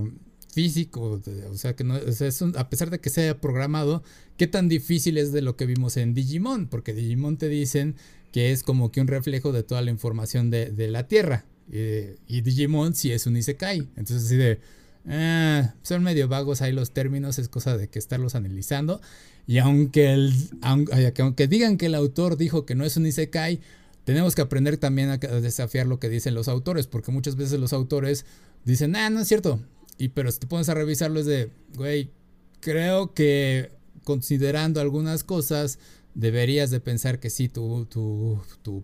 físico, 0.53 1.21
o 1.49 1.55
sea, 1.55 1.75
que 1.75 1.83
no 1.83 1.97
es 1.97 2.41
a 2.55 2.69
pesar 2.69 2.89
de 2.89 2.99
que 2.99 3.09
sea 3.09 3.39
programado, 3.39 4.03
qué 4.37 4.47
tan 4.47 4.69
difícil 4.69 5.17
es 5.17 5.31
de 5.31 5.41
lo 5.41 5.55
que 5.55 5.65
vimos 5.65 5.97
en 5.97 6.13
Digimon, 6.13 6.67
porque 6.67 6.93
Digimon 6.93 7.37
te 7.37 7.47
dicen 7.47 7.95
que 8.31 8.51
es 8.51 8.63
como 8.63 8.91
que 8.91 9.01
un 9.01 9.07
reflejo 9.07 9.51
de 9.51 9.63
toda 9.63 9.81
la 9.81 9.91
información 9.91 10.49
de, 10.49 10.71
de 10.71 10.87
la 10.87 11.07
Tierra. 11.07 11.45
Eh, 11.71 12.17
y 12.27 12.41
Digimon 12.41 12.95
sí 12.95 13.11
es 13.11 13.27
un 13.27 13.37
Isekai. 13.37 13.79
Entonces 13.95 14.25
así 14.25 14.35
de... 14.35 14.59
Eh, 15.07 15.67
son 15.81 16.03
medio 16.03 16.27
vagos 16.27 16.61
ahí 16.61 16.71
los 16.71 16.91
términos, 16.91 17.39
es 17.39 17.49
cosa 17.49 17.77
de 17.77 17.87
que 17.87 17.99
estarlos 17.99 18.35
analizando. 18.35 19.01
Y 19.47 19.57
aunque, 19.57 20.13
el, 20.13 20.33
aunque, 20.61 21.47
digan 21.47 21.77
que 21.77 21.87
el 21.87 21.95
autor 21.95 22.37
dijo 22.37 22.65
que 22.65 22.75
no 22.75 22.85
es 22.85 22.97
un 22.97 23.05
Isekai, 23.05 23.59
tenemos 24.03 24.35
que 24.35 24.41
aprender 24.41 24.77
también 24.77 25.09
a 25.09 25.17
desafiar 25.17 25.87
lo 25.87 25.99
que 25.99 26.09
dicen 26.09 26.35
los 26.35 26.47
autores, 26.47 26.87
porque 26.87 27.11
muchas 27.11 27.35
veces 27.35 27.59
los 27.59 27.73
autores 27.73 28.25
dicen, 28.65 28.95
ah, 28.95 29.09
no 29.09 29.21
es 29.21 29.27
cierto. 29.27 29.59
Y 29.97 30.09
pero 30.09 30.31
si 30.31 30.39
te 30.39 30.47
pones 30.47 30.69
a 30.69 30.73
revisarlo 30.73 31.19
es 31.19 31.25
de, 31.25 31.51
güey, 31.75 32.11
creo 32.59 33.13
que 33.13 33.71
considerando 34.03 34.81
algunas 34.81 35.23
cosas, 35.23 35.79
deberías 36.13 36.69
de 36.71 36.79
pensar 36.79 37.19
que 37.19 37.29
sí, 37.29 37.49
tu, 37.49 37.85
tu, 37.85 38.39
tu, 38.61 38.83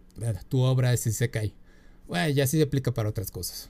tu 0.50 0.60
obra 0.62 0.94
es 0.94 1.06
Isekai. 1.06 1.54
Bueno, 2.08 2.30
ya 2.30 2.48
sí 2.48 2.58
se 2.58 2.64
aplica 2.64 2.94
para 2.94 3.10
otras 3.10 3.32
cosas. 3.32 3.70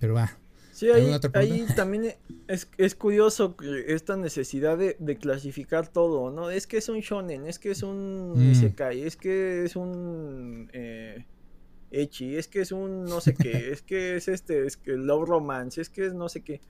Pero 0.00 0.14
va. 0.14 0.36
Sí, 0.72 0.88
ahí, 0.88 1.14
ahí 1.34 1.66
también 1.76 2.14
es, 2.48 2.66
es, 2.78 2.94
curioso 2.94 3.54
esta 3.86 4.16
necesidad 4.16 4.78
de, 4.78 4.96
de, 4.98 5.18
clasificar 5.18 5.88
todo, 5.88 6.30
¿no? 6.30 6.48
Es 6.48 6.66
que 6.66 6.78
es 6.78 6.88
un 6.88 7.00
shonen, 7.00 7.46
es 7.46 7.58
que 7.58 7.72
es 7.72 7.82
un 7.82 8.32
mm. 8.32 8.50
isekai, 8.52 9.02
es 9.02 9.14
que 9.14 9.64
es 9.64 9.76
un 9.76 10.70
eh, 10.72 11.26
echi, 11.90 12.34
es 12.34 12.48
que 12.48 12.62
es 12.62 12.72
un 12.72 13.04
no 13.04 13.20
sé 13.20 13.34
qué, 13.34 13.50
es 13.72 13.82
que 13.82 14.16
es 14.16 14.28
este, 14.28 14.66
es 14.66 14.78
que 14.78 14.92
love 14.92 15.28
romance, 15.28 15.78
es 15.82 15.90
que 15.90 16.06
es 16.06 16.14
no 16.14 16.30
sé 16.30 16.40
qué. 16.42 16.62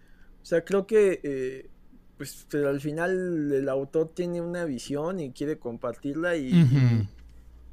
O 0.42 0.44
sea, 0.44 0.64
creo 0.64 0.88
que 0.88 1.20
eh, 1.22 1.70
pues 2.16 2.48
al 2.52 2.80
final 2.80 3.52
el 3.52 3.68
autor 3.68 4.10
tiene 4.12 4.40
una 4.40 4.64
visión 4.64 5.20
y 5.20 5.30
quiere 5.30 5.58
compartirla 5.58 6.36
y, 6.36 6.48
y 6.48 7.08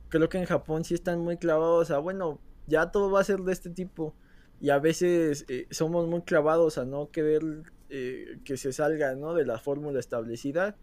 creo 0.10 0.29
que 0.29 0.38
en 0.38 0.45
Japón 0.45 0.83
sí 0.83 0.93
están 0.93 1.19
muy 1.19 1.38
clavados 1.38 1.89
a, 1.89 1.97
bueno, 1.97 2.39
ya 2.67 2.91
todo 2.91 3.10
va 3.10 3.21
a 3.21 3.23
ser 3.23 3.39
de 3.39 3.53
este 3.53 3.69
tipo. 3.69 4.13
Y 4.60 4.69
a 4.69 4.80
veces 4.80 5.45
eh, 5.49 5.67
somos 5.71 6.08
muy 6.08 6.21
clavados 6.21 6.77
a 6.77 6.86
no 6.86 7.10
querer 7.12 7.41
eh, 7.89 8.39
que 8.43 8.58
se 8.58 8.73
salga 8.73 9.15
¿no? 9.15 9.34
de 9.34 9.45
la 9.45 9.58
fórmula 9.60 9.99
establecida. 9.99 10.75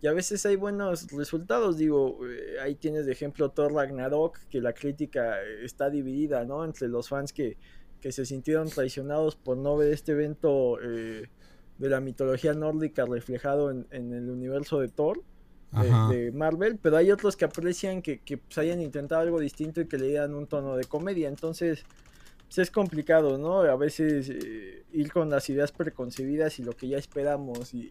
Y 0.00 0.06
a 0.06 0.12
veces 0.12 0.44
hay 0.44 0.56
buenos 0.56 1.10
resultados 1.12 1.78
digo 1.78 2.18
eh, 2.26 2.60
ahí 2.60 2.74
tienes 2.74 3.06
de 3.06 3.12
ejemplo 3.12 3.50
Thor 3.50 3.72
Ragnarok 3.72 4.38
que 4.50 4.60
la 4.60 4.74
crítica 4.74 5.40
está 5.62 5.88
dividida 5.88 6.44
no 6.44 6.64
entre 6.64 6.88
los 6.88 7.08
fans 7.08 7.32
que, 7.32 7.56
que 8.02 8.12
se 8.12 8.26
sintieron 8.26 8.68
traicionados 8.68 9.34
por 9.34 9.56
no 9.56 9.78
ver 9.78 9.92
este 9.92 10.12
evento 10.12 10.76
de 10.76 11.88
la 11.88 12.00
mitología 12.00 12.52
nórdica 12.52 13.06
reflejado 13.06 13.70
en, 13.70 13.86
en 13.92 14.12
el 14.12 14.28
universo 14.28 14.80
de 14.80 14.88
Thor 14.88 15.22
de, 15.72 16.30
Marvel, 16.32 16.78
pero 16.80 16.96
hay 16.96 17.10
otros 17.10 17.36
que 17.36 17.44
aprecian 17.44 18.00
que, 18.00 18.20
que 18.20 18.38
pues, 18.38 18.58
hayan 18.58 18.80
intentado 18.80 19.20
algo 19.20 19.40
distinto 19.40 19.80
y 19.80 19.86
que 19.86 19.98
le 19.98 20.08
dieran 20.08 20.34
un 20.34 20.46
tono 20.46 20.76
de 20.76 20.84
comedia. 20.84 21.28
Entonces, 21.28 21.84
es 22.62 22.70
complicado, 22.70 23.38
¿no? 23.38 23.60
A 23.60 23.76
veces 23.76 24.28
eh, 24.30 24.84
ir 24.92 25.12
con 25.12 25.30
las 25.30 25.48
ideas 25.50 25.72
preconcebidas 25.72 26.58
y 26.58 26.64
lo 26.64 26.72
que 26.72 26.88
ya 26.88 26.98
esperamos 26.98 27.74
y, 27.74 27.90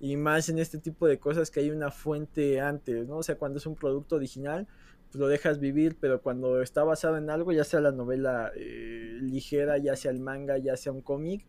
y, 0.00 0.16
más 0.16 0.48
en 0.48 0.58
este 0.58 0.78
tipo 0.78 1.06
de 1.06 1.18
cosas 1.18 1.50
que 1.50 1.60
hay 1.60 1.70
una 1.70 1.90
fuente 1.90 2.60
antes, 2.60 3.06
¿no? 3.06 3.18
O 3.18 3.22
sea, 3.22 3.36
cuando 3.36 3.58
es 3.58 3.66
un 3.66 3.76
producto 3.76 4.16
original, 4.16 4.66
pues 5.10 5.20
lo 5.20 5.28
dejas 5.28 5.60
vivir, 5.60 5.96
pero 6.00 6.20
cuando 6.20 6.60
está 6.60 6.82
basado 6.82 7.16
en 7.18 7.30
algo, 7.30 7.52
ya 7.52 7.64
sea 7.64 7.80
la 7.80 7.92
novela 7.92 8.50
eh, 8.56 9.18
ligera, 9.20 9.78
ya 9.78 9.94
sea 9.94 10.10
el 10.10 10.20
manga, 10.20 10.58
ya 10.58 10.76
sea 10.76 10.92
un 10.92 11.02
cómic, 11.02 11.46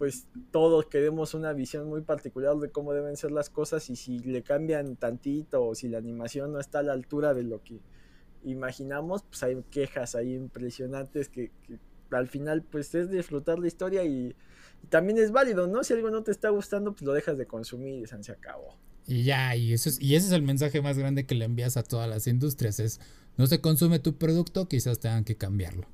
pues 0.00 0.28
todos 0.50 0.86
queremos 0.86 1.34
una 1.34 1.52
visión 1.52 1.86
muy 1.86 2.00
particular 2.00 2.56
de 2.56 2.70
cómo 2.70 2.94
deben 2.94 3.18
ser 3.18 3.32
las 3.32 3.50
cosas 3.50 3.90
y 3.90 3.96
si 3.96 4.18
le 4.18 4.42
cambian 4.42 4.96
tantito 4.96 5.62
o 5.62 5.74
si 5.74 5.90
la 5.90 5.98
animación 5.98 6.54
no 6.54 6.58
está 6.58 6.78
a 6.78 6.82
la 6.82 6.94
altura 6.94 7.34
de 7.34 7.42
lo 7.42 7.62
que 7.62 7.82
imaginamos, 8.42 9.24
pues 9.24 9.42
hay 9.42 9.62
quejas 9.70 10.14
ahí 10.14 10.32
impresionantes 10.32 11.28
que, 11.28 11.50
al 12.12 12.28
final 12.28 12.62
pues 12.62 12.94
es 12.94 13.10
disfrutar 13.10 13.58
la 13.58 13.66
historia 13.66 14.02
y, 14.02 14.34
también 14.88 15.18
es 15.18 15.32
válido, 15.32 15.66
¿no? 15.66 15.84
Si 15.84 15.92
algo 15.92 16.08
no 16.10 16.22
te 16.22 16.30
está 16.30 16.48
gustando, 16.48 16.92
pues 16.92 17.02
lo 17.02 17.12
dejas 17.12 17.36
de 17.36 17.44
consumir 17.44 18.02
y 18.02 18.06
se 18.06 18.32
acabó. 18.32 18.78
Y 19.06 19.24
ya, 19.24 19.54
y 19.54 19.74
eso 19.74 19.90
es, 19.90 20.00
y 20.00 20.14
ese 20.14 20.28
es 20.28 20.32
el 20.32 20.40
mensaje 20.40 20.80
más 20.80 20.96
grande 20.96 21.26
que 21.26 21.34
le 21.34 21.44
envías 21.44 21.76
a 21.76 21.82
todas 21.82 22.08
las 22.08 22.26
industrias, 22.26 22.80
es 22.80 23.00
no 23.36 23.46
se 23.46 23.60
consume 23.60 23.98
tu 23.98 24.16
producto, 24.16 24.66
quizás 24.66 24.98
tengan 24.98 25.24
que 25.24 25.36
cambiarlo. 25.36 25.86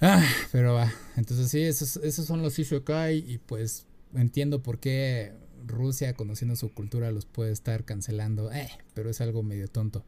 Ah, 0.00 0.24
pero 0.50 0.74
va, 0.74 0.90
entonces 1.16 1.50
sí, 1.50 1.60
esos, 1.60 1.96
esos 1.96 2.26
son 2.26 2.42
los 2.42 2.58
Ishokai 2.58 3.18
y 3.18 3.38
pues 3.38 3.86
entiendo 4.14 4.62
por 4.62 4.78
qué 4.78 5.34
Rusia, 5.66 6.14
conociendo 6.14 6.56
su 6.56 6.72
cultura, 6.72 7.10
los 7.10 7.26
puede 7.26 7.52
estar 7.52 7.84
cancelando, 7.84 8.50
eh, 8.52 8.70
pero 8.94 9.10
es 9.10 9.20
algo 9.20 9.42
medio 9.42 9.68
tonto. 9.68 10.04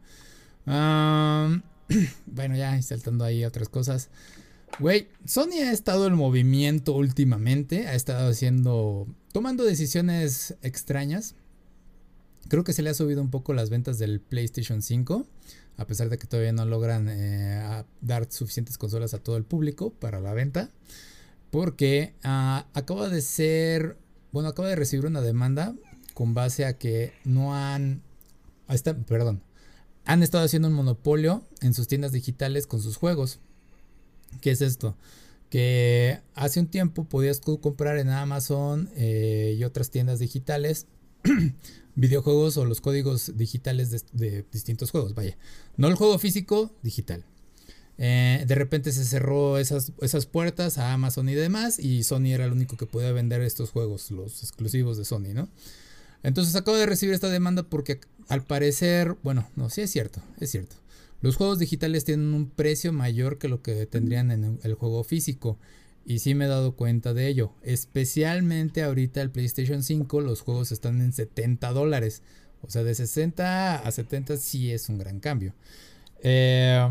bueno, 2.26 2.56
ya 2.56 2.80
saltando 2.82 3.24
ahí 3.24 3.44
otras 3.44 3.68
cosas. 3.68 4.08
Güey, 4.78 5.08
Sony 5.26 5.60
ha 5.64 5.72
estado 5.72 6.06
en 6.06 6.14
movimiento 6.14 6.94
últimamente, 6.94 7.88
ha 7.88 7.94
estado 7.94 8.30
haciendo, 8.30 9.06
tomando 9.32 9.64
decisiones 9.64 10.56
extrañas. 10.62 11.34
Creo 12.48 12.64
que 12.64 12.72
se 12.72 12.82
le 12.82 12.90
ha 12.90 12.94
subido 12.94 13.20
un 13.20 13.30
poco 13.30 13.52
las 13.52 13.68
ventas 13.70 13.98
del 13.98 14.20
PlayStation 14.20 14.80
5, 14.80 15.26
a 15.76 15.86
pesar 15.86 16.08
de 16.08 16.18
que 16.18 16.26
todavía 16.26 16.52
no 16.52 16.64
logran 16.64 17.08
eh, 17.08 17.84
dar 18.00 18.30
suficientes 18.30 18.78
consolas 18.78 19.14
a 19.14 19.18
todo 19.18 19.36
el 19.36 19.44
público 19.44 19.90
para 19.90 20.20
la 20.20 20.32
venta. 20.34 20.70
Porque 21.50 22.14
uh, 22.24 22.64
acaba 22.72 23.08
de 23.08 23.20
ser, 23.20 23.98
bueno, 24.32 24.48
acaba 24.48 24.68
de 24.68 24.76
recibir 24.76 25.06
una 25.06 25.20
demanda 25.20 25.74
con 26.14 26.34
base 26.34 26.64
a 26.64 26.78
que 26.78 27.12
no 27.24 27.54
han, 27.54 28.02
está, 28.68 28.96
perdón, 28.96 29.42
han 30.04 30.22
estado 30.22 30.44
haciendo 30.44 30.68
un 30.68 30.74
monopolio 30.74 31.44
en 31.60 31.74
sus 31.74 31.88
tiendas 31.88 32.12
digitales 32.12 32.66
con 32.66 32.80
sus 32.80 32.96
juegos. 32.96 33.38
¿Qué 34.40 34.50
es 34.50 34.62
esto? 34.62 34.96
Que 35.50 36.20
hace 36.34 36.60
un 36.60 36.66
tiempo 36.66 37.04
podías 37.04 37.40
comprar 37.40 37.98
en 37.98 38.08
Amazon 38.08 38.90
eh, 38.96 39.54
y 39.58 39.64
otras 39.64 39.90
tiendas 39.90 40.18
digitales 40.18 40.86
videojuegos 41.94 42.56
o 42.56 42.64
los 42.64 42.80
códigos 42.80 43.36
digitales 43.36 44.04
de, 44.12 44.44
distintos 44.50 44.90
juegos. 44.90 45.14
Vaya, 45.14 45.36
no 45.76 45.88
el 45.88 45.94
juego 45.94 46.18
físico, 46.18 46.72
digital. 46.82 47.24
Eh, 47.98 48.44
de 48.46 48.54
repente 48.54 48.90
se 48.90 49.04
cerró 49.04 49.58
esas, 49.58 49.92
esas 50.00 50.26
puertas 50.26 50.78
a 50.78 50.92
Amazon 50.92 51.28
y 51.28 51.34
demás 51.34 51.78
y 51.78 52.02
Sony 52.04 52.32
era 52.32 52.46
el 52.46 52.52
único 52.52 52.76
que 52.76 52.86
podía 52.86 53.12
vender 53.12 53.42
estos 53.42 53.70
juegos, 53.70 54.10
los 54.10 54.42
exclusivos 54.42 54.96
de 54.96 55.04
Sony, 55.04 55.34
¿no? 55.34 55.48
Entonces 56.22 56.56
acabo 56.56 56.76
de 56.76 56.86
recibir 56.86 57.14
esta 57.14 57.28
demanda 57.28 57.64
porque 57.64 58.00
al 58.28 58.44
parecer, 58.44 59.16
bueno, 59.22 59.48
no, 59.56 59.68
sí 59.70 59.82
es 59.82 59.90
cierto, 59.90 60.22
es 60.40 60.50
cierto. 60.50 60.76
Los 61.20 61.36
juegos 61.36 61.58
digitales 61.58 62.04
tienen 62.04 62.34
un 62.34 62.50
precio 62.50 62.92
mayor 62.92 63.38
que 63.38 63.48
lo 63.48 63.62
que 63.62 63.86
tendrían 63.86 64.30
en 64.30 64.58
el 64.62 64.74
juego 64.74 65.04
físico. 65.04 65.58
Y 66.04 66.18
sí 66.18 66.34
me 66.34 66.46
he 66.46 66.48
dado 66.48 66.76
cuenta 66.76 67.14
de 67.14 67.28
ello. 67.28 67.54
Especialmente 67.62 68.82
ahorita 68.82 69.22
el 69.22 69.30
PlayStation 69.30 69.82
5 69.82 70.20
los 70.20 70.40
juegos 70.40 70.72
están 70.72 71.00
en 71.00 71.12
70 71.12 71.72
dólares. 71.72 72.22
O 72.60 72.70
sea, 72.70 72.82
de 72.84 72.94
60 72.94 73.76
a 73.76 73.90
70 73.90 74.36
sí 74.36 74.72
es 74.72 74.88
un 74.88 74.98
gran 74.98 75.20
cambio. 75.20 75.54
Eh, 76.22 76.88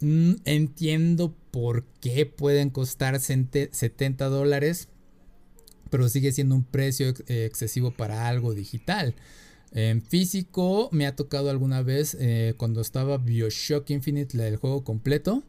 mm, 0.00 0.32
entiendo 0.44 1.34
por 1.50 1.84
qué 2.00 2.26
pueden 2.26 2.70
costar 2.70 3.18
70 3.20 4.28
dólares 4.28 4.88
pero 5.90 6.08
sigue 6.08 6.32
siendo 6.32 6.54
un 6.54 6.64
precio 6.64 7.12
eh, 7.26 7.44
excesivo 7.44 7.90
para 7.90 8.28
algo 8.28 8.54
digital. 8.54 9.14
En 9.72 10.02
físico 10.02 10.88
me 10.92 11.06
ha 11.06 11.14
tocado 11.14 11.50
alguna 11.50 11.82
vez 11.82 12.16
eh, 12.18 12.54
cuando 12.56 12.80
estaba 12.80 13.18
Bioshock 13.18 13.90
Infinite, 13.90 14.48
el 14.48 14.56
juego 14.56 14.82
completo. 14.82 15.42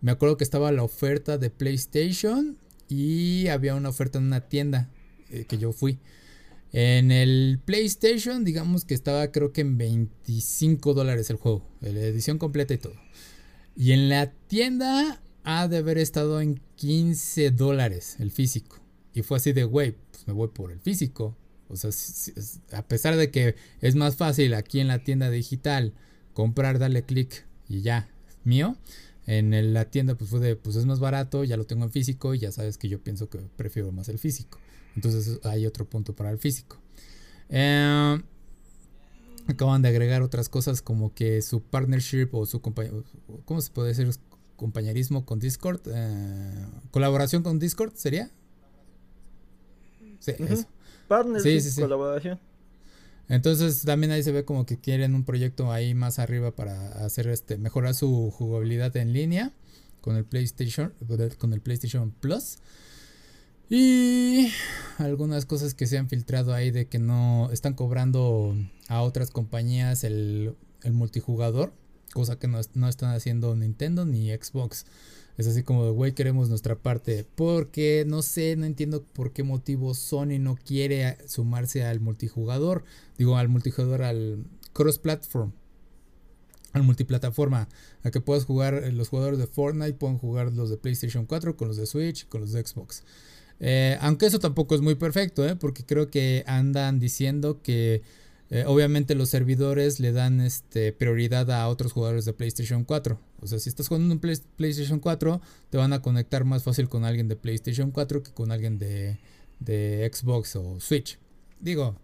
Me 0.00 0.12
acuerdo 0.12 0.36
que 0.36 0.44
estaba 0.44 0.72
la 0.72 0.82
oferta 0.82 1.38
de 1.38 1.50
PlayStation 1.50 2.56
y 2.88 3.48
había 3.48 3.74
una 3.74 3.90
oferta 3.90 4.18
en 4.18 4.24
una 4.24 4.40
tienda 4.40 4.88
eh, 5.30 5.44
que 5.46 5.58
yo 5.58 5.72
fui. 5.72 5.98
En 6.72 7.10
el 7.10 7.60
PlayStation, 7.64 8.44
digamos 8.44 8.84
que 8.84 8.94
estaba 8.94 9.32
creo 9.32 9.52
que 9.52 9.60
en 9.60 9.76
25 9.76 10.94
dólares 10.94 11.28
el 11.30 11.36
juego, 11.36 11.66
la 11.80 11.90
edición 11.90 12.38
completa 12.38 12.74
y 12.74 12.78
todo. 12.78 12.94
Y 13.76 13.92
en 13.92 14.08
la 14.08 14.30
tienda 14.30 15.20
ha 15.44 15.68
de 15.68 15.78
haber 15.78 15.98
estado 15.98 16.40
en 16.40 16.60
15 16.76 17.50
dólares 17.50 18.16
el 18.20 18.30
físico. 18.30 18.80
Y 19.12 19.22
fue 19.22 19.38
así 19.38 19.52
de, 19.52 19.64
güey, 19.64 19.96
pues 20.10 20.26
me 20.26 20.32
voy 20.32 20.48
por 20.48 20.70
el 20.70 20.80
físico. 20.80 21.36
O 21.68 21.76
sea, 21.76 21.90
a 22.72 22.82
pesar 22.82 23.16
de 23.16 23.30
que 23.30 23.54
es 23.80 23.94
más 23.94 24.16
fácil 24.16 24.54
aquí 24.54 24.80
en 24.80 24.88
la 24.88 25.02
tienda 25.02 25.30
digital 25.30 25.94
comprar, 26.34 26.78
darle 26.78 27.02
clic 27.02 27.46
y 27.68 27.82
ya, 27.82 28.08
mío. 28.44 28.76
En 29.30 29.72
la 29.72 29.84
tienda 29.84 30.16
pues 30.16 30.28
fue 30.28 30.40
de, 30.40 30.56
pues 30.56 30.74
es 30.74 30.86
más 30.86 30.98
barato, 30.98 31.44
ya 31.44 31.56
lo 31.56 31.64
tengo 31.64 31.84
en 31.84 31.92
físico 31.92 32.34
y 32.34 32.40
ya 32.40 32.50
sabes 32.50 32.76
que 32.78 32.88
yo 32.88 33.00
pienso 33.00 33.30
que 33.30 33.38
prefiero 33.38 33.92
más 33.92 34.08
el 34.08 34.18
físico. 34.18 34.58
Entonces 34.96 35.38
hay 35.44 35.66
otro 35.66 35.84
punto 35.84 36.16
para 36.16 36.32
el 36.32 36.38
físico. 36.38 36.78
Eh, 37.48 38.20
acaban 39.46 39.82
de 39.82 39.88
agregar 39.88 40.22
otras 40.22 40.48
cosas 40.48 40.82
como 40.82 41.14
que 41.14 41.42
su 41.42 41.62
partnership 41.62 42.30
o 42.32 42.44
su 42.44 42.60
compañero, 42.60 43.04
¿cómo 43.44 43.60
se 43.60 43.70
puede 43.70 43.90
decir? 43.90 44.10
Compañerismo 44.56 45.24
con 45.24 45.38
Discord, 45.38 45.80
eh, 45.86 46.66
colaboración 46.90 47.44
con 47.44 47.60
Discord 47.60 47.94
sería. 47.94 48.32
Sí, 50.18 50.32
eso. 50.38 50.66
colaboración. 51.82 52.40
Entonces 53.30 53.82
también 53.82 54.10
ahí 54.10 54.24
se 54.24 54.32
ve 54.32 54.44
como 54.44 54.66
que 54.66 54.76
quieren 54.78 55.14
un 55.14 55.24
proyecto 55.24 55.70
ahí 55.70 55.94
más 55.94 56.18
arriba 56.18 56.50
para 56.50 57.04
hacer 57.04 57.28
este 57.28 57.58
mejorar 57.58 57.94
su 57.94 58.30
jugabilidad 58.32 58.96
en 58.96 59.12
línea 59.12 59.52
con 60.00 60.16
el 60.16 60.24
PlayStation 60.24 60.92
con 61.38 61.52
el 61.52 61.60
PlayStation 61.60 62.10
Plus. 62.10 62.58
Y 63.68 64.48
algunas 64.98 65.46
cosas 65.46 65.74
que 65.74 65.86
se 65.86 65.96
han 65.96 66.08
filtrado 66.08 66.52
ahí 66.52 66.72
de 66.72 66.88
que 66.88 66.98
no 66.98 67.50
están 67.52 67.74
cobrando 67.74 68.56
a 68.88 69.02
otras 69.02 69.30
compañías 69.30 70.02
el, 70.02 70.56
multijugador, 70.90 71.72
cosa 72.12 72.38
que 72.38 72.48
no, 72.48 72.60
no 72.74 72.88
están 72.88 73.14
haciendo 73.14 73.54
Nintendo 73.54 74.04
ni 74.04 74.30
Xbox. 74.30 74.86
Es 75.36 75.46
así 75.46 75.62
como 75.62 75.86
de, 75.86 75.90
güey, 75.92 76.12
queremos 76.12 76.48
nuestra 76.48 76.76
parte. 76.76 77.26
Porque 77.34 78.04
no 78.06 78.22
sé, 78.22 78.56
no 78.56 78.66
entiendo 78.66 79.04
por 79.14 79.32
qué 79.32 79.42
motivo 79.42 79.94
Sony 79.94 80.38
no 80.38 80.56
quiere 80.56 81.16
sumarse 81.26 81.84
al 81.84 82.00
multijugador. 82.00 82.84
Digo, 83.16 83.36
al 83.36 83.48
multijugador, 83.48 84.02
al 84.02 84.44
cross-platform. 84.72 85.52
Al 86.72 86.82
multiplataforma. 86.82 87.68
A 88.02 88.10
que 88.10 88.20
puedas 88.20 88.44
jugar, 88.44 88.74
eh, 88.74 88.92
los 88.92 89.08
jugadores 89.08 89.38
de 89.38 89.46
Fortnite 89.46 89.94
pueden 89.94 90.18
jugar 90.18 90.52
los 90.52 90.68
de 90.68 90.76
PlayStation 90.76 91.26
4 91.26 91.56
con 91.56 91.68
los 91.68 91.76
de 91.76 91.86
Switch 91.86 92.28
con 92.28 92.42
los 92.42 92.52
de 92.52 92.64
Xbox. 92.64 93.02
Eh, 93.60 93.98
aunque 94.00 94.26
eso 94.26 94.38
tampoco 94.38 94.74
es 94.74 94.80
muy 94.80 94.94
perfecto, 94.94 95.46
¿eh? 95.46 95.54
porque 95.54 95.84
creo 95.84 96.10
que 96.10 96.44
andan 96.46 96.98
diciendo 96.98 97.60
que 97.62 98.02
eh, 98.50 98.64
obviamente 98.66 99.14
los 99.14 99.28
servidores 99.28 100.00
le 100.00 100.10
dan 100.10 100.40
este, 100.40 100.92
prioridad 100.92 101.50
a 101.52 101.68
otros 101.68 101.92
jugadores 101.92 102.24
de 102.24 102.32
PlayStation 102.32 102.84
4. 102.84 103.20
O 103.40 103.46
sea, 103.46 103.60
si 103.60 103.68
estás 103.68 103.86
jugando 103.86 104.12
en 104.12 104.18
PlayStation 104.56 104.98
4, 104.98 105.40
te 105.70 105.78
van 105.78 105.92
a 105.92 106.02
conectar 106.02 106.44
más 106.44 106.64
fácil 106.64 106.88
con 106.88 107.04
alguien 107.04 107.28
de 107.28 107.36
PlayStation 107.36 107.92
4 107.92 108.24
que 108.24 108.32
con 108.32 108.50
alguien 108.50 108.78
de, 108.78 109.18
de 109.60 110.10
Xbox 110.12 110.56
o 110.56 110.80
Switch. 110.80 111.18
Digo, 111.60 111.96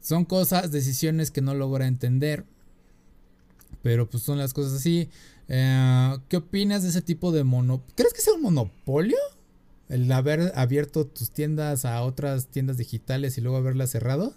son 0.00 0.24
cosas, 0.24 0.72
decisiones 0.72 1.30
que 1.30 1.40
no 1.40 1.54
logra 1.54 1.86
entender. 1.86 2.44
Pero 3.82 4.10
pues 4.10 4.24
son 4.24 4.38
las 4.38 4.52
cosas 4.52 4.72
así. 4.72 5.08
Eh, 5.48 6.18
¿Qué 6.28 6.38
opinas 6.38 6.82
de 6.82 6.88
ese 6.88 7.02
tipo 7.02 7.30
de 7.30 7.44
monopolio? 7.44 7.94
¿Crees 7.94 8.12
que 8.12 8.20
sea 8.20 8.34
un 8.34 8.42
monopolio? 8.42 9.18
El 9.88 10.10
haber 10.10 10.52
abierto 10.56 11.06
tus 11.06 11.30
tiendas 11.30 11.84
a 11.84 12.02
otras 12.02 12.48
tiendas 12.48 12.78
digitales 12.78 13.38
y 13.38 13.42
luego 13.42 13.58
haberlas 13.58 13.90
cerrado. 13.90 14.34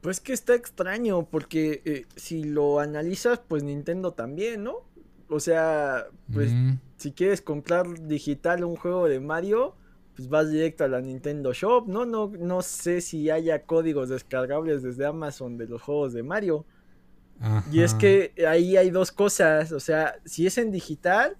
Pues 0.00 0.20
que 0.20 0.32
está 0.32 0.54
extraño, 0.54 1.26
porque 1.26 1.82
eh, 1.84 2.06
si 2.16 2.44
lo 2.44 2.80
analizas, 2.80 3.40
pues 3.46 3.62
Nintendo 3.62 4.12
también, 4.12 4.64
¿no? 4.64 4.78
O 5.28 5.40
sea, 5.40 6.06
pues 6.32 6.52
si 6.96 7.12
quieres 7.12 7.40
comprar 7.40 7.86
digital 8.06 8.64
un 8.64 8.76
juego 8.76 9.06
de 9.06 9.20
Mario, 9.20 9.76
pues 10.16 10.28
vas 10.28 10.50
directo 10.50 10.84
a 10.84 10.88
la 10.88 11.00
Nintendo 11.00 11.52
Shop, 11.52 11.86
¿no? 11.86 12.04
No, 12.04 12.28
no 12.28 12.62
sé 12.62 13.00
si 13.00 13.30
haya 13.30 13.62
códigos 13.64 14.08
descargables 14.08 14.82
desde 14.82 15.06
Amazon 15.06 15.56
de 15.56 15.66
los 15.66 15.82
juegos 15.82 16.12
de 16.12 16.22
Mario. 16.22 16.64
Y 17.72 17.80
es 17.80 17.94
que 17.94 18.34
ahí 18.46 18.76
hay 18.76 18.90
dos 18.90 19.12
cosas, 19.12 19.72
o 19.72 19.80
sea, 19.80 20.16
si 20.26 20.46
es 20.46 20.58
en 20.58 20.70
digital, 20.70 21.38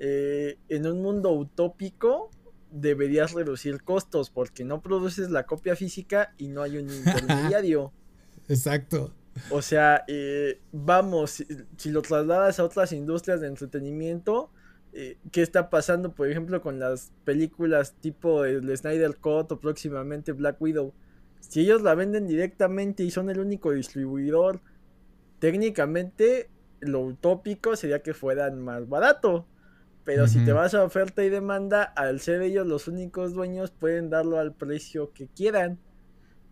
eh, 0.00 0.58
en 0.68 0.84
un 0.84 1.00
mundo 1.00 1.30
utópico, 1.32 2.28
deberías 2.72 3.32
reducir 3.32 3.82
costos 3.82 4.30
porque 4.30 4.64
no 4.64 4.80
produces 4.80 5.30
la 5.30 5.44
copia 5.44 5.76
física 5.76 6.34
y 6.38 6.48
no 6.48 6.62
hay 6.62 6.78
un 6.78 6.90
intermediario. 6.90 7.92
Exacto. 8.48 9.12
O 9.50 9.62
sea, 9.62 10.04
eh, 10.08 10.60
vamos, 10.72 11.44
si, 11.76 11.90
lo 11.90 12.02
trasladas 12.02 12.58
a 12.58 12.64
otras 12.64 12.92
industrias 12.92 13.40
de 13.40 13.46
entretenimiento, 13.46 14.50
eh, 14.92 15.18
¿qué 15.30 15.40
está 15.42 15.70
pasando, 15.70 16.14
por 16.14 16.28
ejemplo, 16.28 16.60
con 16.60 16.78
las 16.78 17.12
películas 17.24 17.94
tipo 18.00 18.44
el 18.44 18.76
Snyder 18.76 19.16
Cut 19.16 19.52
o 19.52 19.60
próximamente 19.60 20.32
Black 20.32 20.60
Widow? 20.60 20.92
Si 21.40 21.60
ellos 21.60 21.82
la 21.82 21.94
venden 21.94 22.26
directamente 22.26 23.04
y 23.04 23.10
son 23.10 23.30
el 23.30 23.40
único 23.40 23.72
distribuidor 23.72 24.60
técnicamente 25.42 26.48
lo 26.78 27.00
utópico 27.00 27.74
sería 27.74 28.00
que 28.00 28.14
fueran 28.14 28.60
más 28.60 28.88
barato. 28.88 29.44
Pero 30.04 30.26
si 30.26 30.44
te 30.44 30.52
vas 30.52 30.74
a 30.74 30.82
oferta 30.82 31.24
y 31.24 31.28
demanda, 31.28 31.84
al 31.84 32.18
ser 32.20 32.42
ellos 32.42 32.66
los 32.66 32.88
únicos 32.88 33.34
dueños, 33.34 33.70
pueden 33.70 34.10
darlo 34.10 34.38
al 34.38 34.52
precio 34.52 35.12
que 35.12 35.28
quieran. 35.28 35.78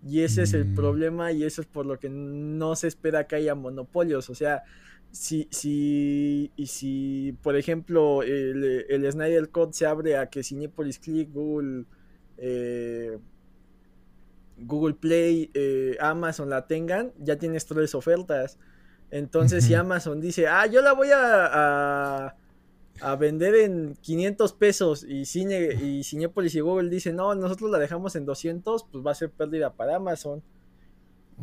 Y 0.07 0.22
ese 0.22 0.42
es 0.42 0.55
el 0.55 0.66
mm. 0.66 0.74
problema 0.74 1.32
y 1.32 1.44
eso 1.44 1.61
es 1.61 1.66
por 1.66 1.84
lo 1.84 1.98
que 1.98 2.09
no 2.09 2.76
se 2.76 2.86
espera 2.86 3.26
que 3.26 3.36
haya 3.36 3.55
monopolios. 3.55 4.30
O 4.30 4.34
sea, 4.34 4.62
si, 5.11 5.48
si, 5.51 6.53
y 6.57 6.66
si 6.66 7.36
por 7.42 7.57
ejemplo, 7.57 8.22
el, 8.22 8.86
el 8.88 9.12
Snyder 9.12 9.48
Code 9.51 9.72
se 9.72 9.86
abre 9.86 10.16
a 10.16 10.30
que 10.30 10.42
Cinepolis 10.42 10.98
Click, 10.98 11.32
Google, 11.32 11.84
eh, 12.38 13.18
Google 14.59 14.94
Play, 14.94 15.51
eh, 15.55 15.96
Amazon 16.01 16.51
la 16.51 16.66
tengan, 16.66 17.12
ya 17.18 17.36
tienes 17.36 17.66
tres 17.66 17.94
ofertas. 17.94 18.59
Entonces, 19.11 19.64
si 19.64 19.74
Amazon 19.74 20.20
dice, 20.20 20.46
ah, 20.46 20.66
yo 20.66 20.82
la 20.82 20.92
voy 20.92 21.09
a, 21.11 21.46
a, 22.26 22.36
vender 23.18 23.55
en 23.55 23.96
500 24.01 24.53
pesos 24.53 25.05
y, 25.05 25.24
Cine, 25.24 25.74
y 25.82 26.05
Cinepolis 26.05 26.55
y 26.55 26.61
Google 26.61 26.90
dicen, 26.90 27.16
no, 27.16 27.34
nosotros 27.34 27.70
la 27.70 27.78
dejamos 27.78 28.16
en 28.16 28.26
200, 28.26 28.84
pues 28.84 29.07
va 29.07 29.12
a 29.12 29.14
ser 29.14 29.30
pérdida 29.30 29.72
para 29.72 29.96
Amazon. 29.96 30.42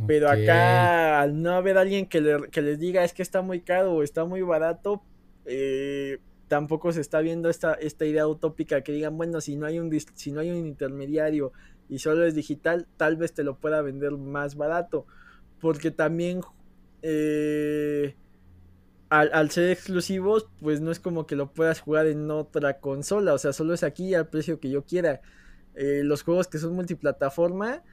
Pero 0.06 0.30
acá, 0.30 1.22
al 1.22 1.42
no 1.42 1.54
haber 1.54 1.78
alguien 1.78 2.06
que, 2.06 2.22
les 2.22 2.80
diga 2.80 3.04
es 3.04 3.14
que 3.14 3.24
está 3.24 3.42
muy 3.42 3.62
caro 3.62 3.94
o 3.94 4.04
está 4.04 4.26
muy 4.26 4.42
barato, 4.44 5.02
eh, 5.46 6.20
tampoco 6.48 6.92
se 6.92 7.02
está 7.02 7.20
viendo 7.22 7.50
esta, 7.50 7.74
esta 7.74 8.06
idea 8.06 8.28
utópica 8.28 8.82
que 8.82 8.92
digan, 8.92 9.18
bueno, 9.18 9.42
si 9.42 9.56
no, 9.56 9.66
hay 9.66 9.80
un, 9.80 9.92
si 10.14 10.32
no 10.32 10.42
hay 10.42 10.52
un 10.52 10.68
intermediario 10.68 11.52
y 11.90 12.00
solo 12.00 12.26
es 12.26 12.36
digital, 12.36 12.86
tal 12.98 13.18
vez 13.18 13.34
te 13.34 13.44
lo 13.44 13.56
pueda 13.58 13.82
vender 13.82 14.12
más 14.12 14.56
barato. 14.56 15.08
Porque 15.60 15.90
también 15.90 16.42
eh, 17.02 18.16
al, 19.10 19.52
ser 19.52 19.72
exclusivos, 19.72 20.50
pues 20.60 20.82
no 20.82 20.92
es 20.92 21.00
como 21.00 21.26
que 21.28 21.36
lo 21.36 21.54
puedas 21.54 21.80
jugar 21.80 22.08
en 22.08 22.30
otra 22.30 22.80
consola. 22.80 23.34
O 23.34 23.38
sea, 23.38 23.54
solo 23.54 23.74
es 23.74 23.84
aquí 23.84 24.14
al 24.14 24.28
precio 24.28 24.60
que 24.60 24.70
yo 24.70 24.84
quiera. 24.84 25.22
Eh, 25.76 26.02
los 26.04 26.24
juegos 26.24 26.48
que 26.48 26.58
son 26.58 26.74
multiplataforma, 26.74 27.84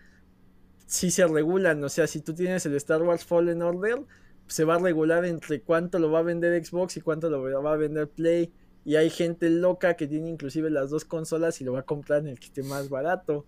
sí 0.87 1.11
se 1.11 1.27
regulan. 1.27 1.83
O 1.85 1.89
sea, 1.89 2.07
si 2.07 2.21
tú 2.21 2.35
tienes 2.35 2.67
el 2.67 2.75
Star 2.75 3.03
Wars 3.03 3.25
Fallen 3.25 3.63
Order, 3.63 4.01
se 4.47 4.65
va 4.65 4.75
a 4.75 4.79
regular 4.79 5.25
entre 5.25 5.61
cuánto 5.61 5.99
lo 5.99 6.11
va 6.11 6.21
a 6.21 6.23
vender 6.23 6.65
Xbox 6.65 6.97
y 6.97 7.01
cuánto 7.01 7.31
lo 7.31 7.43
va 7.63 7.73
a 7.73 7.77
vender 7.77 8.09
Play. 8.09 8.53
Y 8.85 8.97
hay 8.97 9.09
gente 9.09 9.49
loca 9.49 9.95
que 9.95 10.07
tiene 10.07 10.29
inclusive 10.29 10.69
las 10.69 10.91
dos 10.91 11.05
consolas 11.05 11.61
y 11.61 11.65
lo 11.65 11.73
va 11.73 11.81
a 11.81 11.85
comprar 11.85 12.21
en 12.21 12.29
el 12.29 12.39
que 12.39 12.47
esté 12.47 12.63
más 12.63 12.89
barato. 12.89 13.47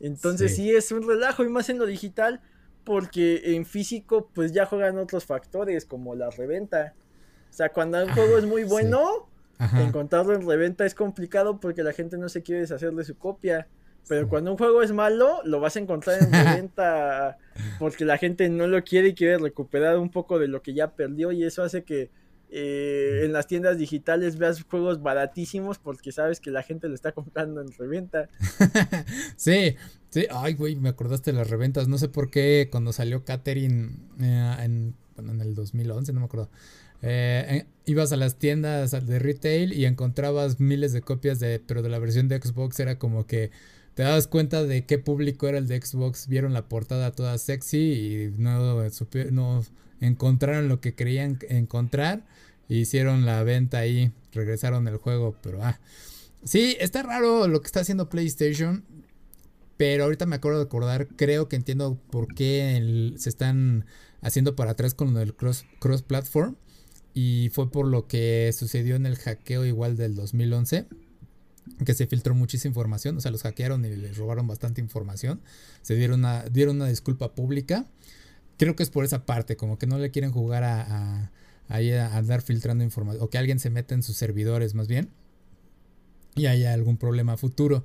Entonces 0.00 0.54
sí 0.54 0.70
es 0.70 0.92
un 0.92 1.06
relajo 1.06 1.44
y 1.44 1.48
más 1.48 1.68
en 1.70 1.78
lo 1.78 1.86
digital 1.86 2.40
porque 2.88 3.54
en 3.54 3.66
físico 3.66 4.30
pues 4.34 4.50
ya 4.52 4.64
juegan 4.64 4.96
otros 4.96 5.26
factores 5.26 5.84
como 5.84 6.14
la 6.14 6.30
reventa. 6.30 6.94
O 7.50 7.52
sea, 7.52 7.68
cuando 7.68 8.02
un 8.02 8.08
juego 8.08 8.38
es 8.38 8.46
muy 8.46 8.64
bueno, 8.64 9.28
encontrarlo 9.76 10.34
en 10.34 10.48
reventa 10.48 10.86
es 10.86 10.94
complicado 10.94 11.60
porque 11.60 11.82
la 11.82 11.92
gente 11.92 12.16
no 12.16 12.30
se 12.30 12.42
quiere 12.42 12.62
deshacer 12.62 12.92
de 12.92 13.04
su 13.04 13.18
copia. 13.18 13.68
Pero 14.08 14.26
cuando 14.26 14.52
un 14.52 14.56
juego 14.56 14.82
es 14.82 14.90
malo, 14.90 15.42
lo 15.44 15.60
vas 15.60 15.76
a 15.76 15.80
encontrar 15.80 16.22
en 16.22 16.32
reventa 16.32 17.36
porque 17.78 18.06
la 18.06 18.16
gente 18.16 18.48
no 18.48 18.66
lo 18.66 18.82
quiere 18.82 19.08
y 19.08 19.14
quiere 19.14 19.36
recuperar 19.36 19.98
un 19.98 20.10
poco 20.10 20.38
de 20.38 20.48
lo 20.48 20.62
que 20.62 20.72
ya 20.72 20.92
perdió 20.92 21.30
y 21.30 21.44
eso 21.44 21.62
hace 21.62 21.84
que 21.84 22.10
eh, 22.48 23.20
en 23.24 23.34
las 23.34 23.46
tiendas 23.46 23.76
digitales 23.76 24.38
veas 24.38 24.62
juegos 24.62 25.02
baratísimos 25.02 25.78
porque 25.78 26.10
sabes 26.10 26.40
que 26.40 26.50
la 26.50 26.62
gente 26.62 26.88
lo 26.88 26.94
está 26.94 27.12
comprando 27.12 27.60
en 27.60 27.70
reventa. 27.70 28.30
sí, 29.36 29.76
sí, 30.10 30.26
ay, 30.30 30.54
güey, 30.54 30.76
me 30.76 30.88
acordaste 30.90 31.32
de 31.32 31.38
las 31.38 31.50
reventas. 31.50 31.88
No 31.88 31.98
sé 31.98 32.08
por 32.08 32.30
qué 32.30 32.68
cuando 32.70 32.92
salió 32.92 33.24
Catherine 33.24 33.90
eh, 34.20 34.56
en, 34.60 34.94
en 35.16 35.40
el 35.40 35.54
2011, 35.54 36.12
no 36.12 36.20
me 36.20 36.26
acuerdo. 36.26 36.50
Eh, 37.02 37.66
ibas 37.86 38.12
a 38.12 38.16
las 38.16 38.36
tiendas 38.36 38.90
de 39.06 39.18
retail 39.18 39.72
y 39.72 39.84
encontrabas 39.84 40.58
miles 40.58 40.92
de 40.92 41.00
copias 41.00 41.38
de, 41.38 41.60
pero 41.60 41.82
de 41.82 41.88
la 41.88 41.98
versión 41.98 42.28
de 42.28 42.40
Xbox 42.40 42.80
era 42.80 42.98
como 42.98 43.26
que 43.26 43.50
te 43.94 44.02
dabas 44.02 44.26
cuenta 44.26 44.64
de 44.64 44.84
qué 44.84 44.98
público 44.98 45.46
era 45.46 45.58
el 45.58 45.68
de 45.68 45.80
Xbox, 45.80 46.26
vieron 46.26 46.52
la 46.52 46.68
portada 46.68 47.12
toda 47.12 47.38
sexy 47.38 47.78
y 47.78 48.34
no, 48.36 48.82
no 49.30 49.64
encontraron 50.00 50.68
lo 50.68 50.80
que 50.80 50.94
querían 50.94 51.38
encontrar 51.48 52.24
hicieron 52.68 53.24
la 53.24 53.42
venta 53.42 53.78
ahí, 53.78 54.12
regresaron 54.32 54.86
el 54.88 54.98
juego, 54.98 55.36
pero 55.42 55.62
ah. 55.62 55.78
Sí, 56.44 56.76
está 56.78 57.02
raro 57.02 57.48
lo 57.48 57.60
que 57.60 57.66
está 57.66 57.80
haciendo 57.80 58.08
PlayStation, 58.08 58.84
pero 59.78 60.04
ahorita 60.04 60.26
me 60.26 60.36
acuerdo 60.36 60.58
de 60.58 60.66
acordar, 60.66 61.08
creo 61.16 61.48
que 61.48 61.56
entiendo 61.56 61.98
por 62.10 62.34
qué 62.34 63.14
se 63.16 63.30
están 63.30 63.86
haciendo 64.20 64.54
para 64.54 64.72
atrás 64.72 64.92
con 64.92 65.16
el 65.16 65.34
cross, 65.34 65.64
cross 65.78 66.02
platform. 66.02 66.56
Y 67.14 67.50
fue 67.52 67.70
por 67.70 67.86
lo 67.86 68.06
que 68.06 68.52
sucedió 68.52 68.94
en 68.94 69.06
el 69.06 69.16
hackeo 69.16 69.64
igual 69.64 69.96
del 69.96 70.14
2011 70.14 70.86
que 71.84 71.94
se 71.94 72.06
filtró 72.06 72.34
muchísima 72.34 72.70
información, 72.70 73.16
o 73.16 73.20
sea, 73.20 73.30
los 73.30 73.42
hackearon 73.42 73.84
y 73.84 73.94
les 73.94 74.16
robaron 74.16 74.46
bastante 74.46 74.80
información, 74.80 75.40
se 75.82 75.96
dieron 75.96 76.20
una, 76.20 76.42
dieron 76.44 76.76
una 76.76 76.88
disculpa 76.88 77.34
pública, 77.34 77.86
creo 78.56 78.74
que 78.74 78.82
es 78.82 78.88
por 78.88 79.04
esa 79.04 79.26
parte, 79.26 79.56
como 79.56 79.78
que 79.78 79.86
no 79.86 79.98
le 79.98 80.10
quieren 80.10 80.32
jugar 80.32 80.64
a 80.64 81.30
a 81.68 82.16
andar 82.16 82.42
filtrando 82.42 82.82
información, 82.82 83.22
o 83.22 83.30
que 83.30 83.38
alguien 83.38 83.58
se 83.58 83.70
meta 83.70 83.94
en 83.94 84.02
sus 84.02 84.16
servidores 84.16 84.74
más 84.74 84.88
bien, 84.88 85.10
y 86.34 86.46
haya 86.46 86.72
algún 86.72 86.96
problema 86.96 87.36
futuro. 87.36 87.84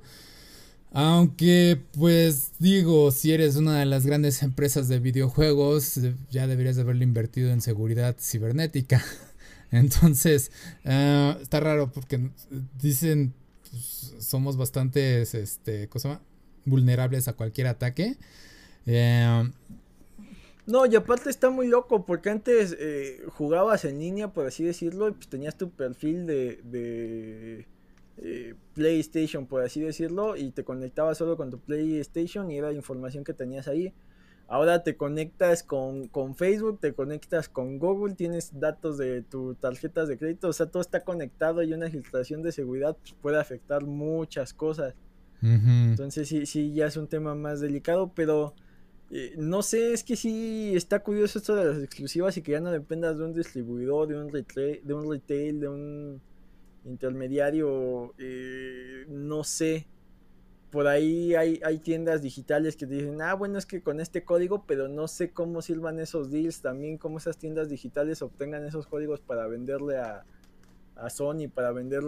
Aunque, 0.96 1.82
pues 1.98 2.52
digo, 2.60 3.10
si 3.10 3.32
eres 3.32 3.56
una 3.56 3.80
de 3.80 3.84
las 3.84 4.06
grandes 4.06 4.44
empresas 4.44 4.86
de 4.86 5.00
videojuegos, 5.00 5.98
ya 6.30 6.46
deberías 6.46 6.76
de 6.76 6.82
haberle 6.82 7.02
invertido 7.02 7.50
en 7.50 7.60
seguridad 7.60 8.14
cibernética. 8.20 9.02
Entonces, 9.72 10.52
ah, 10.84 11.36
está 11.42 11.58
raro 11.58 11.90
porque 11.90 12.30
dicen, 12.80 13.34
pues, 13.68 14.14
somos 14.20 14.56
bastante, 14.56 15.22
este, 15.22 15.88
¿cómo 15.88 16.20
Vulnerables 16.64 17.26
a 17.26 17.32
cualquier 17.32 17.66
ataque. 17.66 18.16
Eh, 18.86 19.50
no, 20.66 20.86
y 20.86 20.94
aparte 20.94 21.28
está 21.28 21.50
muy 21.50 21.66
loco, 21.66 22.06
porque 22.06 22.30
antes 22.30 22.76
eh, 22.78 23.20
jugabas 23.30 23.84
en 23.84 23.98
línea, 23.98 24.32
por 24.32 24.46
así 24.46 24.62
decirlo, 24.62 25.08
y 25.08 25.12
pues 25.12 25.26
tenías 25.26 25.58
tu 25.58 25.70
perfil 25.70 26.24
de, 26.24 26.60
de 26.62 27.66
eh, 28.18 28.54
PlayStation, 28.74 29.46
por 29.46 29.62
así 29.62 29.80
decirlo, 29.80 30.36
y 30.36 30.50
te 30.50 30.64
conectabas 30.64 31.18
solo 31.18 31.36
con 31.36 31.50
tu 31.50 31.58
PlayStation 31.58 32.50
y 32.50 32.58
era 32.58 32.72
información 32.72 33.24
que 33.24 33.34
tenías 33.34 33.68
ahí. 33.68 33.92
Ahora 34.46 34.82
te 34.82 34.96
conectas 34.96 35.62
con, 35.62 36.06
con, 36.08 36.34
Facebook, 36.34 36.78
te 36.78 36.92
conectas 36.92 37.48
con 37.48 37.78
Google, 37.78 38.14
tienes 38.14 38.60
datos 38.60 38.98
de 38.98 39.22
tus 39.22 39.56
tarjetas 39.58 40.06
de 40.06 40.18
crédito, 40.18 40.48
o 40.48 40.52
sea, 40.52 40.66
todo 40.66 40.82
está 40.82 41.00
conectado 41.00 41.62
y 41.62 41.72
una 41.72 41.88
filtración 41.88 42.42
de 42.42 42.52
seguridad 42.52 42.96
pues, 43.00 43.14
puede 43.20 43.40
afectar 43.40 43.84
muchas 43.84 44.52
cosas. 44.52 44.94
Entonces 45.42 46.26
sí, 46.26 46.46
sí, 46.46 46.72
ya 46.72 46.86
es 46.86 46.96
un 46.96 47.06
tema 47.06 47.34
más 47.34 47.60
delicado, 47.60 48.10
pero 48.14 48.54
eh, 49.10 49.34
no 49.36 49.62
sé, 49.62 49.92
es 49.92 50.02
que 50.02 50.16
sí 50.16 50.72
está 50.74 51.00
curioso 51.00 51.38
esto 51.38 51.54
de 51.54 51.66
las 51.66 51.82
exclusivas 51.82 52.36
y 52.38 52.42
que 52.42 52.52
ya 52.52 52.60
no 52.60 52.70
dependas 52.70 53.18
de 53.18 53.24
un 53.24 53.34
distribuidor, 53.34 54.08
de 54.08 54.16
un, 54.16 54.32
de 54.32 54.94
un 54.94 55.10
retail, 55.10 55.60
de 55.60 55.68
un 55.68 56.22
intermediario, 56.84 58.14
eh, 58.18 59.06
no 59.08 59.44
sé. 59.44 59.86
Por 60.70 60.88
ahí 60.88 61.34
hay, 61.36 61.60
hay 61.64 61.78
tiendas 61.78 62.20
digitales 62.20 62.76
que 62.76 62.86
dicen, 62.86 63.22
ah, 63.22 63.34
bueno, 63.34 63.58
es 63.58 63.66
que 63.66 63.82
con 63.82 64.00
este 64.00 64.24
código, 64.24 64.64
pero 64.66 64.88
no 64.88 65.06
sé 65.06 65.30
cómo 65.30 65.62
sirvan 65.62 66.00
esos 66.00 66.30
deals, 66.30 66.62
también 66.62 66.98
cómo 66.98 67.18
esas 67.18 67.38
tiendas 67.38 67.68
digitales 67.68 68.22
obtengan 68.22 68.64
esos 68.64 68.86
códigos 68.88 69.20
para 69.20 69.46
venderle 69.46 69.98
a, 69.98 70.24
a 70.96 71.10
Sony 71.10 71.48
para 71.52 71.72
vender 71.72 72.02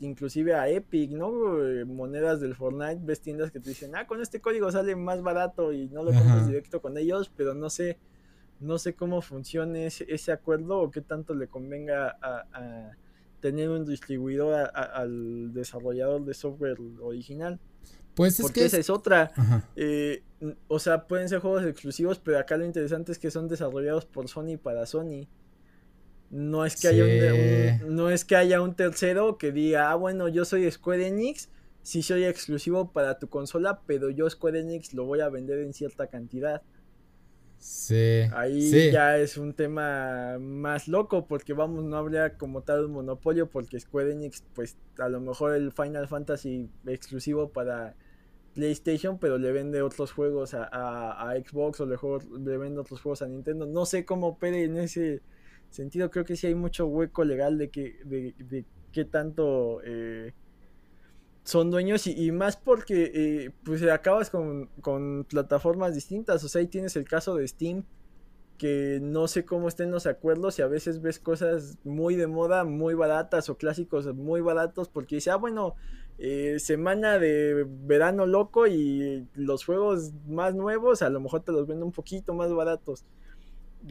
inclusive 0.00 0.54
a 0.54 0.68
Epic, 0.68 1.10
¿no? 1.10 1.62
Eh, 1.64 1.84
monedas 1.84 2.40
del 2.40 2.54
Fortnite, 2.54 3.00
ves 3.02 3.20
tiendas 3.20 3.50
que 3.50 3.60
te 3.60 3.70
dicen, 3.70 3.94
ah, 3.94 4.06
con 4.06 4.20
este 4.20 4.40
código 4.40 4.70
sale 4.72 4.96
más 4.96 5.22
barato 5.22 5.72
y 5.72 5.88
no 5.88 6.02
lo 6.02 6.12
compras 6.12 6.46
directo 6.46 6.80
con 6.80 6.96
ellos, 6.96 7.30
pero 7.36 7.54
no 7.54 7.68
sé, 7.68 7.98
no 8.60 8.78
sé 8.78 8.94
cómo 8.94 9.20
funcione 9.20 9.86
ese, 9.86 10.32
acuerdo 10.32 10.80
o 10.80 10.90
qué 10.90 11.02
tanto 11.02 11.34
le 11.34 11.48
convenga 11.48 12.16
a, 12.22 12.92
tener 13.42 13.68
un 13.68 13.84
distribuidor 13.84 14.70
al 14.72 15.52
desarrollador 15.52 16.24
de 16.24 16.32
software 16.32 16.78
original. 17.00 17.58
Pues 18.14 18.38
es 18.38 18.42
Porque 18.42 18.60
que 18.60 18.66
esa 18.66 18.78
es 18.78 18.88
otra. 18.88 19.32
Eh, 19.76 20.22
o 20.68 20.78
sea, 20.78 21.06
pueden 21.06 21.28
ser 21.28 21.40
juegos 21.40 21.64
exclusivos, 21.64 22.18
pero 22.18 22.38
acá 22.38 22.56
lo 22.56 22.64
interesante 22.64 23.12
es 23.12 23.18
que 23.18 23.30
son 23.30 23.48
desarrollados 23.48 24.06
por 24.06 24.28
Sony 24.28 24.56
para 24.62 24.86
Sony. 24.86 25.28
No 26.30 26.64
es 26.64 26.80
que 26.80 26.88
haya 26.88 27.04
un, 27.04 27.94
no 27.94 28.10
es 28.10 28.24
que 28.24 28.36
haya 28.36 28.62
un 28.62 28.74
tercero 28.74 29.36
que 29.38 29.52
diga, 29.52 29.90
ah, 29.90 29.96
bueno, 29.96 30.28
yo 30.28 30.44
soy 30.44 30.70
Square 30.70 31.08
Enix, 31.08 31.50
sí 31.82 32.02
soy 32.02 32.24
exclusivo 32.24 32.92
para 32.92 33.18
tu 33.18 33.28
consola, 33.28 33.82
pero 33.86 34.08
yo 34.08 34.30
Square 34.30 34.60
Enix 34.60 34.94
lo 34.94 35.04
voy 35.04 35.20
a 35.20 35.28
vender 35.28 35.58
en 35.58 35.74
cierta 35.74 36.06
cantidad. 36.06 36.62
Sí. 37.62 38.22
Ahí 38.34 38.90
ya 38.90 39.18
es 39.18 39.36
un 39.36 39.54
tema 39.54 40.36
más 40.40 40.88
loco 40.88 41.28
porque 41.28 41.52
vamos, 41.52 41.84
no 41.84 41.96
habría 41.96 42.36
como 42.36 42.62
tal 42.62 42.86
un 42.86 42.90
monopolio 42.90 43.48
porque 43.48 43.78
Square 43.78 44.10
Enix, 44.10 44.42
pues 44.52 44.76
a 44.98 45.08
lo 45.08 45.20
mejor 45.20 45.54
el 45.54 45.70
Final 45.70 46.08
Fantasy 46.08 46.68
exclusivo 46.86 47.50
para 47.50 47.94
PlayStation, 48.56 49.16
pero 49.16 49.38
le 49.38 49.52
vende 49.52 49.80
otros 49.80 50.10
juegos 50.10 50.54
a, 50.54 50.64
a, 50.72 51.36
Xbox 51.36 51.80
o 51.80 51.86
le, 51.86 51.96
le, 52.44 52.58
vende 52.58 52.80
otros 52.80 53.00
juegos 53.00 53.22
a 53.22 53.28
Nintendo. 53.28 53.64
No 53.64 53.86
sé 53.86 54.04
cómo 54.04 54.26
opere 54.26 54.64
en 54.64 54.76
ese 54.78 55.22
sentido. 55.70 56.10
Creo 56.10 56.24
que 56.24 56.34
sí 56.34 56.48
hay 56.48 56.56
mucho 56.56 56.88
hueco 56.88 57.24
legal 57.24 57.58
de 57.58 57.70
que 57.70 58.00
de, 58.04 58.34
de 58.38 58.64
qué 58.90 59.04
tanto 59.04 59.80
eh, 59.84 60.32
son 61.44 61.70
dueños 61.70 62.06
y, 62.06 62.30
más 62.32 62.56
porque 62.56 63.10
eh, 63.14 63.50
pues 63.64 63.82
acabas 63.82 64.30
con, 64.30 64.66
con, 64.80 65.24
plataformas 65.24 65.94
distintas. 65.94 66.44
O 66.44 66.48
sea, 66.48 66.60
ahí 66.60 66.68
tienes 66.68 66.96
el 66.96 67.04
caso 67.04 67.34
de 67.34 67.48
Steam 67.48 67.84
que 68.58 69.00
no 69.02 69.26
sé 69.26 69.44
cómo 69.44 69.66
estén 69.66 69.90
los 69.90 70.06
acuerdos 70.06 70.58
y 70.58 70.62
a 70.62 70.68
veces 70.68 71.02
ves 71.02 71.18
cosas 71.18 71.78
muy 71.82 72.14
de 72.14 72.28
moda, 72.28 72.62
muy 72.62 72.94
baratas 72.94 73.48
o 73.48 73.56
clásicos 73.56 74.06
muy 74.14 74.40
baratos 74.40 74.88
porque 74.88 75.16
dice, 75.16 75.30
ah, 75.30 75.36
bueno, 75.36 75.74
eh, 76.18 76.58
semana 76.60 77.18
de 77.18 77.66
verano 77.66 78.24
loco 78.26 78.68
y 78.68 79.26
los 79.34 79.64
juegos 79.64 80.12
más 80.28 80.54
nuevos 80.54 81.02
a 81.02 81.10
lo 81.10 81.18
mejor 81.18 81.40
te 81.42 81.50
los 81.50 81.66
venden 81.66 81.86
un 81.86 81.92
poquito 81.92 82.34
más 82.34 82.52
baratos 82.52 83.04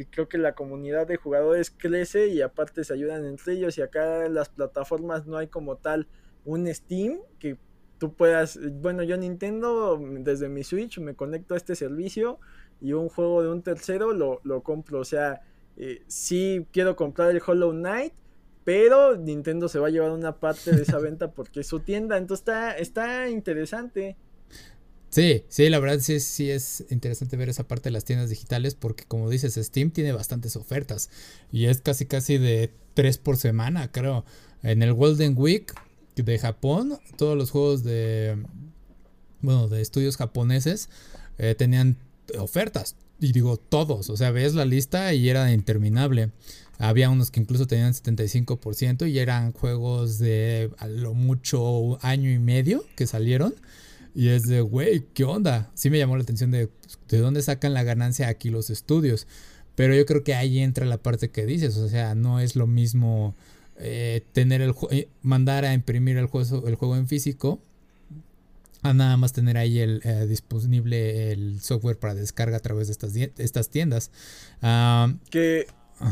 creo 0.09 0.29
que 0.29 0.37
la 0.37 0.53
comunidad 0.53 1.07
de 1.07 1.17
jugadores 1.17 1.71
crece 1.71 2.27
y 2.27 2.41
aparte 2.41 2.83
se 2.83 2.93
ayudan 2.93 3.25
entre 3.25 3.53
ellos 3.53 3.77
y 3.77 3.81
acá 3.81 4.27
las 4.29 4.49
plataformas 4.49 5.25
no 5.25 5.37
hay 5.37 5.47
como 5.47 5.75
tal 5.77 6.07
un 6.45 6.73
Steam 6.73 7.19
que 7.39 7.57
tú 7.97 8.13
puedas, 8.13 8.59
bueno 8.81 9.03
yo 9.03 9.15
Nintendo 9.17 9.99
desde 10.01 10.49
mi 10.49 10.63
Switch 10.63 10.99
me 10.99 11.13
conecto 11.13 11.53
a 11.53 11.57
este 11.57 11.75
servicio 11.75 12.39
y 12.81 12.93
un 12.93 13.09
juego 13.09 13.43
de 13.43 13.49
un 13.49 13.61
tercero 13.61 14.11
lo, 14.11 14.41
lo 14.43 14.63
compro, 14.63 14.99
o 14.99 15.05
sea, 15.05 15.41
eh, 15.77 16.01
sí 16.07 16.65
quiero 16.71 16.95
comprar 16.95 17.29
el 17.29 17.41
Hollow 17.45 17.71
Knight, 17.71 18.13
pero 18.63 19.17
Nintendo 19.17 19.69
se 19.69 19.79
va 19.79 19.87
a 19.87 19.91
llevar 19.91 20.11
una 20.11 20.39
parte 20.39 20.71
de 20.71 20.81
esa 20.81 20.97
venta 20.99 21.31
porque 21.31 21.61
es 21.61 21.67
su 21.67 21.81
tienda, 21.81 22.17
entonces 22.17 22.41
está, 22.41 22.77
está 22.77 23.29
interesante. 23.29 24.17
Sí, 25.09 25.43
sí, 25.49 25.69
la 25.69 25.79
verdad 25.79 25.99
sí, 25.99 26.19
sí 26.21 26.49
es 26.49 26.85
interesante 26.89 27.35
ver 27.35 27.49
esa 27.49 27.67
parte 27.67 27.89
de 27.89 27.91
las 27.91 28.05
tiendas 28.05 28.29
digitales 28.29 28.75
porque 28.75 29.03
como 29.03 29.29
dices, 29.29 29.55
Steam 29.55 29.91
tiene 29.91 30.13
bastantes 30.13 30.55
ofertas 30.55 31.09
y 31.51 31.65
es 31.65 31.81
casi 31.81 32.05
casi 32.05 32.37
de 32.37 32.71
tres 32.93 33.17
por 33.17 33.37
semana, 33.37 33.91
creo. 33.91 34.25
En 34.63 34.81
el 34.81 34.93
Golden 34.93 35.35
Week 35.37 35.73
de 36.15 36.39
Japón, 36.39 36.99
todos 37.17 37.37
los 37.37 37.51
juegos 37.51 37.83
de, 37.83 38.37
bueno, 39.41 39.67
de 39.67 39.81
estudios 39.81 40.17
japoneses 40.17 40.89
eh, 41.37 41.55
tenían 41.55 41.97
ofertas. 42.37 42.95
Y 43.19 43.33
digo 43.33 43.57
todos, 43.57 44.09
o 44.09 44.17
sea, 44.17 44.31
ves 44.31 44.55
la 44.55 44.65
lista 44.65 45.13
y 45.13 45.29
era 45.29 45.51
interminable. 45.51 46.31
Había 46.79 47.11
unos 47.11 47.29
que 47.29 47.39
incluso 47.39 47.67
tenían 47.67 47.93
75% 47.93 49.07
y 49.07 49.19
eran 49.19 49.51
juegos 49.51 50.17
de 50.17 50.71
a 50.79 50.87
lo 50.87 51.13
mucho 51.13 52.03
año 52.03 52.31
y 52.31 52.39
medio 52.39 52.83
que 52.95 53.05
salieron. 53.05 53.53
Y 54.15 54.29
es 54.29 54.47
de, 54.47 54.61
güey, 54.61 55.05
¿qué 55.13 55.23
onda? 55.23 55.69
Sí 55.75 55.91
me 55.91 55.99
llamó 55.99 56.17
la 56.17 56.23
atención 56.23 56.49
de, 56.49 56.69
¿de 57.09 57.17
dónde 57.19 57.43
sacan 57.43 57.75
la 57.75 57.83
ganancia 57.83 58.27
aquí 58.27 58.49
los 58.49 58.71
estudios? 58.71 59.27
Pero 59.75 59.95
yo 59.95 60.05
creo 60.05 60.23
que 60.23 60.33
ahí 60.33 60.59
entra 60.59 60.85
la 60.85 60.97
parte 60.97 61.29
que 61.29 61.45
dices, 61.45 61.77
o 61.77 61.87
sea, 61.87 62.15
no 62.15 62.39
es 62.39 62.55
lo 62.55 62.65
mismo 62.67 63.35
eh, 63.81 64.23
tener 64.33 64.61
el 64.61 64.73
eh, 64.91 65.07
mandar 65.21 65.65
a 65.65 65.73
imprimir 65.73 66.17
el 66.17 66.27
juego, 66.27 66.67
el 66.67 66.75
juego 66.75 66.95
en 66.95 67.07
físico 67.07 67.59
a 68.83 68.93
nada 68.93 69.15
más 69.17 69.33
tener 69.33 69.57
ahí 69.57 69.79
el 69.79 70.01
eh, 70.03 70.25
disponible 70.25 71.31
el 71.31 71.61
software 71.61 71.99
para 71.99 72.15
descarga 72.15 72.57
a 72.57 72.59
través 72.59 72.87
de 72.87 72.93
estas, 72.93 73.15
estas 73.15 73.69
tiendas. 73.69 74.11
Ah, 74.61 75.13
que 75.29 75.67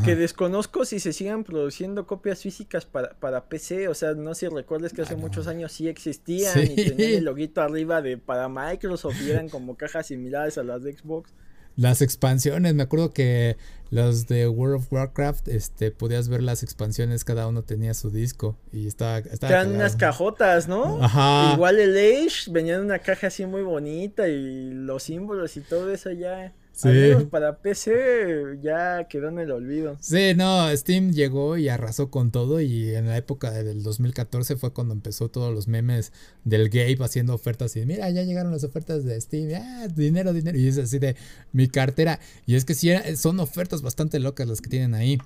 que 0.05 0.15
desconozco 0.15 0.85
si 0.85 0.99
se 0.99 1.13
sigan 1.13 1.43
produciendo 1.43 2.05
copias 2.05 2.41
físicas 2.43 2.85
para, 2.85 3.15
para 3.19 3.45
PC, 3.45 3.87
o 3.87 3.95
sea, 3.95 4.13
no 4.13 4.35
sé 4.35 4.47
si 4.47 4.55
recuerdes 4.55 4.93
que 4.93 5.01
hace 5.01 5.15
muchos 5.15 5.47
años 5.47 5.71
sí 5.71 5.87
existían 5.87 6.59
y 6.63 6.75
tenían 6.75 7.11
el 7.11 7.25
loguito 7.25 7.61
arriba 7.61 8.01
de 8.01 8.17
para 8.17 8.47
Microsoft 8.49 9.19
y 9.25 9.31
eran 9.31 9.49
como 9.49 9.77
cajas 9.77 10.07
similares 10.07 10.57
a 10.57 10.63
las 10.63 10.83
de 10.83 10.95
Xbox. 10.95 11.33
Las 11.75 12.01
expansiones, 12.01 12.73
me 12.73 12.83
acuerdo 12.83 13.13
que 13.13 13.57
los 13.91 14.27
de 14.27 14.47
World 14.47 14.75
of 14.75 14.93
Warcraft, 14.93 15.47
este, 15.47 15.91
podías 15.91 16.29
ver 16.29 16.43
las 16.43 16.61
expansiones, 16.61 17.23
cada 17.23 17.47
uno 17.47 17.63
tenía 17.63 17.93
su 17.93 18.11
disco 18.11 18.57
y 18.71 18.87
estaba... 18.87 19.19
estaba 19.19 19.53
Eran 19.53 19.75
unas 19.75 19.95
cajotas, 19.95 20.67
¿no? 20.67 21.03
Ajá. 21.03 21.53
Igual 21.53 21.79
el 21.79 21.97
Age 21.97 22.51
venía 22.51 22.75
en 22.75 22.81
una 22.81 22.99
caja 22.99 23.27
así 23.27 23.45
muy 23.45 23.63
bonita 23.63 24.27
y 24.27 24.71
los 24.71 25.03
símbolos 25.03 25.57
y 25.57 25.61
todo 25.61 25.91
eso 25.91 26.11
ya... 26.11 26.53
Sí. 26.81 27.25
para 27.29 27.57
PC 27.57 28.59
ya 28.61 29.05
quedó 29.09 29.27
en 29.27 29.39
el 29.39 29.51
olvido. 29.51 29.97
Sí, 29.99 30.33
no, 30.33 30.69
Steam 30.77 31.11
llegó 31.11 31.57
y 31.57 31.67
arrasó 31.67 32.09
con 32.09 32.31
todo 32.31 32.61
y 32.61 32.95
en 32.95 33.07
la 33.07 33.17
época 33.17 33.51
del 33.51 33.83
2014 33.83 34.55
fue 34.55 34.71
cuando 34.71 34.93
empezó 34.93 35.27
todos 35.27 35.53
los 35.53 35.67
memes 35.67 36.13
del 36.45 36.69
Gabe 36.69 36.97
haciendo 37.01 37.33
ofertas 37.33 37.75
y 37.75 37.85
mira, 37.85 38.09
ya 38.11 38.23
llegaron 38.23 38.53
las 38.53 38.63
ofertas 38.63 39.03
de 39.03 39.19
Steam, 39.19 39.49
ah, 39.61 39.87
dinero, 39.93 40.31
dinero, 40.31 40.57
y 40.57 40.69
es 40.69 40.77
así 40.77 40.99
de 40.99 41.17
mi 41.51 41.67
cartera. 41.67 42.21
Y 42.45 42.55
es 42.55 42.63
que 42.63 42.73
sí, 42.73 42.89
son 43.17 43.41
ofertas 43.41 43.81
bastante 43.81 44.19
locas 44.19 44.47
las 44.47 44.61
que 44.61 44.69
tienen 44.69 44.93
ahí. 44.93 45.17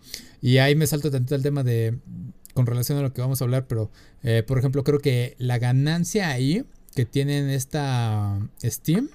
Y 0.41 0.57
ahí 0.57 0.75
me 0.75 0.87
salto 0.87 1.11
tanto 1.11 1.35
el 1.35 1.43
tema 1.43 1.63
de, 1.63 1.99
con 2.55 2.65
relación 2.65 2.97
a 2.97 3.03
lo 3.03 3.13
que 3.13 3.21
vamos 3.21 3.41
a 3.41 3.43
hablar, 3.43 3.67
pero 3.67 3.91
eh, 4.23 4.41
por 4.41 4.57
ejemplo 4.57 4.83
creo 4.83 4.97
que 4.97 5.35
la 5.37 5.59
ganancia 5.59 6.29
ahí 6.29 6.65
que 6.95 7.05
tienen 7.05 7.49
esta 7.49 8.39
Steam 8.63 9.09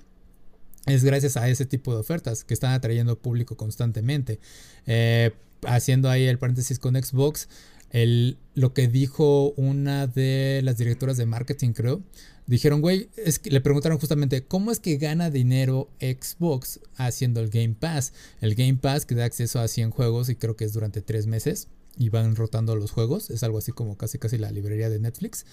es 0.89 1.05
gracias 1.05 1.37
a 1.37 1.49
ese 1.49 1.67
tipo 1.67 1.93
de 1.95 2.01
ofertas 2.01 2.45
que 2.45 2.55
están 2.55 2.73
atrayendo 2.73 3.19
público 3.19 3.57
constantemente. 3.57 4.41
Eh, 4.87 5.33
haciendo 5.67 6.09
ahí 6.11 6.25
el 6.25 6.39
paréntesis 6.39 6.79
con 6.79 6.95
Xbox, 6.95 7.49
el, 7.91 8.37
lo 8.55 8.75
que 8.75 8.89
dijo 8.89 9.53
una 9.57 10.07
de 10.07 10.61
las 10.63 10.77
directoras 10.79 11.17
de 11.17 11.27
marketing, 11.27 11.73
creo, 11.73 12.03
dijeron, 12.47 12.81
güey, 12.81 13.09
es 13.17 13.39
que 13.39 13.51
le 13.51 13.61
preguntaron 13.61 13.99
justamente, 13.99 14.45
¿cómo 14.45 14.71
es 14.71 14.81
que 14.81 14.97
gana 14.97 15.31
dinero 15.31 15.89
Xbox 16.01 16.81
haciendo 16.97 17.41
el 17.41 17.51
Game 17.51 17.77
Pass? 17.79 18.13
El 18.41 18.55
Game 18.55 18.77
Pass 18.77 19.07
que 19.07 19.15
da 19.15 19.25
acceso 19.25 19.61
a 19.61 19.69
100 19.69 19.91
juegos 19.91 20.29
y 20.29 20.37
creo 20.37 20.57
que 20.57 20.65
es 20.65 20.73
durante 20.73 21.01
3 21.01 21.27
meses. 21.27 21.69
Y 21.99 22.09
van 22.09 22.37
rotando 22.37 22.77
los 22.77 22.93
juegos. 22.93 23.31
Es 23.31 23.43
algo 23.43 23.59
así 23.59 23.73
como 23.73 23.97
casi 23.97 24.19
casi 24.19 24.39
la 24.39 24.51
librería 24.51 24.89
de 24.89 25.01
Netflix. 25.01 25.45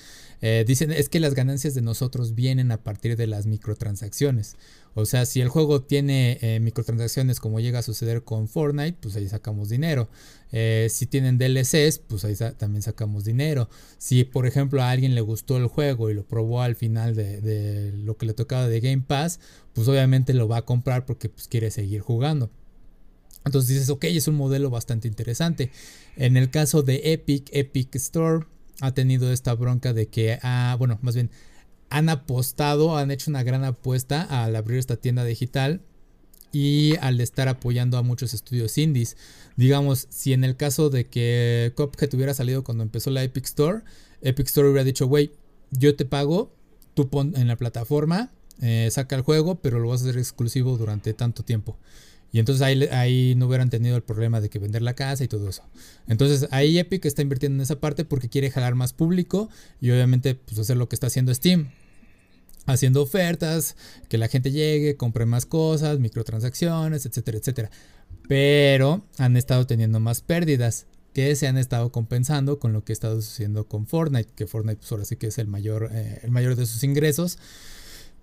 Eh, 0.41 0.63
dicen 0.67 0.91
es 0.91 1.09
que 1.09 1.19
las 1.19 1.33
ganancias 1.33 1.73
de 1.73 1.81
nosotros 1.81 2.35
vienen 2.35 2.71
a 2.71 2.77
partir 2.77 3.17
de 3.17 3.27
las 3.27 3.47
microtransacciones. 3.47 4.55
O 4.93 5.05
sea, 5.05 5.25
si 5.25 5.41
el 5.41 5.49
juego 5.49 5.81
tiene 5.81 6.37
eh, 6.41 6.59
microtransacciones 6.61 7.39
como 7.39 7.59
llega 7.59 7.79
a 7.79 7.83
suceder 7.83 8.23
con 8.23 8.47
Fortnite, 8.47 8.97
pues 9.01 9.15
ahí 9.15 9.27
sacamos 9.27 9.69
dinero. 9.69 10.07
Eh, 10.51 10.87
si 10.89 11.05
tienen 11.05 11.37
DLCs, 11.37 11.99
pues 11.99 12.23
ahí 12.23 12.35
también 12.57 12.81
sacamos 12.81 13.25
dinero. 13.25 13.69
Si 13.97 14.23
por 14.23 14.45
ejemplo 14.47 14.81
a 14.81 14.91
alguien 14.91 15.15
le 15.15 15.21
gustó 15.21 15.57
el 15.57 15.67
juego 15.67 16.09
y 16.09 16.13
lo 16.13 16.23
probó 16.23 16.61
al 16.61 16.75
final 16.75 17.15
de, 17.15 17.91
lo 17.95 18.17
que 18.17 18.25
le 18.25 18.33
tocaba 18.33 18.67
de 18.67 18.79
Game 18.79 19.03
Pass, 19.05 19.39
pues 19.73 19.87
obviamente 19.87 20.33
lo 20.33 20.47
va 20.47 20.57
a 20.57 20.65
comprar 20.65 21.05
porque 21.05 21.27
pues, 21.27 21.47
quiere 21.47 21.71
seguir 21.71 22.01
jugando. 22.01 22.49
Entonces 23.45 23.69
dices, 23.69 23.89
ok, 23.89 24.05
es 24.05 24.27
un 24.27 24.35
modelo 24.35 24.69
bastante 24.69 25.07
interesante. 25.07 25.71
En 26.17 26.35
el 26.35 26.49
caso 26.49 26.81
de 26.81 27.13
Epic, 27.13 27.49
Epic 27.51 27.95
Store 27.95 28.45
ha 28.81 28.91
tenido 28.93 29.31
esta 29.31 29.53
bronca 29.53 29.93
de 29.93 30.07
que, 30.07 30.39
ah, 30.41 30.75
bueno, 30.77 30.99
más 31.01 31.15
bien, 31.15 31.29
han 31.89 32.09
apostado, 32.09 32.97
han 32.97 33.11
hecho 33.11 33.29
una 33.29 33.43
gran 33.43 33.63
apuesta 33.63 34.23
al 34.23 34.55
abrir 34.55 34.79
esta 34.79 34.97
tienda 34.97 35.23
digital 35.23 35.81
y 36.51 36.95
al 37.01 37.21
estar 37.21 37.47
apoyando 37.47 37.97
a 37.97 38.01
muchos 38.01 38.33
estudios 38.33 38.77
indies. 38.77 39.17
Digamos, 39.55 40.07
si 40.09 40.33
en 40.33 40.43
el 40.43 40.55
caso 40.55 40.89
de 40.89 41.07
que 41.07 41.73
Cuphead 41.75 42.13
hubiera 42.13 42.33
salido 42.33 42.63
cuando 42.63 42.83
empezó 42.83 43.11
la 43.11 43.23
Epic 43.23 43.45
Store, 43.45 43.83
Epic 44.21 44.47
Store 44.47 44.69
hubiera 44.69 44.83
dicho, 44.83 45.05
güey, 45.05 45.31
yo 45.71 45.95
te 45.95 46.05
pago, 46.05 46.55
tú 46.93 47.09
pon 47.09 47.33
en 47.35 47.47
la 47.47 47.57
plataforma, 47.57 48.31
eh, 48.61 48.87
saca 48.91 49.15
el 49.15 49.21
juego, 49.21 49.55
pero 49.55 49.79
lo 49.79 49.89
vas 49.89 50.01
a 50.01 50.05
hacer 50.05 50.17
exclusivo 50.17 50.77
durante 50.77 51.13
tanto 51.13 51.43
tiempo. 51.43 51.77
Y 52.35 52.39
entonces 52.39 52.61
ahí, 52.63 52.83
ahí, 52.91 53.33
no 53.37 53.47
hubieran 53.47 53.69
tenido 53.69 53.95
el 53.95 54.03
problema 54.03 54.41
de 54.41 54.49
que 54.49 54.59
vender 54.59 54.81
la 54.81 54.93
casa 54.93 55.23
y 55.23 55.29
todo 55.29 55.47
eso. 55.47 55.63
Entonces 56.05 56.49
ahí 56.51 56.77
Epic 56.77 57.05
está 57.05 57.21
invirtiendo 57.21 57.55
en 57.55 57.61
esa 57.61 57.79
parte 57.79 58.03
porque 58.03 58.27
quiere 58.27 58.51
jalar 58.51 58.75
más 58.75 58.91
público 58.91 59.49
y 59.79 59.89
obviamente 59.91 60.35
pues 60.35 60.59
hacer 60.59 60.75
lo 60.75 60.89
que 60.89 60.97
está 60.97 61.07
haciendo 61.07 61.33
Steam. 61.33 61.71
Haciendo 62.65 63.01
ofertas, 63.01 63.77
que 64.09 64.17
la 64.17 64.27
gente 64.27 64.51
llegue, 64.51 64.97
compre 64.97 65.25
más 65.25 65.45
cosas, 65.45 65.99
microtransacciones, 65.99 67.05
etcétera, 67.05 67.37
etcétera. 67.37 67.71
Pero 68.27 69.05
han 69.17 69.37
estado 69.37 69.65
teniendo 69.65 70.01
más 70.01 70.19
pérdidas 70.19 70.87
que 71.13 71.33
se 71.37 71.47
han 71.47 71.57
estado 71.57 71.93
compensando 71.93 72.59
con 72.59 72.73
lo 72.73 72.83
que 72.83 72.91
ha 72.91 72.95
estado 72.95 73.21
sucediendo 73.21 73.69
con 73.69 73.87
Fortnite, 73.87 74.33
que 74.35 74.45
Fortnite 74.45 74.79
pues 74.79 74.91
ahora 74.91 75.05
sí 75.05 75.15
que 75.15 75.27
es 75.27 75.37
el 75.37 75.47
mayor, 75.47 75.89
eh, 75.93 76.19
el 76.21 76.31
mayor 76.31 76.57
de 76.57 76.65
sus 76.65 76.83
ingresos. 76.83 77.39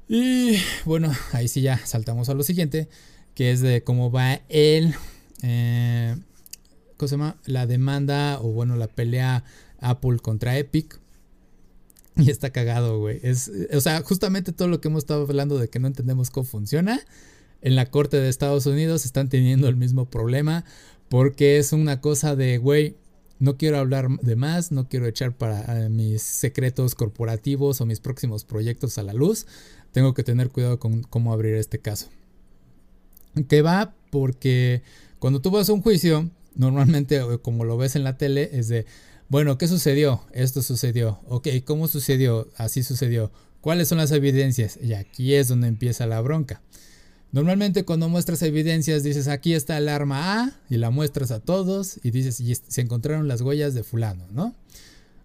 Y 0.07 0.59
bueno, 0.85 1.11
ahí 1.33 1.49
sí 1.49 1.63
ya 1.63 1.79
saltamos 1.79 2.29
a 2.29 2.35
lo 2.35 2.43
siguiente 2.43 2.91
que 3.35 3.51
es 3.51 3.61
de 3.61 3.83
cómo 3.83 4.11
va 4.11 4.41
el, 4.49 4.95
eh, 5.43 6.17
¿cómo 6.97 7.09
se 7.09 7.17
llama? 7.17 7.37
La 7.47 7.67
demanda 7.67 8.39
o 8.41 8.53
bueno, 8.53 8.77
la 8.77 8.89
pelea 8.89 9.45
Apple 9.81 10.19
contra 10.19 10.57
Epic. 10.59 11.01
Y 12.17 12.31
está 12.31 12.51
cagado, 12.51 12.99
güey. 12.99 13.21
Es, 13.23 13.51
o 13.73 13.81
sea, 13.81 14.03
justamente 14.03 14.53
todo 14.53 14.69
lo 14.69 14.81
que 14.81 14.89
hemos 14.89 15.05
estado 15.05 15.23
hablando 15.23 15.59
de 15.59 15.69
que 15.69 15.79
no 15.79 15.87
entendemos 15.87 16.31
cómo 16.31 16.45
funciona. 16.45 17.01
En 17.63 17.75
la 17.75 17.91
corte 17.91 18.19
de 18.19 18.29
Estados 18.29 18.67
Unidos 18.67 19.07
están 19.07 19.31
teniendo 19.31 19.67
el 19.69 19.77
mismo 19.77 20.05
problema. 20.05 20.65
Porque 21.09 21.59
es 21.59 21.73
una 21.73 22.01
cosa 22.01 22.37
de, 22.37 22.59
güey, 22.59 22.97
no 23.39 23.57
quiero 23.57 23.79
hablar 23.79 24.09
de 24.21 24.37
más, 24.37 24.73
no 24.73 24.89
quiero 24.89 25.07
echar 25.07 25.33
para 25.37 25.85
eh, 25.85 25.89
mis 25.89 26.23
secretos 26.23 26.95
corporativos 26.95 27.81
o 27.81 27.87
mis 27.87 28.01
próximos 28.01 28.45
proyectos 28.45 28.99
a 28.99 29.03
la 29.03 29.15
luz. 29.15 29.47
Tengo 29.93 30.15
que 30.15 30.23
tener 30.23 30.51
cuidado 30.51 30.79
con 30.79 31.03
cómo 31.03 31.33
abrir 31.33 31.55
este 31.55 31.79
caso 31.79 32.09
que 33.49 33.63
va 33.63 33.95
porque 34.11 34.83
cuando 35.19 35.41
tú 35.41 35.51
vas 35.51 35.69
a 35.69 35.73
un 35.73 35.83
juicio, 35.83 36.31
normalmente 36.55 37.21
como 37.43 37.65
lo 37.65 37.77
ves 37.77 37.97
en 37.97 38.05
la 38.05 38.19
tele, 38.19 38.51
es 38.53 38.69
de, 38.69 38.87
bueno, 39.29 39.57
¿qué 39.57 39.69
sucedió? 39.69 40.23
Esto 40.33 40.63
sucedió. 40.63 41.21
Ok, 41.29 41.49
¿cómo 41.65 41.89
sucedió? 41.89 42.49
Así 42.57 42.83
sucedió. 42.83 43.33
¿Cuáles 43.61 43.89
son 43.89 43.99
las 43.99 44.11
evidencias? 44.11 44.79
Y 44.83 44.95
aquí 44.95 45.35
es 45.35 45.49
donde 45.49 45.69
empieza 45.69 46.07
la 46.07 46.21
bronca. 46.21 46.61
Normalmente 47.31 47.85
cuando 47.85 48.11
muestras 48.11 48.43
evidencias 48.43 49.03
dices 49.03 49.29
aquí 49.29 49.55
está 49.55 49.79
el 49.79 49.89
arma 49.89 50.43
A 50.43 50.61
y 50.69 50.77
la 50.77 50.91
muestras 50.91 51.31
a 51.31 51.41
todos 51.41 51.99
y 52.03 52.11
dices 52.11 52.41
y 52.41 52.55
se 52.55 52.81
encontraron 52.83 53.27
las 53.27 53.41
huellas 53.41 53.73
de 53.73 53.85
fulano, 53.85 54.27
¿no? 54.33 54.55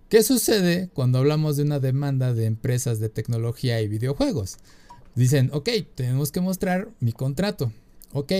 ¿Qué 0.08 0.24
sucede 0.24 0.90
cuando 0.94 1.18
hablamos 1.18 1.58
de 1.58 1.64
una 1.64 1.80
demanda 1.82 2.34
de 2.34 2.46
empresas 2.46 3.00
de 3.00 3.10
tecnología 3.10 3.82
y 3.82 3.90
videojuegos? 3.90 4.58
Dicen, 5.16 5.50
ok, 5.52 5.70
tenemos 5.96 6.32
que 6.32 6.40
mostrar 6.40 6.88
mi 7.02 7.12
contrato 7.12 7.74
ok, 8.14 8.32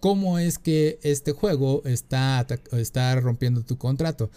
¿cómo 0.00 0.38
es 0.38 0.58
que 0.58 0.98
este 1.02 1.32
juego 1.32 1.82
está, 1.84 2.46
está 2.72 3.14
rompiendo 3.20 3.62
tu 3.62 3.78
contrato? 3.78 4.30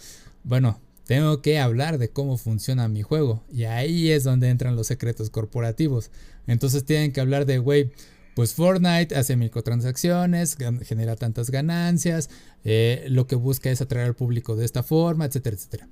Bueno, 0.44 0.80
tengo 1.06 1.40
que 1.40 1.58
hablar 1.58 1.98
de 1.98 2.10
cómo 2.10 2.36
funciona 2.36 2.86
mi 2.88 3.02
juego. 3.02 3.42
Y 3.50 3.64
ahí 3.64 4.10
es 4.10 4.24
donde 4.24 4.50
entran 4.50 4.76
los 4.76 4.86
secretos 4.86 5.30
corporativos. 5.30 6.10
Entonces 6.46 6.84
tienen 6.84 7.12
que 7.12 7.20
hablar 7.20 7.46
de, 7.46 7.58
güey, 7.58 7.92
pues 8.34 8.54
Fortnite 8.54 9.16
hace 9.16 9.34
microtransacciones, 9.34 10.56
genera 10.84 11.16
tantas 11.16 11.50
ganancias, 11.50 12.30
eh, 12.62 13.06
lo 13.08 13.26
que 13.26 13.34
busca 13.34 13.70
es 13.70 13.80
atraer 13.80 14.06
al 14.06 14.14
público 14.14 14.54
de 14.54 14.64
esta 14.64 14.82
forma, 14.82 15.24
etcétera, 15.24 15.56
etcétera. 15.56 15.88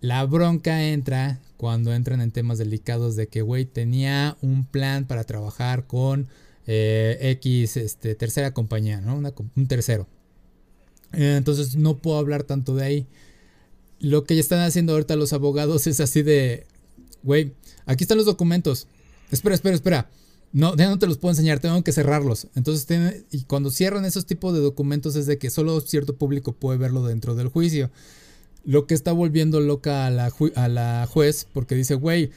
La 0.00 0.24
bronca 0.24 0.84
entra 0.84 1.40
cuando 1.56 1.92
entran 1.92 2.20
en 2.20 2.30
temas 2.30 2.58
delicados 2.58 3.16
de 3.16 3.26
que, 3.26 3.42
güey, 3.42 3.64
tenía 3.64 4.36
un 4.40 4.64
plan 4.66 5.04
para 5.04 5.24
trabajar 5.24 5.86
con 5.86 6.28
eh, 6.66 7.18
X 7.20 7.76
este, 7.76 8.14
tercera 8.14 8.52
compañía, 8.52 9.00
¿no? 9.00 9.16
un 9.16 9.66
tercero. 9.66 10.06
Eh, 11.12 11.36
entonces 11.36 11.76
no 11.76 11.98
puedo 11.98 12.18
hablar 12.18 12.44
tanto 12.44 12.74
de 12.74 12.84
ahí. 12.84 13.06
Lo 14.00 14.24
que 14.24 14.34
ya 14.34 14.40
están 14.40 14.60
haciendo 14.60 14.92
ahorita 14.92 15.16
los 15.16 15.32
abogados 15.32 15.86
es 15.86 16.00
así 16.00 16.22
de, 16.22 16.66
güey, 17.22 17.52
aquí 17.86 18.04
están 18.04 18.18
los 18.18 18.26
documentos. 18.26 18.86
Espera, 19.30 19.54
espera, 19.54 19.74
espera. 19.74 20.10
No, 20.52 20.76
ya 20.76 20.88
no 20.88 20.98
te 20.98 21.06
los 21.06 21.18
puedo 21.18 21.32
enseñar, 21.32 21.58
tengo 21.58 21.82
que 21.82 21.92
cerrarlos. 21.92 22.46
Entonces, 22.54 23.24
y 23.32 23.42
cuando 23.42 23.70
cierran 23.70 24.04
esos 24.04 24.24
tipos 24.24 24.54
de 24.54 24.60
documentos 24.60 25.16
es 25.16 25.26
de 25.26 25.38
que 25.38 25.50
solo 25.50 25.80
cierto 25.80 26.16
público 26.16 26.52
puede 26.52 26.78
verlo 26.78 27.04
dentro 27.04 27.34
del 27.34 27.48
juicio. 27.48 27.90
Lo 28.64 28.86
que 28.86 28.94
está 28.94 29.12
volviendo 29.12 29.60
loca 29.60 30.06
a 30.06 30.10
la, 30.10 31.06
juez 31.10 31.46
porque 31.52 31.74
dice, 31.74 31.94
güey, 31.94 32.30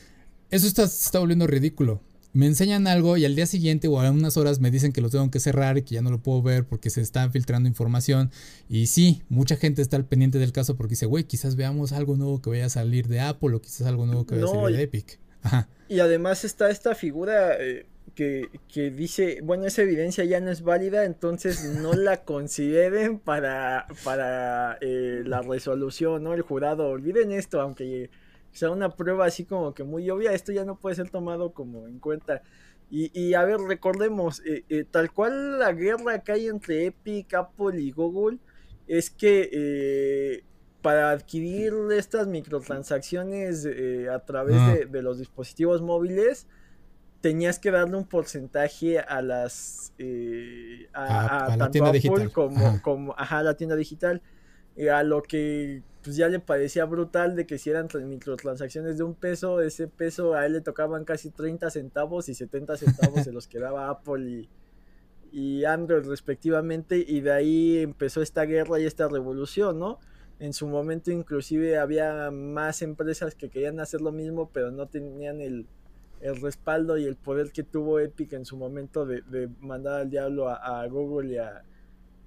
eso 0.50 0.68
está, 0.68 0.84
está 0.84 1.20
volviendo 1.20 1.48
ridículo 1.48 2.02
me 2.34 2.46
enseñan 2.46 2.88
algo 2.88 3.18
y 3.18 3.26
al 3.26 3.36
día 3.36 3.46
siguiente 3.46 3.88
o 3.88 4.00
a 4.00 4.12
unas 4.12 4.38
horas 4.38 4.60
me 4.60 4.72
dicen 4.72 4.92
que 4.92 5.02
lo 5.02 5.10
tengo 5.10 5.30
que 5.32 5.40
cerrar 5.40 5.78
y 5.78 5.82
que 5.82 5.96
ya 5.96 6.02
no 6.02 6.12
lo 6.12 6.20
puedo 6.20 6.42
ver 6.42 6.66
porque 6.66 6.90
se 6.90 7.02
está 7.02 7.30
filtrando 7.30 7.68
información. 7.68 8.32
Y 8.70 8.88
sí, 8.88 9.24
mucha 9.30 9.56
gente 9.56 9.82
está 9.82 9.98
al 9.98 10.06
pendiente 10.06 10.38
del 10.40 10.52
caso 10.52 10.76
porque 10.76 10.92
dice, 10.92 11.06
güey, 11.06 11.24
quizás 11.24 11.56
veamos 11.56 11.94
algo 11.94 12.16
nuevo 12.16 12.42
que 12.42 12.50
vaya 12.50 12.66
a 12.66 12.70
salir 12.70 13.08
de 13.08 13.20
Apple 13.20 13.56
o 13.56 13.62
quizás 13.62 13.88
algo 13.88 14.06
nuevo 14.06 14.26
que 14.26 14.36
vaya 14.36 14.46
a 14.46 14.50
salir 14.50 14.78
de 14.78 14.84
Epic. 14.84 15.20
Y 15.90 16.00
además 16.00 16.44
está 16.44 16.70
esta 16.70 16.96
figura 16.96 17.56
eh, 17.60 17.86
que, 18.14 18.50
que, 18.72 18.92
dice, 18.92 19.40
bueno, 19.44 19.66
esa 19.66 19.84
evidencia 19.84 20.24
ya 20.26 20.40
no 20.40 20.52
es 20.52 20.62
válida, 20.62 21.06
entonces 21.06 21.64
no 21.64 21.94
la 21.94 22.18
consideren 22.26 23.20
para, 23.20 23.88
para 24.04 24.78
eh, 24.82 25.24
la 25.26 25.42
resolución, 25.42 26.24
¿no? 26.24 26.34
El 26.34 26.42
jurado, 26.42 26.88
olviden 26.90 27.32
esto, 27.32 27.62
aunque 27.62 28.10
sea, 28.58 28.72
una 28.72 28.90
prueba 28.90 29.26
así 29.26 29.46
como 29.46 29.74
que 29.74 29.84
muy 29.84 30.10
obvia, 30.10 30.34
esto 30.34 30.52
ya 30.52 30.66
no 30.66 30.78
puede 30.78 30.96
ser 30.96 31.10
tomado 31.10 31.52
como 31.52 31.88
en 31.88 32.00
cuenta. 32.00 32.42
Y, 32.90 33.34
a 33.34 33.44
ver, 33.44 33.60
recordemos, 33.60 34.42
eh, 34.46 34.64
eh, 34.70 34.86
tal 34.90 35.12
cual 35.12 35.60
la 35.60 35.74
guerra 35.74 36.20
que 36.20 36.32
hay 36.32 36.48
entre 36.48 36.86
Epic, 36.86 37.34
Apple 37.34 37.82
y 37.82 37.92
Google 37.92 38.38
es 38.88 39.10
que 39.10 39.50
eh, 39.52 40.44
para 40.82 41.12
adquirir 41.12 41.74
estas 41.92 42.28
microtransacciones 42.28 43.68
a 44.10 44.20
través 44.20 44.90
de, 44.90 45.02
los 45.02 45.20
dispositivos 45.20 45.82
móviles, 45.82 46.48
tenías 47.20 47.60
que 47.60 47.72
darle 47.72 47.98
un 47.98 48.06
porcentaje 48.06 49.00
a 49.00 49.22
las 49.22 49.92
a, 50.94 51.58
la 51.58 51.70
tienda 51.70 51.92
digital. 51.92 52.32
como, 52.32 52.82
como 52.82 53.16
ajá, 53.18 53.44
la 53.44 53.56
tienda 53.58 53.76
digital 53.76 54.22
a 54.86 55.04
lo 55.04 55.24
que 55.24 55.82
pues 56.04 56.16
ya 56.16 56.30
le 56.30 56.40
parecía 56.40 56.86
brutal 56.86 57.36
de 57.36 57.46
que 57.46 57.58
si 57.58 57.70
eran 57.70 57.90
microtransacciones 58.06 58.98
de 58.98 59.04
un 59.04 59.14
peso, 59.14 59.60
ese 59.60 59.88
peso 59.88 60.36
a 60.36 60.46
él 60.46 60.54
le 60.54 60.62
tocaban 60.62 61.04
casi 61.04 61.32
30 61.32 61.70
centavos 61.70 62.30
y 62.30 62.36
70 62.36 62.78
centavos 62.78 63.24
se 63.24 63.34
los 63.34 63.48
quedaba 63.48 63.90
Apple 63.90 64.30
y, 64.30 64.50
y 65.32 65.66
Android 65.66 66.08
respectivamente 66.08 67.04
y 67.06 67.22
de 67.22 67.32
ahí 67.32 67.78
empezó 67.80 68.22
esta 68.22 68.44
guerra 68.46 68.80
y 68.80 68.86
esta 68.86 69.08
revolución, 69.08 69.80
¿no? 69.80 70.00
En 70.40 70.54
su 70.54 70.68
momento 70.68 71.12
inclusive 71.12 71.78
había 71.78 72.30
más 72.32 72.82
empresas 72.84 73.36
que 73.36 73.50
querían 73.50 73.80
hacer 73.80 74.00
lo 74.00 74.12
mismo 74.12 74.50
pero 74.54 74.72
no 74.72 74.86
tenían 74.86 75.42
el, 75.42 75.66
respaldo 76.42 76.98
y 76.98 77.06
el 77.06 77.16
poder 77.16 77.52
que 77.52 77.64
tuvo 77.64 78.00
Epic 78.00 78.34
en 78.34 78.46
su 78.46 78.58
momento 78.58 79.06
de, 79.06 79.50
mandar 79.60 80.02
al 80.02 80.10
diablo 80.10 80.50
a 80.50 80.88
Google 80.88 81.34
y 81.34 81.38
a, 81.38 81.64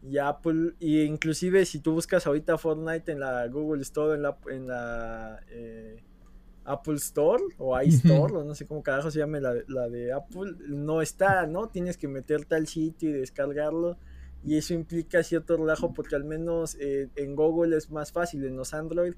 y 0.02 0.18
Apple, 0.18 0.74
y 0.78 1.02
inclusive 1.02 1.64
si 1.66 1.80
tú 1.80 1.92
buscas 1.92 2.26
ahorita 2.26 2.56
Fortnite 2.56 3.12
en 3.12 3.20
la 3.20 3.46
Google 3.48 3.82
Store, 3.82 4.14
en 4.14 4.22
la, 4.22 4.38
en 4.50 4.66
la 4.66 5.40
eh, 5.50 6.02
Apple 6.64 6.94
Store 6.94 7.42
o 7.58 7.78
iStore, 7.80 8.34
o 8.36 8.44
no 8.44 8.54
sé 8.54 8.66
cómo 8.66 8.82
carajo 8.82 9.10
se 9.10 9.18
llame 9.18 9.40
la, 9.40 9.54
la, 9.68 9.88
de 9.88 10.12
Apple, 10.12 10.54
no 10.68 11.02
está, 11.02 11.46
¿no? 11.46 11.68
Tienes 11.68 11.96
que 11.98 12.08
meterte 12.08 12.54
al 12.54 12.66
sitio 12.66 13.10
y 13.10 13.12
descargarlo. 13.12 13.98
y 14.42 14.56
eso 14.56 14.72
implica 14.72 15.22
cierto 15.22 15.58
relajo 15.58 15.92
porque 15.92 16.16
al 16.16 16.24
menos 16.24 16.76
eh, 16.80 17.10
en 17.16 17.36
Google 17.36 17.76
es 17.76 17.90
más 17.90 18.10
fácil, 18.10 18.44
en 18.44 18.56
los 18.56 18.72
Android, 18.72 19.12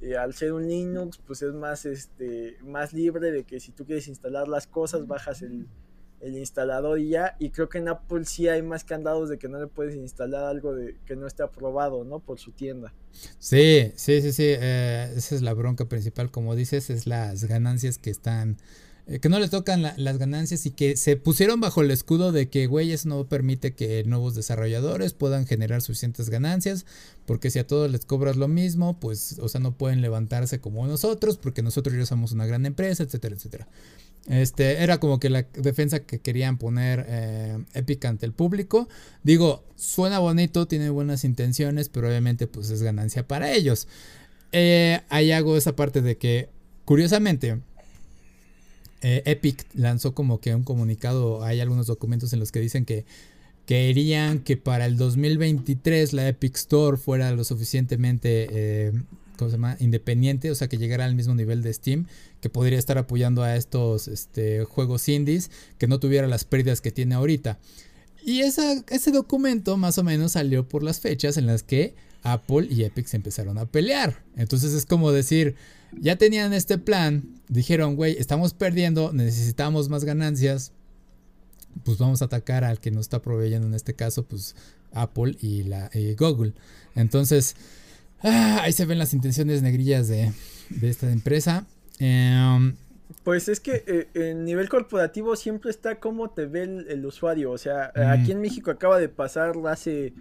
eh, 0.00 0.16
al 0.16 0.34
ser 0.34 0.52
un 0.52 0.68
Linux, 0.68 1.18
pues 1.18 1.42
es 1.42 1.52
más, 1.52 1.84
este, 1.84 2.58
más 2.62 2.92
libre 2.92 3.32
de 3.32 3.42
que 3.42 3.58
si 3.58 3.72
tú 3.72 3.84
quieres 3.84 4.06
instalar 4.06 4.46
las 4.46 4.68
cosas, 4.68 5.08
bajas 5.08 5.42
el, 5.42 5.66
instalador 6.22 6.98
y 6.98 7.10
ya, 7.10 7.36
y 7.38 7.50
creo 7.50 7.68
que 7.68 7.78
en 7.78 7.88
Apple 7.88 8.24
sí 8.24 8.48
hay 8.48 8.62
más 8.62 8.84
candados 8.84 9.28
de 9.28 9.38
que 9.38 9.48
no 9.48 9.60
le 9.60 9.66
puedes 9.66 9.94
instalar 9.94 10.44
algo 10.44 10.74
de, 10.74 10.96
que 11.06 11.16
no 11.16 11.26
esté 11.26 11.42
aprobado, 11.42 12.04
¿no? 12.04 12.18
Por 12.18 12.38
su 12.38 12.52
tienda. 12.52 12.92
Sí, 13.38 13.92
sí, 13.96 14.20
sí, 14.22 14.32
sí, 14.32 14.44
eh, 14.46 15.12
esa 15.16 15.34
es 15.34 15.42
la 15.42 15.54
bronca 15.54 15.84
principal, 15.86 16.30
como 16.30 16.56
dices, 16.56 16.90
es 16.90 17.06
las 17.06 17.44
ganancias 17.44 17.98
que 17.98 18.10
están 18.10 18.58
eh, 19.08 19.20
que 19.20 19.30
no 19.30 19.38
les 19.40 19.48
tocan 19.48 19.82
las 19.96 20.18
ganancias 20.18 20.66
y 20.66 20.70
que 20.70 20.94
se 20.96 21.16
pusieron 21.16 21.60
bajo 21.60 21.80
el 21.80 21.90
escudo 21.90 22.30
de 22.30 22.50
que, 22.50 22.66
güey, 22.66 22.92
eso 22.92 23.08
no 23.08 23.26
permite 23.26 23.74
que 23.74 24.04
nuevos 24.04 24.34
desarrolladores 24.34 25.14
puedan 25.14 25.46
generar 25.46 25.80
suficientes 25.80 26.28
ganancias, 26.28 26.84
porque 27.24 27.50
si 27.50 27.58
a 27.58 27.66
todos 27.66 27.90
les 27.90 28.04
cobras 28.04 28.36
lo 28.36 28.48
mismo, 28.48 29.00
pues, 29.00 29.38
o 29.38 29.48
sea, 29.48 29.62
no 29.62 29.72
pueden 29.72 30.02
levantarse 30.02 30.60
como 30.60 30.86
nosotros, 30.86 31.38
porque 31.38 31.62
nosotros 31.62 31.96
ya 31.96 32.04
somos 32.04 32.32
una 32.32 32.44
gran 32.44 32.66
empresa, 32.66 33.02
etcétera, 33.02 33.34
etcétera. 33.34 33.66
Este, 34.26 34.82
era 34.82 34.98
como 34.98 35.18
que 35.18 35.30
la 35.30 35.42
defensa 35.54 36.00
que 36.00 36.18
querían 36.20 36.58
poner 36.58 37.06
eh, 37.08 37.58
Epic 37.74 38.04
ante 38.04 38.26
el 38.26 38.32
público. 38.32 38.88
Digo, 39.22 39.64
suena 39.76 40.18
bonito, 40.18 40.66
tiene 40.66 40.90
buenas 40.90 41.24
intenciones, 41.24 41.88
pero 41.88 42.08
obviamente 42.08 42.46
pues 42.46 42.70
es 42.70 42.82
ganancia 42.82 43.26
para 43.26 43.52
ellos. 43.52 43.88
Eh, 44.52 45.00
ahí 45.08 45.32
hago 45.32 45.56
esa 45.56 45.76
parte 45.76 46.02
de 46.02 46.16
que, 46.16 46.48
curiosamente, 46.84 47.58
eh, 49.02 49.22
Epic 49.26 49.66
lanzó 49.74 50.14
como 50.14 50.40
que 50.40 50.54
un 50.54 50.64
comunicado, 50.64 51.42
hay 51.44 51.60
algunos 51.60 51.86
documentos 51.86 52.32
en 52.32 52.40
los 52.40 52.52
que 52.52 52.60
dicen 52.60 52.84
que 52.84 53.04
querían 53.66 54.40
que 54.40 54.56
para 54.56 54.86
el 54.86 54.96
2023 54.96 56.14
la 56.14 56.26
Epic 56.26 56.56
Store 56.56 56.96
fuera 56.96 57.30
lo 57.32 57.44
suficientemente 57.44 58.48
eh, 58.50 58.92
¿cómo 59.38 59.50
se 59.50 59.56
llama? 59.56 59.76
independiente, 59.80 60.50
o 60.50 60.54
sea 60.54 60.68
que 60.68 60.76
llegara 60.76 61.04
al 61.04 61.14
mismo 61.14 61.34
nivel 61.34 61.62
de 61.62 61.72
Steam, 61.72 62.06
que 62.40 62.50
podría 62.50 62.78
estar 62.78 62.98
apoyando 62.98 63.42
a 63.42 63.56
estos 63.56 64.08
este, 64.08 64.64
juegos 64.64 65.08
indies, 65.08 65.50
que 65.78 65.86
no 65.86 66.00
tuviera 66.00 66.26
las 66.26 66.44
pérdidas 66.44 66.80
que 66.80 66.90
tiene 66.90 67.14
ahorita. 67.14 67.58
Y 68.24 68.40
ese 68.40 69.10
documento 69.12 69.76
más 69.76 69.96
o 69.96 70.04
menos 70.04 70.32
salió 70.32 70.68
por 70.68 70.82
las 70.82 71.00
fechas 71.00 71.36
en 71.38 71.46
las 71.46 71.62
que 71.62 71.94
Apple 72.22 72.66
y 72.68 72.82
Epic 72.82 73.06
se 73.06 73.16
empezaron 73.16 73.56
a 73.58 73.66
pelear. 73.66 74.22
Entonces 74.36 74.72
es 74.72 74.84
como 74.84 75.12
decir, 75.12 75.54
ya 75.98 76.16
tenían 76.16 76.52
este 76.52 76.78
plan, 76.78 77.40
dijeron, 77.48 77.96
güey, 77.96 78.16
estamos 78.18 78.54
perdiendo, 78.54 79.12
necesitamos 79.12 79.88
más 79.88 80.04
ganancias, 80.04 80.72
pues 81.84 81.98
vamos 81.98 82.22
a 82.22 82.26
atacar 82.26 82.64
al 82.64 82.80
que 82.80 82.90
nos 82.90 83.02
está 83.02 83.22
proveyendo 83.22 83.66
en 83.66 83.74
este 83.74 83.94
caso, 83.94 84.24
pues 84.24 84.56
Apple 84.92 85.36
y, 85.40 85.62
la, 85.64 85.90
Google. 86.18 86.52
Entonces, 86.94 87.56
ah, 88.22 88.60
ahí 88.62 88.72
se 88.72 88.84
ven 88.86 88.98
las 88.98 89.12
intenciones 89.14 89.62
negrillas 89.62 90.08
de, 90.08 90.32
esta 90.82 91.10
empresa. 91.10 91.66
Em, 91.98 92.74
pues 93.24 93.48
es 93.48 93.60
que 93.60 93.84
eh, 93.86 94.08
en 94.14 94.44
nivel 94.44 94.68
corporativo 94.68 95.36
siempre 95.36 95.70
está 95.70 95.98
como 95.98 96.30
te 96.30 96.46
ve 96.46 96.62
el, 96.62 97.04
usuario. 97.06 97.50
O 97.50 97.58
sea, 97.58 97.92
aquí 97.94 98.32
en 98.32 98.40
México 98.40 98.70
acaba 98.70 98.98
de 98.98 99.08
pasar 99.08 99.54
hace 99.66 100.12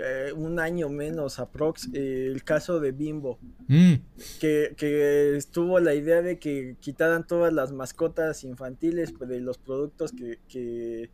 eh, 0.00 0.32
un 0.32 0.60
año 0.60 0.88
menos 0.88 1.40
aprox 1.40 1.88
eh, 1.92 2.28
el 2.32 2.44
caso 2.44 2.78
de 2.78 2.92
Bimbo 2.92 3.40
mm. 3.66 3.94
que, 4.38 4.72
que, 4.76 5.36
estuvo 5.36 5.80
la 5.80 5.92
idea 5.92 6.22
de 6.22 6.38
que 6.38 6.76
quitaran 6.78 7.26
todas 7.26 7.52
las 7.52 7.72
mascotas 7.72 8.44
infantiles 8.44 9.10
pues, 9.10 9.28
de 9.28 9.40
los 9.40 9.58
productos 9.58 10.12
que, 10.12 10.38
que 10.48 11.10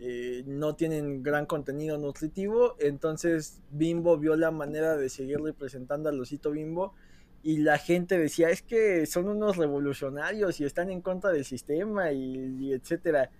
eh, 0.00 0.42
no 0.46 0.74
tienen 0.74 1.22
gran 1.22 1.46
contenido 1.46 1.98
nutritivo 1.98 2.76
entonces 2.78 3.60
Bimbo 3.70 4.18
vio 4.18 4.36
la 4.36 4.50
manera 4.50 4.96
de 4.96 5.08
seguir 5.08 5.40
representando 5.40 6.08
al 6.08 6.20
osito 6.20 6.50
Bimbo 6.50 6.94
y 7.42 7.58
la 7.58 7.78
gente 7.78 8.18
decía 8.18 8.50
es 8.50 8.62
que 8.62 9.06
son 9.06 9.28
unos 9.28 9.56
revolucionarios 9.56 10.60
y 10.60 10.64
están 10.64 10.90
en 10.90 11.00
contra 11.00 11.30
del 11.30 11.44
sistema 11.44 12.12
y, 12.12 12.56
y 12.60 12.72
etcétera 12.72 13.30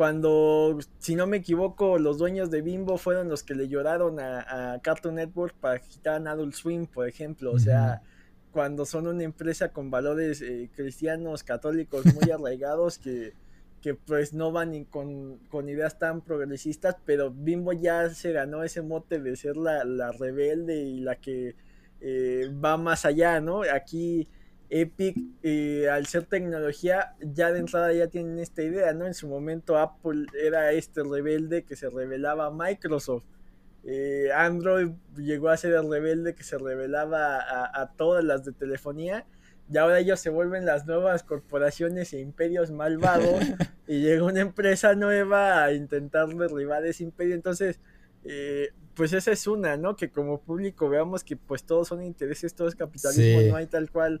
cuando, 0.00 0.78
si 0.98 1.14
no 1.14 1.26
me 1.26 1.36
equivoco, 1.36 1.98
los 1.98 2.16
dueños 2.16 2.50
de 2.50 2.62
Bimbo 2.62 2.96
fueron 2.96 3.28
los 3.28 3.42
que 3.42 3.54
le 3.54 3.68
lloraron 3.68 4.18
a, 4.18 4.80
Cartoon 4.82 5.16
Network 5.16 5.54
para 5.60 5.78
quitar 5.78 6.26
a 6.26 6.30
Adult 6.30 6.54
Swim, 6.54 6.86
por 6.86 7.06
ejemplo. 7.06 7.52
O 7.52 7.58
sea, 7.58 8.00
cuando 8.50 8.86
son 8.86 9.06
una 9.06 9.24
empresa 9.24 9.74
con 9.74 9.90
valores 9.90 10.40
eh, 10.40 10.70
cristianos, 10.74 11.44
católicos 11.44 12.06
muy 12.14 12.30
arraigados 12.30 12.96
que, 12.96 13.34
que 13.80 13.94
pues 13.94 14.32
no 14.34 14.52
van 14.52 14.84
con, 14.84 15.38
con, 15.48 15.68
ideas 15.68 15.98
tan 15.98 16.20
progresistas, 16.20 16.96
pero 17.04 17.30
Bimbo 17.30 17.72
ya 17.72 18.10
se 18.10 18.32
ganó 18.32 18.62
ese 18.62 18.82
mote 18.82 19.20
de 19.20 19.36
ser 19.36 19.56
la, 19.56 19.84
la 19.84 20.12
rebelde 20.12 20.82
y 20.82 21.00
la 21.00 21.16
que 21.16 21.56
eh, 22.00 22.50
va 22.64 22.76
más 22.76 23.04
allá, 23.04 23.40
¿no? 23.40 23.62
Aquí 23.62 24.28
Epic, 24.70 25.16
eh, 25.42 25.88
al 25.90 26.06
ser 26.06 26.26
tecnología, 26.26 27.14
ya 27.20 27.52
de 27.52 27.58
entrada 27.58 27.92
ya 27.92 28.06
tienen 28.06 28.38
esta 28.38 28.62
idea, 28.62 28.92
¿no? 28.92 29.06
En 29.06 29.14
su 29.14 29.28
momento 29.28 29.76
Apple 29.76 30.26
era 30.40 30.72
este 30.72 31.02
rebelde 31.02 31.64
que 31.64 31.74
se 31.76 31.90
revelaba 31.90 32.46
a 32.46 32.50
Microsoft. 32.50 33.24
Eh, 33.82 34.28
Android 34.34 34.90
llegó 35.16 35.48
a 35.48 35.56
ser 35.56 35.72
el 35.72 35.90
rebelde 35.90 36.34
que 36.34 36.44
se 36.44 36.56
revelaba 36.58 37.38
a, 37.40 37.92
todas 37.96 38.22
las 38.24 38.44
de 38.44 38.52
telefonía. 38.52 39.26
Y 39.72 39.78
ahora 39.78 40.00
ellos 40.00 40.18
se 40.18 40.30
vuelven 40.30 40.66
las 40.66 40.86
nuevas 40.86 41.22
corporaciones 41.22 42.12
e 42.12 42.20
imperios 42.20 42.70
malvados. 42.70 43.40
y 43.86 44.00
llega 44.00 44.24
una 44.24 44.40
empresa 44.40 44.94
nueva 44.94 45.64
a 45.64 45.72
intentar 45.72 46.28
derribar 46.28 46.84
ese 46.84 47.04
imperio. 47.04 47.34
Entonces, 47.34 47.78
eh, 48.24 48.72
pues 48.94 49.12
esa 49.12 49.30
es 49.32 49.46
una, 49.46 49.76
¿no? 49.76 49.96
Que 49.96 50.10
como 50.10 50.40
público 50.40 50.88
veamos 50.88 51.24
que 51.24 51.36
pues 51.36 51.64
todos 51.64 51.88
son 51.88 52.02
intereses, 52.02 52.54
todo 52.54 52.68
es 52.68 52.74
capitalismo, 52.74 53.48
no 53.48 53.56
hay 53.56 53.66
tal 53.66 53.90
cual 53.90 54.20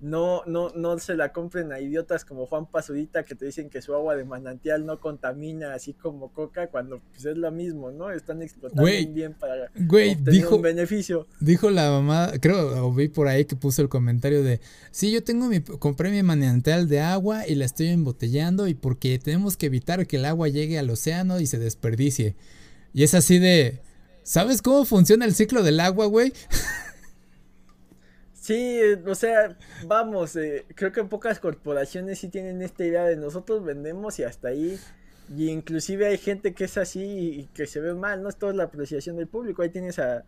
no, 0.00 0.42
no, 0.46 0.70
no 0.70 0.98
se 0.98 1.14
la 1.14 1.32
compren 1.32 1.72
a 1.72 1.80
idiotas 1.80 2.24
como 2.24 2.46
Juan 2.46 2.66
Pazurita 2.66 3.22
que 3.22 3.34
te 3.34 3.44
dicen 3.44 3.68
que 3.68 3.82
su 3.82 3.94
agua 3.94 4.16
de 4.16 4.24
manantial 4.24 4.86
no 4.86 4.98
contamina 4.98 5.74
así 5.74 5.92
como 5.92 6.32
coca 6.32 6.68
cuando 6.68 7.00
pues 7.00 7.26
es 7.26 7.36
lo 7.36 7.50
mismo, 7.50 7.90
¿no? 7.90 8.10
Están 8.10 8.40
explotando 8.42 8.82
bien 8.84 9.34
para 9.34 9.64
obtener 9.64 10.46
un 10.46 10.62
beneficio. 10.62 11.26
Dijo 11.40 11.70
la 11.70 11.90
mamá, 11.90 12.32
creo, 12.40 12.86
o 12.86 12.92
vi 12.92 13.08
por 13.08 13.28
ahí 13.28 13.44
que 13.44 13.56
puso 13.56 13.82
el 13.82 13.88
comentario 13.88 14.42
de, 14.42 14.60
sí, 14.90 15.12
yo 15.12 15.22
tengo 15.22 15.46
mi, 15.48 15.60
compré 15.60 16.10
mi 16.10 16.22
manantial 16.22 16.88
de 16.88 17.00
agua 17.00 17.46
y 17.46 17.54
la 17.54 17.66
estoy 17.66 17.88
embotellando 17.88 18.68
y 18.68 18.74
porque 18.74 19.18
tenemos 19.18 19.56
que 19.56 19.66
evitar 19.66 20.06
que 20.06 20.16
el 20.16 20.24
agua 20.24 20.48
llegue 20.48 20.78
al 20.78 20.88
océano 20.88 21.40
y 21.40 21.46
se 21.46 21.58
desperdicie. 21.58 22.36
Y 22.94 23.02
es 23.02 23.14
así 23.14 23.38
de, 23.38 23.80
¿sabes 24.22 24.62
cómo 24.62 24.84
funciona 24.84 25.26
el 25.26 25.34
ciclo 25.34 25.62
del 25.62 25.80
agua, 25.80 26.06
güey? 26.06 26.32
Sí, 28.50 28.80
o 29.06 29.14
sea, 29.14 29.56
vamos, 29.86 30.34
eh, 30.34 30.66
creo 30.74 30.90
que 30.90 31.04
pocas 31.04 31.38
corporaciones 31.38 32.18
sí 32.18 32.28
tienen 32.28 32.62
esta 32.62 32.84
idea 32.84 33.04
de 33.04 33.14
nosotros 33.14 33.64
vendemos 33.64 34.18
y 34.18 34.24
hasta 34.24 34.48
ahí. 34.48 34.76
Y 35.36 35.50
inclusive 35.50 36.08
hay 36.08 36.18
gente 36.18 36.52
que 36.52 36.64
es 36.64 36.76
así 36.76 37.00
y 37.00 37.46
que 37.54 37.68
se 37.68 37.78
ve 37.78 37.94
mal, 37.94 38.24
no 38.24 38.28
es 38.28 38.34
toda 38.34 38.52
la 38.52 38.64
apreciación 38.64 39.14
del 39.18 39.28
público. 39.28 39.62
Ahí 39.62 39.68
tienes 39.68 40.00
al 40.00 40.24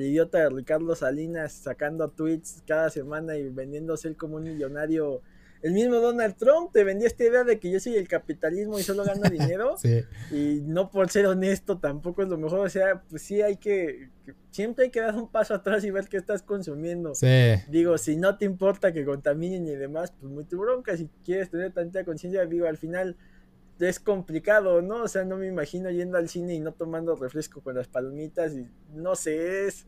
idiota 0.00 0.48
Ricardo 0.48 0.94
Salinas 0.94 1.52
sacando 1.52 2.08
tweets 2.08 2.62
cada 2.66 2.88
semana 2.88 3.36
y 3.36 3.50
vendiéndose 3.50 4.08
él 4.08 4.16
como 4.16 4.36
un 4.36 4.44
millonario 4.44 5.20
el 5.66 5.72
mismo 5.72 5.96
Donald 5.96 6.36
Trump 6.36 6.70
te 6.72 6.84
vendió 6.84 7.08
esta 7.08 7.24
idea 7.24 7.42
de 7.42 7.58
que 7.58 7.68
yo 7.72 7.80
soy 7.80 7.96
el 7.96 8.06
capitalismo 8.06 8.78
y 8.78 8.84
solo 8.84 9.02
gano 9.02 9.28
dinero. 9.28 9.74
Y 10.30 10.60
no 10.62 10.90
por 10.90 11.10
ser 11.10 11.26
honesto 11.26 11.78
tampoco 11.78 12.22
es 12.22 12.28
lo 12.28 12.38
mejor. 12.38 12.60
O 12.60 12.68
sea, 12.68 13.02
pues 13.08 13.22
sí 13.22 13.42
hay 13.42 13.56
que, 13.56 14.10
siempre 14.52 14.84
hay 14.84 14.90
que 14.92 15.00
dar 15.00 15.16
un 15.16 15.28
paso 15.28 15.54
atrás 15.54 15.84
y 15.84 15.90
ver 15.90 16.08
qué 16.08 16.18
estás 16.18 16.42
consumiendo. 16.42 17.14
Digo, 17.68 17.98
si 17.98 18.16
no 18.16 18.38
te 18.38 18.44
importa 18.44 18.92
que 18.92 19.04
contaminen 19.04 19.66
y 19.66 19.74
demás, 19.74 20.12
pues 20.20 20.32
muy 20.32 20.44
tu 20.44 20.60
bronca. 20.60 20.96
Si 20.96 21.08
quieres 21.24 21.50
tener 21.50 21.72
tanta 21.72 22.04
conciencia, 22.04 22.46
digo, 22.46 22.68
al 22.68 22.76
final 22.76 23.16
es 23.80 23.98
complicado, 23.98 24.82
¿no? 24.82 25.02
O 25.02 25.08
sea, 25.08 25.24
no 25.24 25.36
me 25.36 25.48
imagino 25.48 25.90
yendo 25.90 26.16
al 26.16 26.28
cine 26.28 26.54
y 26.54 26.60
no 26.60 26.74
tomando 26.74 27.16
refresco 27.16 27.60
con 27.60 27.74
las 27.74 27.88
palomitas 27.88 28.52
y 28.54 28.68
no 28.94 29.16
sé, 29.16 29.66
es 29.66 29.86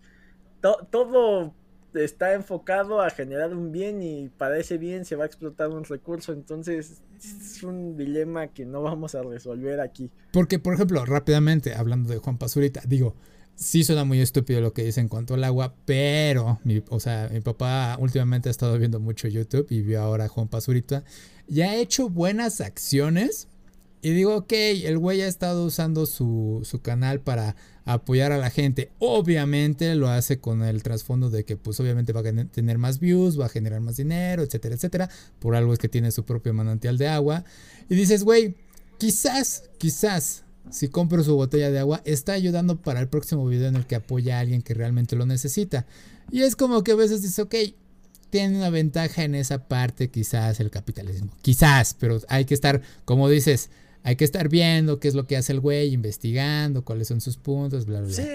todo 0.90 1.54
está 1.94 2.34
enfocado 2.34 3.00
a 3.00 3.10
generar 3.10 3.54
un 3.54 3.72
bien 3.72 4.02
y 4.02 4.28
para 4.28 4.58
ese 4.58 4.78
bien 4.78 5.04
se 5.04 5.16
va 5.16 5.24
a 5.24 5.26
explotar 5.26 5.70
un 5.70 5.84
recurso. 5.84 6.32
Entonces 6.32 7.02
es 7.18 7.62
un 7.62 7.96
dilema 7.96 8.48
que 8.48 8.64
no 8.64 8.82
vamos 8.82 9.14
a 9.14 9.22
resolver 9.22 9.80
aquí. 9.80 10.10
Porque, 10.32 10.58
por 10.58 10.74
ejemplo, 10.74 11.04
rápidamente, 11.04 11.74
hablando 11.74 12.10
de 12.10 12.18
Juan 12.18 12.38
Pazurita, 12.38 12.82
digo, 12.86 13.14
sí 13.54 13.82
suena 13.82 14.04
muy 14.04 14.20
estúpido 14.20 14.60
lo 14.60 14.72
que 14.72 14.84
dice 14.84 15.00
en 15.00 15.08
cuanto 15.08 15.34
al 15.34 15.44
agua, 15.44 15.74
pero, 15.84 16.60
mi, 16.64 16.82
o 16.88 17.00
sea, 17.00 17.28
mi 17.32 17.40
papá 17.40 17.96
últimamente 17.98 18.48
ha 18.48 18.52
estado 18.52 18.78
viendo 18.78 19.00
mucho 19.00 19.28
YouTube 19.28 19.66
y 19.70 19.82
vio 19.82 20.00
ahora 20.00 20.26
a 20.26 20.28
Juan 20.28 20.48
Pazurita 20.48 21.04
y 21.48 21.62
ha 21.62 21.74
hecho 21.76 22.08
buenas 22.08 22.60
acciones. 22.60 23.48
Y 24.00 24.10
digo, 24.10 24.36
ok, 24.36 24.52
el 24.52 24.98
güey 24.98 25.22
ha 25.22 25.26
estado 25.26 25.64
usando 25.64 26.06
su, 26.06 26.60
su 26.64 26.80
canal 26.80 27.20
para 27.20 27.56
apoyar 27.84 28.32
a 28.32 28.38
la 28.38 28.50
gente. 28.50 28.92
Obviamente 28.98 29.94
lo 29.94 30.08
hace 30.08 30.38
con 30.38 30.62
el 30.62 30.82
trasfondo 30.82 31.30
de 31.30 31.44
que 31.44 31.56
pues 31.56 31.80
obviamente 31.80 32.12
va 32.12 32.20
a 32.20 32.44
tener 32.46 32.78
más 32.78 33.00
views, 33.00 33.40
va 33.40 33.46
a 33.46 33.48
generar 33.48 33.80
más 33.80 33.96
dinero, 33.96 34.42
etcétera, 34.42 34.74
etcétera. 34.74 35.10
Por 35.38 35.56
algo 35.56 35.72
es 35.72 35.78
que 35.78 35.88
tiene 35.88 36.12
su 36.12 36.24
propio 36.24 36.54
manantial 36.54 36.98
de 36.98 37.08
agua. 37.08 37.44
Y 37.88 37.94
dices, 37.94 38.24
güey, 38.24 38.54
quizás, 38.98 39.64
quizás 39.78 40.44
si 40.70 40.88
compro 40.88 41.24
su 41.24 41.34
botella 41.34 41.70
de 41.70 41.78
agua, 41.78 42.02
está 42.04 42.32
ayudando 42.32 42.76
para 42.76 43.00
el 43.00 43.08
próximo 43.08 43.46
video 43.46 43.68
en 43.68 43.76
el 43.76 43.86
que 43.86 43.96
apoya 43.96 44.36
a 44.36 44.40
alguien 44.40 44.62
que 44.62 44.74
realmente 44.74 45.16
lo 45.16 45.26
necesita. 45.26 45.86
Y 46.30 46.42
es 46.42 46.56
como 46.56 46.84
que 46.84 46.92
a 46.92 46.96
veces 46.96 47.22
dice, 47.22 47.42
ok, 47.42 47.54
tiene 48.30 48.58
una 48.58 48.70
ventaja 48.70 49.24
en 49.24 49.34
esa 49.34 49.66
parte, 49.66 50.08
quizás 50.08 50.60
el 50.60 50.70
capitalismo. 50.70 51.30
Quizás, 51.42 51.96
pero 51.98 52.20
hay 52.28 52.44
que 52.44 52.54
estar, 52.54 52.82
como 53.04 53.28
dices, 53.28 53.70
hay 54.08 54.16
que 54.16 54.24
estar 54.24 54.48
viendo 54.48 55.00
qué 55.00 55.08
es 55.08 55.14
lo 55.14 55.26
que 55.26 55.36
hace 55.36 55.52
el 55.52 55.60
güey, 55.60 55.92
investigando 55.92 56.82
cuáles 56.82 57.08
son 57.08 57.20
sus 57.20 57.36
puntos, 57.36 57.84
bla, 57.84 58.00
bla. 58.00 58.08
Sí, 58.08 58.26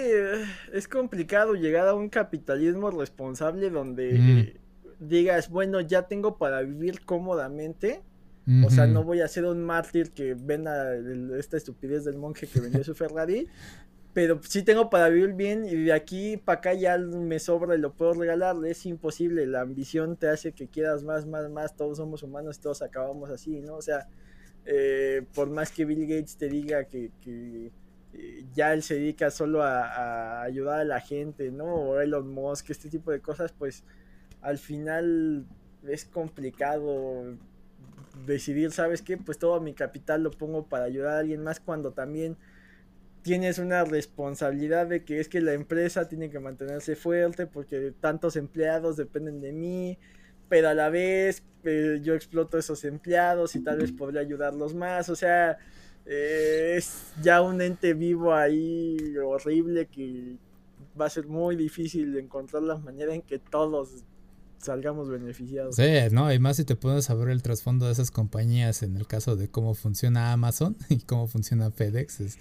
es 0.71 0.87
complicado 0.87 1.55
llegar 1.55 1.87
a 1.87 1.95
un 1.95 2.09
capitalismo 2.09 2.91
responsable 2.91 3.71
donde 3.71 4.53
digas, 4.99 5.49
bueno, 5.49 5.81
ya 5.81 6.03
tengo 6.03 6.37
para 6.37 6.61
vivir 6.61 7.03
cómodamente. 7.03 8.03
O 8.63 8.69
sea, 8.69 8.85
no 8.85 9.03
voy 9.03 9.21
a 9.21 9.27
ser 9.27 9.45
un 9.45 9.63
mártir 9.63 10.11
que 10.11 10.35
venda 10.35 10.95
esta 11.39 11.57
estupidez 11.57 12.05
del 12.05 12.17
monje 12.17 12.45
que 12.45 12.59
vendió 12.59 12.83
su 12.83 12.93
Ferrari. 12.93 13.47
pero 14.13 14.39
sí 14.47 14.61
tengo 14.61 14.91
para 14.91 15.09
vivir 15.09 15.33
bien 15.33 15.65
y 15.65 15.73
de 15.85 15.93
aquí 15.93 16.37
para 16.37 16.59
acá 16.59 16.73
ya 16.75 16.99
me 16.99 17.39
sobra 17.39 17.75
y 17.75 17.79
lo 17.79 17.93
puedo 17.93 18.13
regalar. 18.13 18.57
Es 18.67 18.85
imposible. 18.85 19.47
La 19.47 19.61
ambición 19.61 20.17
te 20.17 20.27
hace 20.27 20.51
que 20.51 20.67
quieras 20.67 21.03
más, 21.03 21.25
más, 21.25 21.49
más. 21.49 21.75
Todos 21.75 21.97
somos 21.97 22.21
humanos 22.21 22.59
todos 22.59 22.83
acabamos 22.83 23.31
así, 23.31 23.59
¿no? 23.59 23.75
O 23.77 23.81
sea, 23.81 24.07
eh, 24.65 25.23
por 25.33 25.49
más 25.49 25.71
que 25.71 25.85
Bill 25.85 26.07
Gates 26.07 26.37
te 26.37 26.49
diga 26.49 26.85
que, 26.85 27.11
eh, 28.13 28.45
ya 28.53 28.73
él 28.73 28.83
se 28.83 28.95
dedica 28.95 29.31
solo 29.31 29.63
a, 29.63 30.41
ayudar 30.43 30.81
a 30.81 30.85
la 30.85 30.99
gente, 31.01 31.51
¿no? 31.51 31.65
O 31.65 31.99
Elon 31.99 32.29
Musk, 32.31 32.69
este 32.69 32.89
tipo 32.89 33.11
de 33.11 33.19
cosas, 33.19 33.51
pues 33.51 33.83
al 34.41 34.57
final 34.57 35.45
es 35.87 36.05
complicado 36.05 37.35
decidir, 38.25 38.71
¿sabes 38.71 39.01
qué? 39.01 39.17
Pues 39.17 39.37
todo 39.39 39.59
mi 39.59 39.73
capital 39.73 40.23
lo 40.23 40.31
pongo 40.31 40.67
para 40.67 40.85
ayudar 40.85 41.15
a 41.15 41.19
alguien 41.19 41.43
más 41.43 41.59
cuando 41.59 41.91
también 41.91 42.37
tienes 43.23 43.57
una 43.57 43.83
responsabilidad 43.85 44.87
de 44.87 45.03
que 45.03 45.19
es 45.19 45.29
que 45.29 45.41
la 45.41 45.53
empresa 45.53 46.07
tiene 46.07 46.29
que 46.29 46.39
mantenerse 46.39 46.95
fuerte 46.95 47.47
porque 47.47 47.93
tantos 47.99 48.35
empleados 48.35 48.97
dependen 48.97 49.41
de 49.41 49.53
mí, 49.53 49.97
pero 50.49 50.69
a 50.69 50.73
la 50.73 50.89
vez 50.89 51.43
eh, 51.63 51.99
yo 52.03 52.13
exploto 52.13 52.57
esos 52.57 52.83
empleados 52.83 53.55
y 53.55 53.63
tal 53.63 53.79
vez 53.79 53.91
podría 53.91 54.21
ayudarlos 54.21 54.73
más, 54.75 55.09
o 55.09 55.15
sea, 55.15 55.57
eh, 56.05 56.75
es 56.77 57.13
ya 57.21 57.41
un 57.41 57.61
ente 57.61 57.93
vivo 57.93 58.33
ahí 58.33 58.97
horrible 59.17 59.87
que 59.87 60.37
va 60.99 61.05
a 61.05 61.09
ser 61.09 61.27
muy 61.27 61.55
difícil 61.55 62.17
encontrar 62.17 62.63
la 62.63 62.77
manera 62.77 63.13
en 63.13 63.21
que 63.21 63.39
todos 63.39 64.03
salgamos 64.57 65.09
beneficiados. 65.09 65.75
Sí, 65.75 65.91
no, 66.11 66.31
y 66.33 66.39
más 66.39 66.57
si 66.57 66.65
te 66.65 66.75
puedes 66.75 67.05
saber 67.05 67.29
el 67.29 67.41
trasfondo 67.41 67.85
de 67.85 67.91
esas 67.91 68.11
compañías 68.11 68.83
en 68.83 68.95
el 68.95 69.07
caso 69.07 69.35
de 69.35 69.49
cómo 69.49 69.73
funciona 69.73 70.31
Amazon 70.31 70.75
y 70.89 70.99
cómo 70.99 71.27
funciona 71.27 71.71
FedEx, 71.71 72.21
es, 72.21 72.37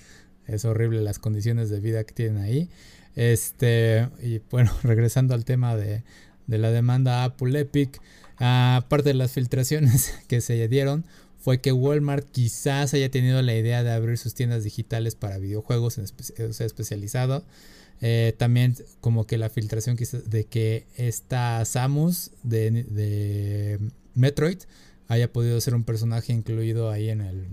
es 0.47 0.65
horrible 0.65 1.01
las 1.01 1.19
condiciones 1.19 1.71
de 1.71 1.81
vida 1.81 2.05
que 2.05 2.15
tienen 2.15 2.43
ahí. 2.43 2.71
Este, 3.15 4.09
y 4.23 4.41
bueno, 4.51 4.73
regresando 4.83 5.35
al 5.35 5.45
tema 5.45 5.77
de, 5.77 6.05
de 6.53 6.59
la 6.59 6.71
demanda 6.71 7.25
Apple 7.25 7.59
Epic. 7.59 8.01
Aparte 8.37 9.11
de 9.11 9.15
las 9.15 9.33
filtraciones 9.33 10.15
que 10.29 10.41
se 10.41 10.69
dieron, 10.69 11.05
fue 11.39 11.61
que 11.61 11.73
Walmart 11.73 12.31
quizás 12.31 12.95
haya 12.95 13.11
tenido 13.11 13.43
la 13.43 13.57
idea 13.57 13.83
de 13.83 13.91
abrir 13.91 14.19
sus 14.19 14.35
tiendas 14.35 14.63
digitales 14.63 15.17
para 15.17 15.39
videojuegos 15.39 15.99
en 15.99 16.05
especializado. 16.05 17.45
Eh, 18.01 18.35
también 18.37 18.77
como 19.01 19.27
que 19.27 19.39
la 19.39 19.49
filtración 19.49 19.97
de 19.97 20.45
que 20.45 20.87
esta 20.97 21.65
Samus 21.65 22.33
de, 22.43 23.79
Metroid 24.15 24.59
haya 25.09 25.33
podido 25.33 25.61
ser 25.61 25.75
un 25.75 25.85
personaje 25.85 26.33
incluido 26.33 26.91
ahí 26.91 27.11
en 27.11 27.21
el 27.23 27.47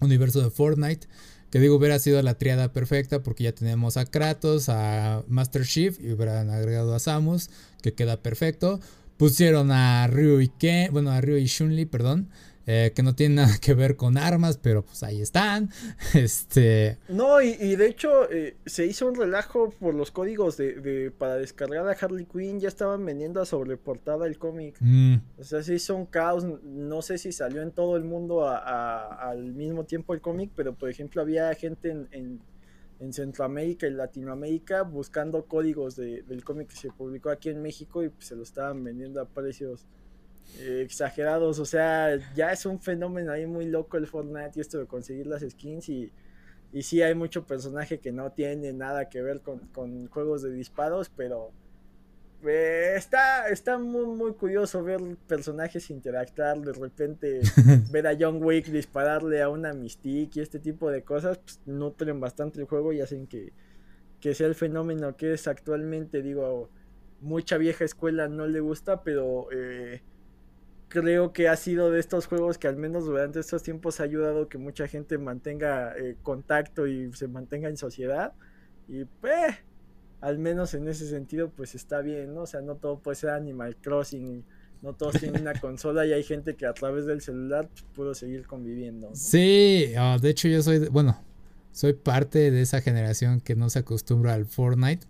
universo 0.00 0.42
de 0.42 0.50
Fortnite. 0.50 1.08
Que 1.50 1.60
digo, 1.60 1.76
hubiera 1.76 1.98
sido 1.98 2.20
la 2.22 2.34
triada 2.34 2.72
perfecta 2.72 3.22
porque 3.22 3.44
ya 3.44 3.52
tenemos 3.52 3.96
a 3.96 4.04
Kratos, 4.04 4.68
a 4.68 5.22
Master 5.28 5.64
Chief 5.64 5.98
y 6.00 6.12
hubieran 6.12 6.50
agregado 6.50 6.94
a 6.94 6.98
Samus, 6.98 7.50
que 7.82 7.94
queda 7.94 8.22
perfecto. 8.22 8.80
Pusieron 9.16 9.70
a 9.70 10.06
Ryu 10.08 10.40
y 10.40 10.48
Ken, 10.48 10.92
bueno, 10.92 11.10
a 11.10 11.20
Ryu 11.20 11.36
y 11.36 11.46
Shunli, 11.46 11.86
perdón. 11.86 12.28
Eh, 12.68 12.92
que 12.96 13.04
no 13.04 13.14
tienen 13.14 13.36
nada 13.36 13.58
que 13.60 13.74
ver 13.74 13.94
con 13.94 14.18
armas, 14.18 14.58
pero 14.58 14.84
pues 14.84 15.04
ahí 15.04 15.20
están. 15.22 15.70
Este. 16.14 16.98
No, 17.08 17.40
y, 17.40 17.76
de 17.76 17.86
hecho 17.86 18.30
eh, 18.30 18.56
se 18.66 18.86
hizo 18.86 19.06
un 19.06 19.14
relajo 19.14 19.70
por 19.70 19.94
los 19.94 20.10
códigos 20.10 20.56
de, 20.56 21.12
para 21.16 21.36
descargar 21.36 21.88
a 21.88 21.92
Harley 21.92 22.26
Quinn. 22.26 22.58
Ya 22.58 22.68
estaban 22.68 23.04
vendiendo 23.04 23.40
a 23.40 23.46
sobreportada 23.46 24.26
el 24.26 24.38
cómic. 24.38 24.76
Mm. 24.80 25.16
O 25.38 25.44
sea, 25.44 25.62
se 25.62 25.74
hizo 25.74 25.94
un 25.94 26.06
caos. 26.06 26.44
No 26.64 27.02
sé 27.02 27.18
si 27.18 27.30
salió 27.30 27.62
en 27.62 27.70
todo 27.70 27.96
el 27.96 28.02
mundo 28.02 28.48
al 28.48 29.52
mismo 29.52 29.84
tiempo 29.84 30.14
el 30.14 30.20
cómic, 30.20 30.50
pero 30.56 30.74
por 30.74 30.90
ejemplo 30.90 31.22
había 31.22 31.54
gente 31.54 31.90
en, 31.90 32.08
en, 32.10 33.12
Centroamérica 33.12 33.86
y 33.86 33.90
Latinoamérica 33.90 34.82
buscando 34.82 35.44
códigos 35.44 35.96
del 35.96 36.42
cómic 36.44 36.68
que 36.68 36.76
se 36.76 36.90
publicó 36.90 37.28
aquí 37.28 37.50
en 37.50 37.60
México 37.60 38.02
y 38.02 38.08
pues, 38.08 38.26
se 38.26 38.34
lo 38.34 38.42
estaban 38.42 38.82
vendiendo 38.82 39.20
a 39.20 39.26
precios 39.26 39.86
exagerados. 40.58 41.58
O 41.58 41.64
sea, 41.64 42.16
ya 42.34 42.52
es 42.52 42.66
un 42.66 42.80
fenómeno 42.80 43.32
ahí 43.32 43.46
muy 43.46 43.66
loco 43.66 43.96
el 43.96 44.06
Fortnite 44.06 44.52
y 44.56 44.60
esto 44.60 44.78
de 44.78 44.86
conseguir 44.86 45.26
las 45.26 45.42
skins. 45.42 45.88
Y, 45.88 46.12
y 46.72 46.82
sí, 46.82 47.02
hay 47.02 47.14
mucho 47.14 47.46
personaje 47.46 47.98
que 47.98 48.12
no 48.12 48.32
tiene 48.32 48.72
nada 48.72 49.08
que 49.08 49.22
ver 49.22 49.40
con, 49.40 50.08
juegos 50.08 50.42
de 50.42 50.52
disparos, 50.52 51.10
pero 51.14 51.50
eh, 52.44 52.94
está, 52.96 53.48
está 53.48 53.78
muy, 53.78 54.06
muy 54.06 54.34
curioso 54.34 54.82
ver 54.82 55.00
personajes 55.26 55.90
interactuar. 55.90 56.60
De 56.60 56.72
repente, 56.72 57.40
ver 57.90 58.06
a 58.06 58.16
John 58.18 58.42
Wick 58.42 58.66
dispararle 58.66 59.42
a 59.42 59.48
una 59.48 59.72
Mystique 59.72 60.38
y 60.38 60.42
este 60.42 60.58
tipo 60.58 60.90
de 60.90 61.02
cosas, 61.02 61.38
pues 61.38 61.60
nutren 61.66 62.20
bastante 62.20 62.60
el 62.60 62.66
juego 62.66 62.92
y 62.92 63.00
hacen 63.00 63.26
que, 63.26 63.52
que 64.20 64.34
sea 64.34 64.46
el 64.46 64.54
fenómeno 64.54 65.16
que 65.16 65.34
es 65.34 65.48
actualmente. 65.48 66.22
Digo, 66.22 66.70
mucha 67.20 67.58
vieja 67.58 67.84
escuela 67.84 68.28
no 68.28 68.46
le 68.46 68.60
gusta, 68.60 69.02
pero. 69.02 69.48
Eh, 69.52 70.02
creo 70.88 71.32
que 71.32 71.48
ha 71.48 71.56
sido 71.56 71.90
de 71.90 72.00
estos 72.00 72.26
juegos 72.26 72.58
que 72.58 72.68
al 72.68 72.76
menos 72.76 73.06
durante 73.06 73.40
estos 73.40 73.62
tiempos 73.62 74.00
ha 74.00 74.04
ayudado 74.04 74.48
que 74.48 74.58
mucha 74.58 74.86
gente 74.88 75.18
mantenga 75.18 75.96
eh, 75.96 76.16
contacto 76.22 76.86
y 76.86 77.12
se 77.12 77.28
mantenga 77.28 77.68
en 77.68 77.76
sociedad. 77.76 78.32
Y 78.88 79.04
pues, 79.04 79.56
al 80.20 80.38
menos 80.38 80.74
en 80.74 80.88
ese 80.88 81.08
sentido, 81.08 81.50
pues 81.50 81.74
está 81.74 82.00
bien, 82.00 82.34
¿no? 82.34 82.42
O 82.42 82.46
sea, 82.46 82.60
no 82.60 82.76
todo 82.76 82.98
puede 82.98 83.16
ser 83.16 83.30
Animal 83.30 83.76
Crossing, 83.76 84.44
no 84.82 84.92
todos 84.94 85.18
tienen 85.18 85.42
una 85.42 85.54
consola 85.60 86.06
y 86.06 86.12
hay 86.12 86.22
gente 86.22 86.54
que 86.54 86.66
a 86.66 86.72
través 86.72 87.06
del 87.06 87.20
celular 87.20 87.68
pues, 87.68 87.84
pudo 87.94 88.14
seguir 88.14 88.46
conviviendo. 88.46 89.10
Sí, 89.14 89.92
ah, 89.96 90.18
de 90.20 90.30
hecho 90.30 90.48
yo 90.48 90.62
soy, 90.62 90.88
bueno, 90.88 91.20
soy 91.72 91.92
parte 91.92 92.50
de 92.50 92.62
esa 92.62 92.80
generación 92.80 93.40
que 93.40 93.54
no 93.54 93.68
se 93.70 93.80
acostumbra 93.80 94.34
al 94.34 94.46
Fortnite. 94.46 95.06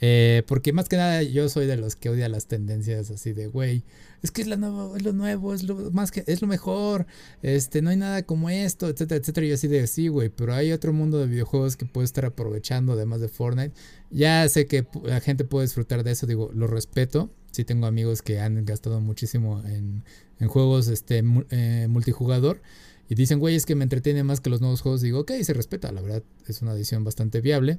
Eh, 0.00 0.42
porque 0.46 0.72
más 0.72 0.88
que 0.88 0.96
nada 0.96 1.22
yo 1.22 1.48
soy 1.48 1.66
de 1.66 1.76
los 1.76 1.96
que 1.96 2.08
odia 2.10 2.28
las 2.28 2.46
tendencias 2.46 3.10
así 3.10 3.32
de, 3.32 3.48
güey, 3.48 3.84
es 4.22 4.30
que 4.30 4.42
es, 4.42 4.48
la 4.48 4.56
nueva, 4.56 4.96
es 4.96 5.02
lo 5.04 5.12
nuevo, 5.12 5.54
es 5.54 5.62
lo 5.62 5.90
más 5.92 6.10
que 6.10 6.24
es 6.26 6.42
lo 6.42 6.48
mejor, 6.48 7.06
este, 7.42 7.82
no 7.82 7.90
hay 7.90 7.96
nada 7.96 8.22
como 8.24 8.50
esto, 8.50 8.88
etcétera, 8.88 9.20
etcétera. 9.20 9.46
Y 9.46 9.52
así 9.52 9.68
de 9.68 9.86
sí, 9.86 10.08
güey, 10.08 10.28
pero 10.28 10.54
hay 10.54 10.72
otro 10.72 10.92
mundo 10.92 11.18
de 11.18 11.26
videojuegos 11.26 11.76
que 11.76 11.86
puedo 11.86 12.04
estar 12.04 12.24
aprovechando 12.24 12.92
además 12.92 13.20
de 13.20 13.28
Fortnite. 13.28 13.74
Ya 14.10 14.48
sé 14.48 14.66
que 14.66 14.86
la 15.04 15.20
gente 15.20 15.44
puede 15.44 15.66
disfrutar 15.66 16.02
de 16.02 16.12
eso, 16.12 16.26
digo, 16.26 16.50
lo 16.52 16.66
respeto. 16.66 17.30
Sí 17.52 17.64
tengo 17.64 17.86
amigos 17.86 18.22
que 18.22 18.40
han 18.40 18.64
gastado 18.64 19.00
muchísimo 19.00 19.62
en, 19.64 20.04
en 20.38 20.48
juegos 20.48 20.88
este, 20.88 21.22
eh, 21.50 21.86
multijugador. 21.88 22.60
Y 23.08 23.14
dicen, 23.14 23.38
güey, 23.38 23.54
es 23.54 23.64
que 23.64 23.74
me 23.74 23.84
entretiene 23.84 24.22
más 24.22 24.40
que 24.40 24.50
los 24.50 24.60
nuevos 24.60 24.82
juegos. 24.82 25.00
Digo, 25.00 25.20
ok, 25.20 25.32
se 25.42 25.54
respeta, 25.54 25.90
la 25.92 26.02
verdad 26.02 26.22
es 26.46 26.60
una 26.60 26.72
adición 26.72 27.04
bastante 27.04 27.40
viable. 27.40 27.78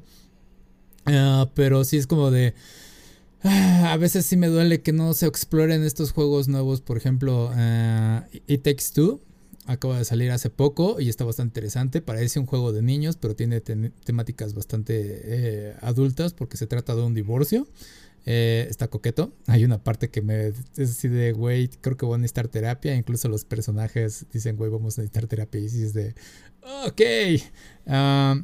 Ah, 1.12 1.50
pero 1.54 1.84
sí 1.84 1.98
es 1.98 2.08
como 2.08 2.32
de... 2.32 2.54
Ah, 3.44 3.94
a 3.94 3.98
veces 3.98 4.26
sí 4.26 4.36
me 4.36 4.48
duele 4.48 4.82
que 4.82 4.92
no 4.92 5.14
se 5.14 5.26
exploren 5.26 5.84
estos 5.84 6.12
juegos 6.12 6.48
nuevos. 6.48 6.82
Por 6.82 6.98
ejemplo, 6.98 7.48
uh, 7.48 8.22
It 8.48 8.64
Takes 8.64 8.92
Two. 8.94 9.22
Acaba 9.66 10.00
de 10.00 10.06
salir 10.06 10.32
hace 10.32 10.50
poco 10.50 11.00
y 11.00 11.10
está 11.10 11.26
bastante 11.26 11.50
interesante. 11.52 12.02
Parece 12.02 12.40
un 12.40 12.48
juego 12.48 12.74
de 12.74 12.82
niños, 12.82 13.18
pero 13.18 13.36
tiene 13.36 13.62
temáticas 13.62 14.56
bastante 14.56 14.96
eh, 14.98 15.76
adultas 15.82 16.34
porque 16.34 16.58
se 16.58 16.66
trata 16.66 16.96
de 16.96 17.04
un 17.04 17.14
divorcio. 17.14 17.68
Eh, 18.26 18.66
está 18.70 18.88
coqueto. 18.88 19.32
Hay 19.46 19.64
una 19.66 19.84
parte 19.84 20.10
que 20.10 20.22
me 20.22 20.48
es 20.48 20.92
así 20.92 21.08
de, 21.08 21.34
güey, 21.34 21.68
creo 21.68 21.98
que 21.98 22.06
voy 22.06 22.16
a 22.16 22.18
necesitar 22.18 22.48
terapia. 22.48 22.96
Incluso 22.96 23.30
los 23.30 23.46
personajes 23.46 24.26
dicen, 24.34 24.58
güey, 24.58 24.72
vamos 24.72 24.98
a 24.98 25.02
necesitar 25.02 25.28
terapia. 25.28 25.62
Y 25.62 25.66
es 25.66 25.94
de, 25.94 26.16
ok. 26.88 27.02
Ah, 27.86 28.42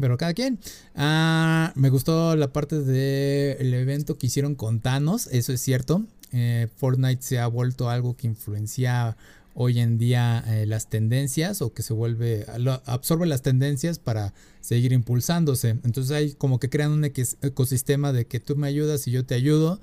pero 0.00 0.16
cada 0.16 0.34
quien. 0.34 0.58
Ah, 0.94 1.72
me 1.74 1.90
gustó 1.90 2.36
la 2.36 2.52
parte 2.52 2.80
del 2.80 3.74
evento 3.74 4.16
que 4.16 4.26
hicieron 4.28 4.54
con 4.54 4.80
Thanos. 4.80 5.28
Eso 5.28 5.52
es 5.52 5.60
cierto. 5.60 6.04
Eh, 6.32 6.68
Fortnite 6.76 7.22
se 7.22 7.38
ha 7.38 7.46
vuelto 7.46 7.88
algo 7.88 8.16
que 8.16 8.26
influencia 8.26 9.16
hoy 9.54 9.80
en 9.80 9.98
día 9.98 10.44
eh, 10.46 10.66
las 10.66 10.88
tendencias 10.88 11.62
o 11.62 11.72
que 11.72 11.82
se 11.82 11.92
vuelve, 11.92 12.46
absorbe 12.84 13.26
las 13.26 13.42
tendencias 13.42 13.98
para 13.98 14.34
seguir 14.60 14.92
impulsándose. 14.92 15.70
Entonces 15.70 16.12
hay 16.12 16.32
como 16.34 16.60
que 16.60 16.68
crean 16.68 16.92
un 16.92 17.04
ecosistema 17.04 18.12
de 18.12 18.26
que 18.26 18.40
tú 18.40 18.56
me 18.56 18.68
ayudas 18.68 19.06
y 19.08 19.10
yo 19.10 19.24
te 19.24 19.34
ayudo. 19.34 19.80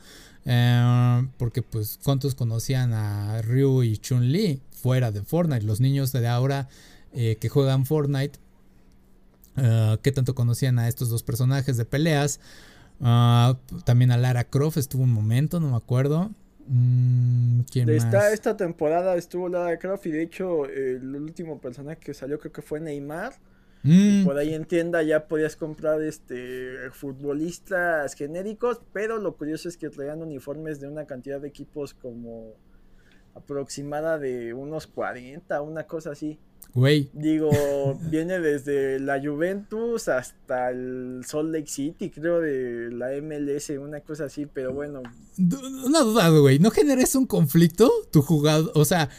Eh, 0.47 1.27
porque 1.37 1.63
pues 1.63 1.99
cuántos 2.03 2.35
conocían 2.35 2.93
a 2.93 3.41
Ryu 3.41 3.81
y 3.81 3.97
Chun-Li 3.97 4.61
fuera 4.71 5.11
de 5.11 5.23
Fortnite. 5.23 5.65
Los 5.65 5.81
niños 5.81 6.11
de 6.11 6.27
ahora 6.27 6.69
que 7.13 7.47
juegan 7.47 7.85
Fortnite 7.85 8.39
uh, 9.57 9.97
qué 10.01 10.11
tanto 10.11 10.35
conocían 10.35 10.79
a 10.79 10.87
estos 10.87 11.09
dos 11.09 11.23
personajes 11.23 11.77
de 11.77 11.85
peleas. 11.85 12.39
Uh, 12.99 13.55
también 13.83 14.11
a 14.11 14.17
Lara 14.17 14.45
Croft 14.45 14.77
estuvo 14.77 15.03
un 15.03 15.11
momento, 15.11 15.59
no 15.59 15.71
me 15.71 15.77
acuerdo. 15.77 16.31
Mm, 16.67 17.61
¿quién 17.71 17.89
esta, 17.89 18.33
esta 18.33 18.57
temporada 18.57 19.15
estuvo 19.15 19.49
Lara 19.49 19.77
Croft 19.77 20.07
y 20.07 20.11
de 20.11 20.23
hecho 20.23 20.65
el 20.65 21.15
último 21.15 21.59
personaje 21.59 21.99
que 21.99 22.13
salió 22.13 22.39
creo 22.39 22.51
que 22.51 22.61
fue 22.61 22.79
Neymar. 22.79 23.33
Mm. 23.83 24.25
Por 24.25 24.35
ahí 24.39 24.55
en 24.55 24.65
tienda 24.65 25.03
ya 25.03 25.27
podías 25.27 25.55
comprar 25.55 26.01
este 26.01 26.89
futbolistas 26.91 28.15
genéricos, 28.15 28.81
pero 28.91 29.19
lo 29.19 29.35
curioso 29.37 29.69
es 29.69 29.77
que 29.77 29.91
traían 29.91 30.23
uniformes 30.23 30.79
de 30.79 30.87
una 30.87 31.05
cantidad 31.05 31.39
de 31.39 31.49
equipos 31.49 31.93
como 31.93 32.55
aproximada 33.35 34.17
de 34.17 34.55
unos 34.55 34.87
40, 34.87 35.61
una 35.61 35.83
cosa 35.83 36.11
así. 36.11 36.39
Güey. 36.73 37.09
Digo, 37.13 37.49
viene 38.09 38.39
desde 38.39 38.99
la 38.99 39.21
Juventus 39.21 40.07
hasta 40.07 40.71
el 40.71 41.21
Salt 41.25 41.51
Lake 41.51 41.67
City, 41.67 42.09
creo, 42.09 42.41
de 42.41 42.91
la 42.91 43.09
MLS, 43.21 43.69
una 43.69 44.01
cosa 44.01 44.25
así, 44.25 44.45
pero 44.45 44.73
bueno. 44.73 45.01
Una 45.85 46.01
duda, 46.01 46.29
güey, 46.29 46.59
¿no 46.59 46.71
generes 46.71 47.15
un 47.15 47.25
conflicto 47.25 47.91
tu 48.11 48.21
jugador? 48.21 48.71
O 48.75 48.85
sea, 48.85 49.09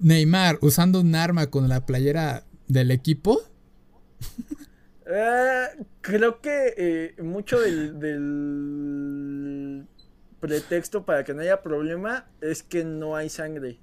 Neymar 0.00 0.58
usando 0.60 1.00
un 1.00 1.14
arma 1.14 1.50
con 1.50 1.68
la 1.68 1.86
playera 1.86 2.44
del 2.68 2.90
equipo. 2.90 3.40
Eh, 5.06 5.66
creo 6.00 6.40
que 6.40 6.72
eh, 6.78 7.14
mucho 7.22 7.60
del, 7.60 7.92
pretexto 10.40 11.04
para 11.04 11.24
que 11.24 11.34
no 11.34 11.42
haya 11.42 11.60
problema 11.60 12.26
es 12.40 12.62
que 12.62 12.84
no 12.84 13.14
hay 13.14 13.28
sangre. 13.28 13.78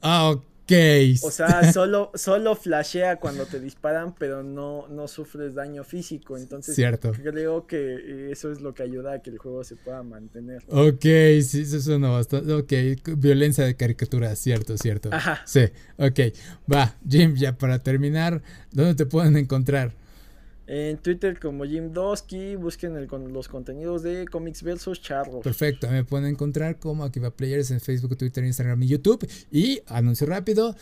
Ah, 0.00 0.30
ok. 0.30 0.44
O 1.22 1.30
sea, 1.30 1.72
solo, 1.72 2.10
solo 2.14 2.54
flashea 2.54 3.16
cuando 3.16 3.46
te 3.46 3.58
disparan, 3.60 4.14
pero 4.18 4.42
no, 4.42 4.86
no 4.88 5.08
sufres 5.08 5.54
daño 5.54 5.84
físico. 5.84 6.36
Entonces, 6.36 6.76
creo 7.22 7.66
que 7.66 8.30
eso 8.30 8.52
es 8.52 8.60
lo 8.60 8.74
que 8.74 8.82
ayuda 8.82 9.14
a 9.14 9.22
que 9.22 9.30
el 9.30 9.38
juego 9.38 9.64
se 9.64 9.76
pueda 9.76 10.02
mantener. 10.02 10.62
Ok, 10.68 11.02
sí, 11.42 11.62
eso 11.62 11.80
suena 11.80 12.10
bastante. 12.10 12.52
Ok, 12.52 12.72
violencia 13.16 13.64
de 13.64 13.74
caricatura, 13.76 14.34
cierto, 14.36 14.76
cierto. 14.76 15.08
Ajá. 15.12 15.40
Sí, 15.46 15.64
ok. 15.96 16.20
Va, 16.72 16.94
Jim, 17.08 17.34
ya 17.34 17.56
para 17.56 17.78
terminar, 17.78 18.42
¿dónde 18.72 18.94
te 18.94 19.06
pueden 19.06 19.36
encontrar? 19.36 19.92
En 20.70 20.98
Twitter 20.98 21.40
como 21.40 21.64
Jim 21.64 21.94
Dosky, 21.94 22.56
busquen 22.56 22.94
el, 22.96 23.06
con 23.06 23.32
los 23.32 23.48
contenidos 23.48 24.02
de 24.02 24.26
Comics 24.26 24.62
versus 24.62 25.00
Charros. 25.00 25.42
Perfecto, 25.42 25.88
me 25.88 26.04
pueden 26.04 26.26
encontrar 26.26 26.78
como 26.78 27.04
Akiva 27.04 27.30
Players 27.30 27.70
en 27.70 27.80
Facebook, 27.80 28.18
Twitter, 28.18 28.44
Instagram 28.44 28.82
y 28.82 28.88
YouTube. 28.88 29.26
Y 29.50 29.80
anuncio 29.86 30.26
rápido, 30.26 30.76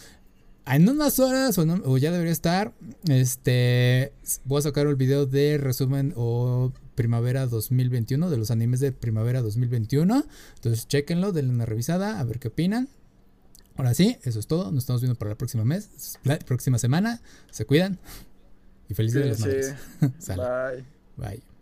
en 0.66 0.88
unas 0.88 1.20
horas 1.20 1.56
o, 1.58 1.98
ya 1.98 2.10
debería 2.10 2.32
estar, 2.32 2.74
este, 3.08 4.12
voy 4.44 4.58
a 4.58 4.62
sacar 4.62 4.88
el 4.88 4.96
video 4.96 5.24
de 5.24 5.56
resumen 5.56 6.12
o 6.16 6.72
primavera 6.96 7.46
2021, 7.46 8.28
de 8.28 8.36
los 8.36 8.50
animes 8.50 8.80
de 8.80 8.90
primavera 8.90 9.40
2021. 9.40 10.24
Entonces, 10.56 10.88
chequenlo, 10.88 11.30
denle 11.30 11.52
una 11.52 11.66
revisada, 11.66 12.18
a 12.18 12.24
ver 12.24 12.40
qué 12.40 12.48
opinan. 12.48 12.88
Ahora 13.76 13.94
sí, 13.94 14.16
eso 14.24 14.40
es 14.40 14.48
todo. 14.48 14.72
Nos 14.72 14.82
estamos 14.82 15.02
viendo 15.02 15.16
para 15.16 15.30
la 15.30 15.38
próxima 15.38 15.64
mes, 15.64 16.18
la 16.24 16.38
próxima 16.40 16.78
semana. 16.78 17.20
Se 17.52 17.64
cuidan. 17.66 18.00
Y 18.88 18.94
felices 18.94 19.22
de 19.22 19.28
las 19.28 19.40
madres. 19.40 19.74
Bye. 20.36 20.84
Bye. 21.16 21.55